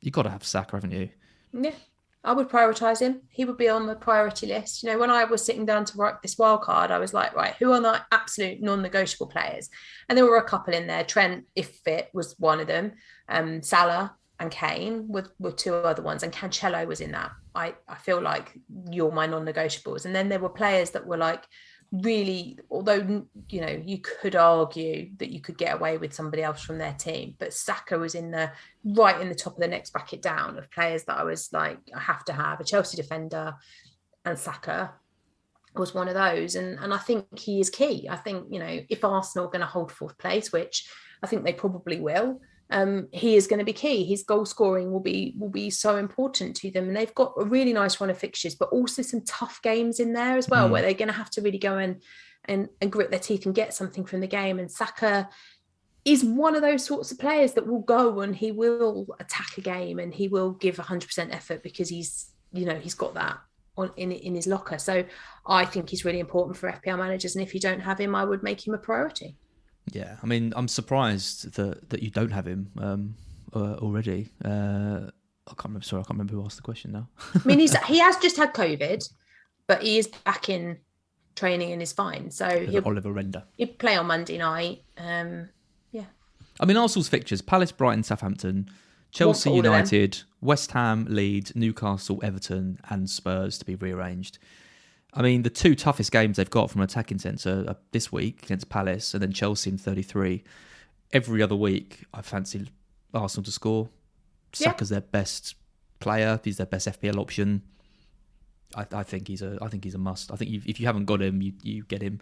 You 0.00 0.10
got 0.10 0.22
to 0.22 0.30
have 0.30 0.44
Saka, 0.44 0.76
haven't 0.76 0.92
you? 0.92 1.10
Yeah. 1.52 1.72
I 2.24 2.32
would 2.32 2.48
prioritise 2.48 2.98
him. 2.98 3.20
He 3.28 3.44
would 3.44 3.56
be 3.56 3.68
on 3.68 3.86
the 3.86 3.94
priority 3.94 4.48
list. 4.48 4.82
You 4.82 4.90
know, 4.90 4.98
when 4.98 5.12
I 5.12 5.22
was 5.22 5.44
sitting 5.44 5.64
down 5.64 5.84
to 5.84 5.96
write 5.96 6.22
this 6.22 6.36
wild 6.36 6.62
card, 6.62 6.90
I 6.90 6.98
was 6.98 7.14
like, 7.14 7.36
right, 7.36 7.54
who 7.60 7.72
are 7.72 7.80
the 7.80 8.02
absolute 8.10 8.60
non-negotiable 8.60 9.28
players? 9.28 9.70
And 10.08 10.18
there 10.18 10.24
were 10.24 10.38
a 10.38 10.42
couple 10.42 10.74
in 10.74 10.88
there. 10.88 11.04
Trent, 11.04 11.46
if 11.54 11.76
fit, 11.84 12.10
was 12.12 12.34
one 12.40 12.58
of 12.58 12.66
them. 12.66 12.94
Um, 13.28 13.62
Salah 13.62 14.16
and 14.40 14.50
Kane 14.50 15.06
were, 15.06 15.26
were 15.38 15.52
two 15.52 15.72
other 15.72 16.02
ones, 16.02 16.24
and 16.24 16.32
Cancelo 16.32 16.84
was 16.84 17.00
in 17.00 17.12
that. 17.12 17.30
I, 17.54 17.74
I 17.88 17.94
feel 17.94 18.20
like 18.20 18.58
you're 18.90 19.12
my 19.12 19.26
non-negotiables. 19.26 20.04
And 20.04 20.12
then 20.12 20.28
there 20.28 20.40
were 20.40 20.48
players 20.48 20.90
that 20.90 21.06
were 21.06 21.16
like 21.16 21.44
really, 21.92 22.58
although 22.70 23.26
you 23.48 23.60
know, 23.60 23.82
you 23.84 23.98
could 23.98 24.36
argue 24.36 25.10
that 25.18 25.30
you 25.30 25.40
could 25.40 25.58
get 25.58 25.74
away 25.74 25.98
with 25.98 26.12
somebody 26.12 26.42
else 26.42 26.62
from 26.62 26.78
their 26.78 26.94
team, 26.94 27.34
but 27.38 27.54
Saka 27.54 27.98
was 27.98 28.14
in 28.14 28.30
the 28.30 28.50
right 28.84 29.20
in 29.20 29.28
the 29.28 29.34
top 29.34 29.54
of 29.54 29.60
the 29.60 29.68
next 29.68 29.90
bracket 29.90 30.22
down 30.22 30.58
of 30.58 30.70
players 30.70 31.04
that 31.04 31.18
I 31.18 31.24
was 31.24 31.52
like, 31.52 31.78
I 31.94 32.00
have 32.00 32.24
to 32.26 32.32
have 32.32 32.60
a 32.60 32.64
Chelsea 32.64 32.96
defender, 32.96 33.54
and 34.24 34.38
Saka 34.38 34.94
was 35.74 35.94
one 35.94 36.08
of 36.08 36.14
those. 36.14 36.54
And 36.54 36.78
and 36.78 36.92
I 36.92 36.98
think 36.98 37.38
he 37.38 37.60
is 37.60 37.70
key. 37.70 38.08
I 38.10 38.16
think 38.16 38.46
you 38.50 38.58
know 38.58 38.80
if 38.88 39.04
Arsenal 39.04 39.46
are 39.46 39.50
going 39.50 39.60
to 39.60 39.66
hold 39.66 39.92
fourth 39.92 40.18
place, 40.18 40.52
which 40.52 40.88
I 41.22 41.26
think 41.26 41.44
they 41.44 41.52
probably 41.52 42.00
will, 42.00 42.40
um, 42.70 43.08
he 43.12 43.36
is 43.36 43.46
going 43.46 43.58
to 43.60 43.64
be 43.64 43.72
key. 43.72 44.04
His 44.04 44.22
goal 44.22 44.44
scoring 44.44 44.90
will 44.92 45.00
be 45.00 45.34
will 45.38 45.50
be 45.50 45.70
so 45.70 45.96
important 45.96 46.56
to 46.56 46.70
them, 46.70 46.88
and 46.88 46.96
they've 46.96 47.14
got 47.14 47.34
a 47.38 47.44
really 47.44 47.72
nice 47.72 48.00
run 48.00 48.10
of 48.10 48.18
fixtures, 48.18 48.54
but 48.54 48.70
also 48.70 49.02
some 49.02 49.22
tough 49.22 49.60
games 49.62 50.00
in 50.00 50.12
there 50.12 50.36
as 50.36 50.48
well, 50.48 50.68
Mm. 50.68 50.72
where 50.72 50.82
they're 50.82 50.94
going 50.94 51.08
to 51.08 51.14
have 51.14 51.30
to 51.30 51.42
really 51.42 51.58
go 51.58 51.78
and 51.78 52.02
and 52.44 52.68
and 52.80 52.90
grit 52.92 53.10
their 53.10 53.20
teeth 53.20 53.46
and 53.46 53.54
get 53.54 53.74
something 53.74 54.04
from 54.04 54.20
the 54.20 54.26
game. 54.26 54.58
And 54.58 54.70
Saka 54.70 55.28
is 56.04 56.24
one 56.24 56.54
of 56.54 56.62
those 56.62 56.84
sorts 56.84 57.10
of 57.10 57.18
players 57.18 57.52
that 57.54 57.66
will 57.66 57.80
go 57.80 58.20
and 58.20 58.34
he 58.34 58.52
will 58.52 59.06
attack 59.18 59.58
a 59.58 59.60
game 59.60 59.98
and 59.98 60.14
he 60.14 60.28
will 60.28 60.52
give 60.52 60.76
100% 60.76 61.34
effort 61.34 61.62
because 61.64 61.88
he's 61.88 62.30
you 62.52 62.64
know 62.64 62.76
he's 62.76 62.94
got 62.94 63.12
that 63.14 63.38
on 63.76 63.90
in 63.96 64.12
in 64.12 64.36
his 64.36 64.46
locker 64.46 64.78
so 64.78 65.04
i 65.46 65.64
think 65.64 65.90
he's 65.90 66.04
really 66.04 66.20
important 66.20 66.56
for 66.56 66.70
fpl 66.70 66.96
managers 66.96 67.34
and 67.34 67.44
if 67.44 67.52
you 67.52 67.58
don't 67.58 67.80
have 67.80 67.98
him 67.98 68.14
i 68.14 68.24
would 68.24 68.44
make 68.44 68.64
him 68.64 68.72
a 68.72 68.78
priority 68.78 69.36
Yeah, 69.92 70.16
I 70.22 70.26
mean, 70.26 70.52
I'm 70.56 70.68
surprised 70.68 71.54
that 71.54 71.90
that 71.90 72.02
you 72.02 72.10
don't 72.10 72.32
have 72.32 72.46
him 72.46 72.70
um, 72.78 73.14
uh, 73.54 73.74
already. 73.74 74.30
Uh, 74.44 75.10
I 75.48 75.54
can't 75.54 75.64
remember. 75.66 75.84
Sorry, 75.84 76.00
I 76.00 76.04
can't 76.04 76.18
remember 76.18 76.34
who 76.34 76.44
asked 76.44 76.56
the 76.56 76.62
question 76.62 76.92
now. 76.92 77.08
i 77.34 77.40
mean 77.46 77.58
he's 77.58 77.76
he 77.84 77.98
has 77.98 78.16
just 78.16 78.36
had 78.36 78.52
covid 78.52 79.08
but 79.66 79.82
he 79.82 79.98
is 79.98 80.08
back 80.24 80.48
in 80.48 80.78
training 81.36 81.72
and 81.72 81.82
is 81.82 81.92
fine 81.92 82.30
so 82.30 82.66
he'll, 82.66 82.84
Oliver 82.86 83.12
Render. 83.12 83.44
he'll 83.58 83.68
play 83.68 83.94
on 83.96 84.06
monday 84.06 84.38
night 84.38 84.82
um 84.96 85.48
yeah 85.92 86.04
I 86.58 86.64
mean, 86.64 86.76
Arsenal's 86.76 87.08
fixtures: 87.08 87.42
Palace, 87.42 87.72
Brighton, 87.72 88.02
Southampton, 88.02 88.70
Chelsea, 89.10 89.50
all 89.50 89.58
of 89.58 89.64
them. 89.64 89.72
United, 89.72 90.22
West 90.40 90.72
Ham, 90.72 91.06
Leeds, 91.08 91.54
Newcastle, 91.54 92.18
Everton, 92.22 92.78
and 92.88 93.08
Spurs 93.10 93.58
to 93.58 93.64
be 93.64 93.74
rearranged. 93.74 94.38
I 95.16 95.22
mean, 95.22 95.42
the 95.42 95.50
two 95.50 95.74
toughest 95.74 96.12
games 96.12 96.36
they've 96.36 96.48
got 96.48 96.70
from 96.70 96.82
an 96.82 96.84
attacking 96.84 97.18
sense 97.18 97.46
are 97.46 97.76
this 97.90 98.12
week 98.12 98.42
against 98.42 98.68
Palace 98.68 99.14
and 99.14 99.22
then 99.22 99.32
Chelsea 99.32 99.70
in 99.70 99.78
33. 99.78 100.44
Every 101.12 101.42
other 101.42 101.56
week, 101.56 102.04
I 102.12 102.20
fancy 102.20 102.68
Arsenal 103.14 103.44
to 103.44 103.50
score. 103.50 103.88
Yeah. 104.58 104.68
Saka's 104.68 104.90
their 104.90 105.00
best 105.00 105.54
player. 106.00 106.38
He's 106.44 106.58
their 106.58 106.66
best 106.66 106.86
FPL 106.86 107.16
option. 107.16 107.62
I, 108.74 108.86
I 108.92 109.02
think 109.04 109.28
he's 109.28 109.40
a. 109.40 109.58
I 109.62 109.68
think 109.68 109.84
he's 109.84 109.94
a 109.94 109.98
must. 109.98 110.30
I 110.30 110.36
think 110.36 110.50
you, 110.50 110.60
if 110.66 110.80
you 110.80 110.86
haven't 110.86 111.06
got 111.06 111.22
him, 111.22 111.40
you 111.40 111.52
you 111.62 111.84
get 111.84 112.02
him. 112.02 112.20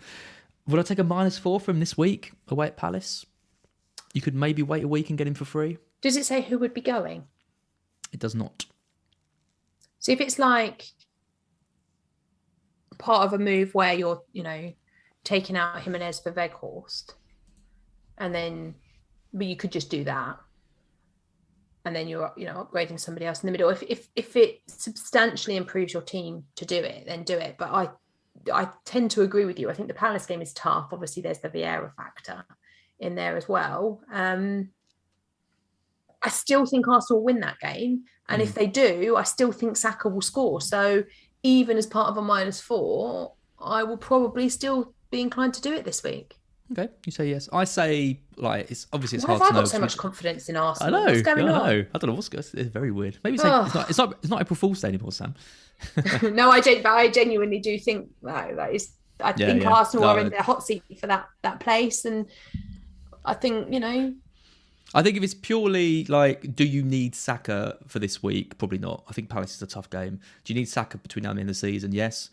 Would 0.69 0.79
I 0.79 0.83
take 0.83 0.99
a 0.99 1.05
minus 1.05 1.37
four 1.39 1.59
from 1.59 1.81
this 1.81 1.99
week 1.99 2.33
away 2.49 2.67
at 2.69 2.77
Palace? 2.77 3.27
You 4.13 4.21
could 4.21 4.35
maybe 4.35 4.63
wait 4.63 4.85
a 4.85 4.89
week 4.89 5.09
and 5.09 5.19
get 5.19 5.27
him 5.27 5.35
for 5.35 5.45
free. 5.45 5.79
does 6.01 6.17
it 6.17 6.25
say 6.25 6.43
who 6.43 6.59
would 6.59 6.73
be 6.73 6.81
going 6.81 7.25
It 8.13 8.21
does 8.21 8.35
not. 8.35 8.67
So 9.99 10.13
if 10.13 10.21
it's 10.21 10.39
like 10.39 10.93
part 12.99 13.25
of 13.27 13.33
a 13.33 13.39
move 13.39 13.75
where 13.75 13.93
you're, 13.95 14.23
you 14.33 14.43
know, 14.43 14.73
taking 15.25 15.57
out 15.57 15.81
Jimenez 15.81 16.21
for 16.21 16.33
Weghorst, 16.33 17.15
and 18.19 18.35
then 18.35 18.75
but 19.33 19.47
you 19.47 19.57
could 19.57 19.73
just 19.73 19.91
do 19.91 20.05
that, 20.05 20.39
and 21.85 21.95
then 21.95 22.09
you're, 22.09 22.33
you 22.37 22.47
know, 22.47 22.69
upgrading 22.73 23.01
somebody 23.01 23.27
else 23.27 23.43
in 23.43 23.47
the 23.47 23.53
middle. 23.53 23.71
If 23.71 23.83
if 23.85 24.09
if 24.15 24.37
it 24.37 24.61
substantially 24.69 25.57
improves 25.57 25.93
your 25.93 26.03
team 26.03 26.45
to 26.57 26.65
do 26.65 26.77
it, 26.77 27.07
then 27.07 27.25
do 27.25 27.37
it. 27.39 27.57
But 27.59 27.71
I 27.71 27.89
I 28.53 28.69
tend 28.85 29.11
to 29.13 29.23
agree 29.23 29.45
with 29.45 29.59
you. 29.59 29.71
I 29.71 29.75
think 29.75 29.89
the 29.89 29.95
Palace 29.95 30.27
game 30.27 30.43
is 30.43 30.53
tough. 30.53 30.89
Obviously, 30.93 31.23
there's 31.23 31.39
the 31.41 31.49
Vieira 31.49 31.95
factor. 31.97 32.45
in 33.01 33.17
there 33.17 33.37
as 33.37 33.49
well. 33.49 34.01
Um, 34.13 34.71
I 36.23 36.29
still 36.31 36.65
think 36.65 36.87
Arsenal 36.89 37.19
will 37.21 37.25
win 37.27 37.41
that 37.41 37.59
game. 37.59 38.05
And 38.29 38.41
Mm. 38.41 38.45
if 38.45 38.55
they 38.55 38.67
do, 38.69 39.17
I 39.17 39.25
still 39.25 39.51
think 39.53 39.77
Saka 39.77 40.09
will 40.09 40.23
score. 40.23 40.61
So 40.61 41.03
even 41.45 41.77
as 41.77 41.87
part 41.87 42.09
of 42.09 42.17
a 42.17 42.23
minus 42.23 42.61
four, 42.61 43.33
I 43.61 43.85
will 43.85 43.97
probably 43.97 44.49
still 44.49 44.93
be 45.13 45.21
inclined 45.21 45.55
to 45.55 45.61
do 45.63 45.73
it 45.73 45.85
this 45.85 46.03
week. 46.03 46.37
Okay, 46.73 46.89
you 47.07 47.13
say 47.13 47.29
yes. 47.29 47.49
I 47.53 47.65
say 47.65 48.21
like 48.37 48.71
it's 48.71 48.87
obviously 48.93 49.17
it's 49.19 49.27
Why 49.27 49.37
hard 49.37 49.43
have 49.43 49.49
I 49.49 49.51
to 49.51 49.55
know. 49.55 49.61
got 49.63 49.69
so 49.71 49.79
much 49.81 49.97
confidence 49.99 50.49
in 50.49 50.57
I 50.57 50.61
Arsenal? 50.61 50.93
know. 51.05 51.07
What's 51.07 51.23
going 51.23 51.39
I 51.39 51.43
on? 51.43 51.49
know. 51.49 51.85
I 51.95 51.99
don't 51.99 52.09
know 52.09 52.15
what's 52.15 52.29
going. 52.31 52.43
It's 52.55 52.71
very 52.71 52.91
weird. 52.91 53.19
Maybe 53.23 53.35
it's, 53.35 53.45
like, 53.45 53.67
it's 53.67 53.75
not. 53.75 53.91
It's 53.91 53.99
not. 53.99 54.13
It's 54.23 54.29
not 54.31 54.41
April 54.41 54.57
Fool's 54.57 54.81
Day 54.81 54.89
anymore, 54.89 55.13
Sam. 55.13 55.35
no, 56.23 56.51
I 56.51 56.61
gen- 56.61 56.83
but 56.83 56.93
I 56.93 57.09
genuinely 57.09 57.59
do 57.61 57.79
think 57.79 58.09
that, 58.23 58.57
that 58.57 58.75
is. 58.75 58.93
I 59.21 59.35
Yeah, 59.37 59.47
think 59.49 59.63
yeah. 59.63 59.71
Arsenal 59.73 60.05
No, 60.07 60.11
are 60.13 60.19
in 60.21 60.27
I- 60.29 60.37
the 60.39 60.43
hot 60.43 60.65
seat 60.65 60.83
for 60.99 61.07
that 61.07 61.29
that 61.43 61.61
place, 61.61 62.07
and 62.07 62.27
I 63.25 63.35
think 63.35 63.73
you 63.73 63.79
know. 63.81 64.15
I 64.95 65.03
think 65.03 65.17
if 65.17 65.23
it's 65.23 65.35
purely 65.35 66.05
like, 66.05 66.55
do 66.55 66.65
you 66.65 66.83
need 66.83 67.15
Saka 67.17 67.79
for 67.89 67.99
this 67.99 68.23
week? 68.23 68.57
Probably 68.59 68.79
not. 68.79 69.03
I 69.09 69.13
think 69.13 69.29
Palace 69.29 69.55
is 69.57 69.63
a 69.63 69.67
tough 69.67 69.91
game. 69.91 70.21
Do 70.45 70.53
you 70.53 70.59
need 70.59 70.69
Saka 70.69 70.99
between 70.99 71.25
now 71.25 71.31
and 71.31 71.39
the 71.39 71.41
end 71.41 71.51
of 71.51 71.57
the 71.57 71.61
season? 71.61 71.93
Yes. 71.93 72.31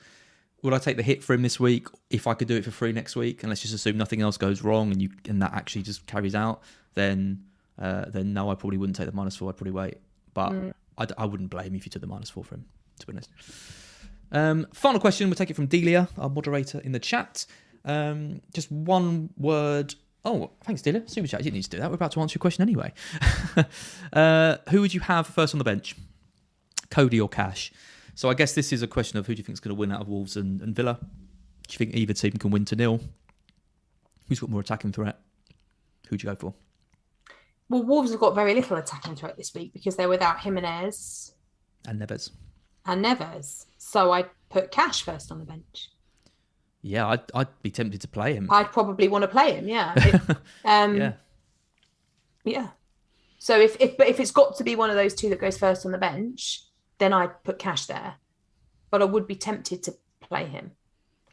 Would 0.62 0.74
I 0.74 0.78
take 0.78 0.96
the 0.96 1.04
hit 1.04 1.24
for 1.24 1.34
him 1.34 1.42
this 1.42 1.60
week 1.60 1.88
if 2.12 2.28
I 2.28 2.36
could 2.36 2.48
do 2.48 2.56
it 2.56 2.64
for 2.64 2.70
free 2.70 2.92
next 2.92 3.16
week? 3.16 3.42
And 3.42 3.50
let's 3.50 3.62
just 3.62 3.74
assume 3.74 3.98
nothing 3.98 4.22
else 4.22 4.38
goes 4.38 4.62
wrong 4.62 4.92
and 4.92 5.02
you 5.02 5.10
and 5.28 5.42
that 5.42 5.54
actually 5.54 5.82
just 5.82 6.06
carries 6.06 6.36
out. 6.36 6.62
Then, 6.94 7.46
uh, 7.80 8.06
then 8.10 8.34
no, 8.34 8.52
I 8.52 8.56
probably 8.56 8.78
wouldn't 8.78 8.96
take 8.96 9.08
the 9.08 9.12
minus 9.12 9.36
four. 9.36 9.50
I'd 9.50 9.58
probably 9.58 9.72
wait. 9.72 9.98
But 10.36 10.54
I, 11.00 11.08
I 11.18 11.26
wouldn't 11.26 11.50
blame 11.50 11.74
you 11.74 11.78
if 11.78 11.86
you 11.88 11.90
took 11.90 12.02
the 12.02 12.08
minus 12.08 12.30
four 12.30 12.44
for 12.44 12.56
him. 12.56 12.66
To 13.00 13.08
be 13.08 13.14
honest. 13.14 13.30
Um, 14.32 14.68
final 14.72 15.02
question. 15.02 15.30
We'll 15.30 15.36
take 15.36 15.50
it 15.50 15.56
from 15.56 15.66
Delia, 15.66 16.08
our 16.18 16.30
moderator 16.30 16.80
in 16.80 16.92
the 16.92 17.00
chat. 17.00 17.48
Um, 17.84 18.42
just 18.54 18.72
one 18.72 19.32
word. 19.38 19.96
Oh, 20.24 20.52
thanks, 20.64 20.82
Delia. 20.82 21.08
Super 21.08 21.28
chat. 21.28 21.40
You 21.40 21.46
didn't 21.46 21.56
need 21.56 21.64
to 21.64 21.70
do 21.72 21.78
that. 21.80 21.90
We're 21.90 21.96
about 21.96 22.12
to 22.12 22.22
answer 22.22 22.36
your 22.36 22.42
question 22.42 22.62
anyway. 22.62 22.94
uh, 24.14 24.58
who 24.70 24.82
would 24.82 24.94
you 24.94 25.00
have 25.00 25.26
first 25.28 25.54
on 25.54 25.58
the 25.58 25.64
bench? 25.64 25.96
Coady 26.92 27.20
or 27.20 27.28
Cash? 27.30 27.72
So 28.14 28.30
I 28.30 28.34
guess 28.36 28.54
this 28.54 28.72
is 28.72 28.82
a 28.84 28.88
question 28.88 29.18
of 29.18 29.26
who 29.26 29.34
do 29.34 29.40
you 29.40 29.44
think 29.44 29.54
is 29.56 29.60
going 29.60 29.76
to 29.76 29.80
win 29.80 29.92
out 29.92 30.02
of 30.02 30.08
Wolves 30.08 30.36
and, 30.38 30.62
and 30.62 30.76
Villa? 30.76 31.00
Do 31.02 31.74
you 31.74 31.78
think 31.78 31.96
either 31.96 32.14
team 32.14 32.34
can 32.34 32.52
win 32.52 32.66
to 32.66 32.76
nil? 32.76 33.00
Who's 34.28 34.40
got 34.40 34.50
more 34.50 34.62
attacking 34.62 34.92
threat? 34.92 35.20
Who'd 36.10 36.22
you 36.22 36.30
go 36.30 36.36
for? 36.36 36.54
Well, 37.70 37.84
Wolves 37.84 38.12
have 38.12 38.20
got 38.20 38.36
very 38.36 38.54
little 38.54 38.78
attacking 38.78 39.16
threat 39.16 39.38
this 39.38 39.56
week 39.56 39.72
because 39.74 39.96
they're 39.96 40.10
without 40.10 40.42
Jimenez 40.42 41.34
And 41.88 42.02
Neves. 42.02 42.32
and 42.86 43.04
Neves. 43.04 43.66
So 43.78 44.12
I 44.12 44.26
put 44.50 44.72
Cash 44.72 45.04
first 45.04 45.32
on 45.32 45.40
the 45.40 45.46
bench. 45.46 45.90
Yeah, 46.82 47.08
I'd, 47.08 47.22
I'd 47.36 47.62
be 47.62 47.70
tempted 47.72 48.02
to 48.02 48.08
play 48.08 48.34
him. 48.34 48.48
I'd 48.52 48.72
probably 48.72 49.08
want 49.08 49.22
to 49.24 49.28
play 49.28 49.54
him. 49.54 49.68
Yeah. 49.68 49.94
Um, 50.66 50.96
yeah. 50.98 51.14
Yeah. 52.44 52.68
So 53.40 53.60
if 53.60 53.76
if 53.80 53.98
but 53.98 54.08
if 54.08 54.20
it's 54.20 54.32
got 54.32 54.56
to 54.58 54.64
be 54.64 54.76
one 54.76 54.90
of 54.90 54.96
those 54.96 55.14
two 55.14 55.30
that 55.30 55.40
goes 55.40 55.58
first 55.58 55.86
on 55.86 55.92
the 55.92 55.98
bench, 55.98 56.64
then 56.98 57.14
I'd 57.14 57.44
put 57.44 57.60
Cash 57.60 57.86
there. 57.86 58.16
But 58.90 59.02
I 59.02 59.06
would 59.06 59.28
be 59.28 59.36
tempted 59.36 59.84
to 59.84 59.96
play 60.22 60.46
him. 60.46 60.72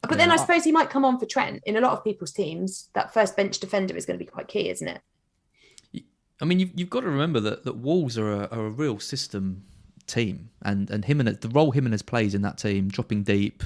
But 0.03 0.17
then 0.19 0.29
Yeah, 0.29 0.35
I 0.35 0.39
I- 0.39 0.41
suppose 0.41 0.65
he 0.65 0.73
might 0.73 0.91
come 0.91 1.05
on 1.05 1.19
for 1.19 1.27
Trent. 1.27 1.63
In 1.67 1.77
a 1.77 1.81
lot 1.81 1.93
of 1.93 2.05
people's 2.05 2.33
teams, 2.33 2.89
that 2.95 3.13
first 3.13 3.37
bench 3.37 3.59
defender 3.59 3.97
is 3.97 4.07
going 4.07 4.19
to 4.19 4.25
be 4.25 4.31
quite 4.31 4.49
key, 4.49 4.69
isn't 4.71 4.87
it? 4.89 5.01
I 6.41 6.45
mean, 6.45 6.61
you've, 6.61 6.71
you've 6.77 6.91
got 6.91 7.01
to 7.01 7.09
remember 7.09 7.41
that, 7.41 7.65
that 7.65 7.79
Wolves 7.79 8.17
are 8.17 8.31
a, 8.33 8.47
are 8.49 8.67
a 8.67 8.71
real 8.71 9.01
system 9.01 9.65
team, 10.07 10.51
and 10.63 10.89
and 10.89 11.05
Jimenez, 11.05 11.39
the 11.39 11.49
role 11.49 11.73
Jimenez 11.73 12.03
plays 12.03 12.35
in 12.35 12.43
that 12.43 12.59
team, 12.59 12.89
dropping 12.89 13.25
deep, 13.25 13.65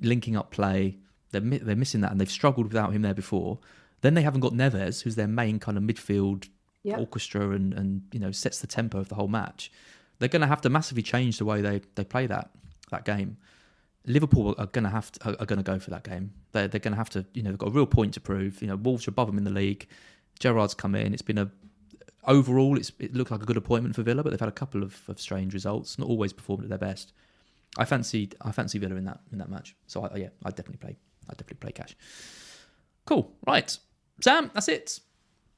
linking 0.00 0.36
up 0.36 0.50
play, 0.50 0.98
they're 1.30 1.40
they're 1.40 1.76
missing 1.76 2.00
that, 2.02 2.10
and 2.10 2.20
they've 2.20 2.30
struggled 2.30 2.68
without 2.68 2.92
him 2.92 3.02
there 3.02 3.14
before. 3.14 3.58
Then 4.00 4.14
they 4.14 4.22
haven't 4.22 4.40
got 4.40 4.52
Neves, 4.52 5.02
who's 5.02 5.16
their 5.16 5.28
main 5.28 5.58
kind 5.58 5.76
of 5.76 5.82
midfield 5.84 6.48
Yep. 6.84 6.98
orchestra, 7.00 7.50
and 7.50 7.74
and 7.74 8.02
you 8.12 8.20
know 8.20 8.30
sets 8.30 8.60
the 8.60 8.66
tempo 8.66 8.98
of 8.98 9.08
the 9.08 9.14
whole 9.16 9.28
match. 9.28 9.70
They're 10.18 10.28
going 10.28 10.42
to 10.42 10.48
have 10.48 10.60
to 10.62 10.70
massively 10.70 11.02
change 11.02 11.38
the 11.38 11.44
way 11.44 11.60
they, 11.60 11.80
they 11.96 12.04
play 12.04 12.26
that 12.26 12.50
that 12.90 13.04
game. 13.04 13.36
Liverpool 14.06 14.54
are 14.58 14.66
going 14.66 14.84
to 14.84 14.90
have 14.90 15.12
to, 15.12 15.40
are, 15.40 15.44
going 15.44 15.58
to 15.58 15.62
go 15.62 15.78
for 15.78 15.90
that 15.90 16.04
game. 16.04 16.32
They're 16.52 16.68
they're 16.68 16.80
going 16.80 16.92
to 16.92 16.98
have 16.98 17.10
to 17.10 17.26
you 17.34 17.42
know 17.42 17.50
they've 17.50 17.58
got 17.58 17.68
a 17.68 17.72
real 17.72 17.86
point 17.86 18.14
to 18.14 18.20
prove. 18.20 18.62
You 18.62 18.68
know 18.68 18.76
Wolves 18.76 19.06
are 19.06 19.10
above 19.10 19.26
them 19.26 19.38
in 19.38 19.44
the 19.44 19.50
league. 19.50 19.86
Gerrard's 20.38 20.74
come 20.74 20.94
in. 20.94 21.12
It's 21.12 21.22
been 21.22 21.38
a 21.38 21.50
overall, 22.26 22.76
it's, 22.76 22.92
it 22.98 23.14
looked 23.14 23.30
like 23.30 23.42
a 23.42 23.46
good 23.46 23.56
appointment 23.56 23.96
for 23.96 24.02
Villa, 24.02 24.22
but 24.22 24.30
they've 24.30 24.40
had 24.40 24.48
a 24.48 24.52
couple 24.52 24.82
of, 24.82 25.00
of 25.08 25.18
strange 25.20 25.54
results. 25.54 25.98
Not 25.98 26.08
always 26.08 26.32
performed 26.32 26.62
at 26.62 26.68
their 26.68 26.78
best. 26.78 27.12
I 27.76 27.84
fancied 27.84 28.34
I 28.40 28.52
fancy 28.52 28.78
Villa 28.78 28.94
in 28.96 29.04
that 29.04 29.20
in 29.32 29.38
that 29.38 29.50
match. 29.50 29.74
So 29.86 30.04
I, 30.04 30.16
yeah, 30.16 30.28
I 30.44 30.50
definitely 30.50 30.78
play. 30.78 30.96
I 31.28 31.32
definitely 31.32 31.56
play 31.56 31.72
Cash. 31.72 31.96
Cool. 33.06 33.32
Right, 33.46 33.76
Sam. 34.20 34.50
That's 34.54 34.68
it. 34.68 35.00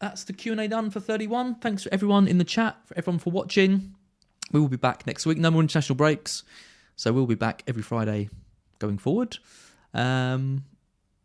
That's 0.01 0.25
the 0.25 0.33
Q 0.33 0.53
and 0.53 0.61
A 0.61 0.68
done 0.68 0.91
for 0.91 1.01
thirty 1.01 1.27
one. 1.27 1.57
Thanks 1.57 1.83
for 1.83 1.93
everyone 1.93 2.27
in 2.29 2.39
the 2.39 2.45
chat, 2.45 2.77
for 2.87 2.97
everyone 2.97 3.18
for 3.18 3.31
watching. 3.31 3.95
We 4.53 4.61
will 4.61 4.68
be 4.68 4.77
back 4.77 5.07
next 5.07 5.27
week. 5.27 5.39
No 5.39 5.51
more 5.51 5.61
international 5.62 5.97
breaks, 5.97 6.43
so 6.97 7.12
we'll 7.12 7.27
be 7.27 7.35
back 7.35 7.62
every 7.66 7.83
Friday 7.83 8.31
going 8.79 8.99
forward. 8.99 9.37
Um, 9.95 10.64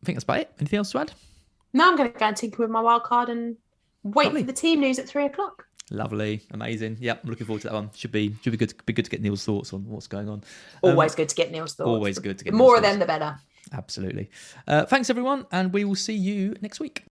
I 0.02 0.06
think 0.06 0.18
that's 0.18 0.24
about 0.24 0.40
it. 0.40 0.52
Anything 0.60 0.78
else 0.78 0.92
to 0.92 1.00
add? 1.00 1.12
Now 1.74 1.90
I'm 1.90 1.96
going 1.98 2.12
to 2.12 2.18
go 2.18 2.26
and 2.26 2.36
tinker 2.38 2.62
with 2.62 2.70
my 2.72 2.82
wild 2.82 3.04
card 3.04 3.30
and 3.30 3.58
wait 4.04 4.26
Lovely. 4.26 4.42
for 4.42 4.48
the 4.48 4.54
team 4.54 4.80
news 4.80 5.00
at 5.00 5.08
three 5.08 5.26
o'clock. 5.26 5.66
Lovely, 5.92 6.42
amazing. 6.52 6.98
Yep, 7.00 7.22
I'm 7.24 7.30
looking 7.30 7.46
forward 7.46 7.62
to 7.62 7.68
that 7.70 7.74
one. 7.74 7.92
Should 7.96 8.12
be 8.12 8.36
should 8.42 8.52
be 8.52 8.58
good. 8.58 8.74
Be 8.86 8.94
good 8.94 9.06
to 9.06 9.12
get 9.12 9.22
Neil's 9.22 9.46
thoughts 9.46 9.72
on 9.74 9.86
what's 9.88 10.08
going 10.08 10.28
on. 10.28 10.44
Um, 10.84 10.92
Always 10.92 11.14
good 11.16 11.30
to 11.30 11.36
get 11.36 11.52
Neil's 11.52 11.76
thoughts. 11.76 11.88
always 11.88 12.18
good 12.20 12.38
to 12.40 12.44
get 12.44 12.52
The 12.52 12.58
more 12.58 12.74
Neil's 12.74 12.78
of 12.80 12.84
them, 12.84 13.00
the 13.00 13.06
better. 13.06 13.38
Absolutely. 13.74 14.30
Uh, 14.68 14.86
thanks 14.86 15.10
everyone, 15.10 15.46
and 15.52 15.74
we 15.74 15.84
will 15.84 15.96
see 15.96 16.14
you 16.16 16.56
next 16.62 16.80
week. 16.80 17.04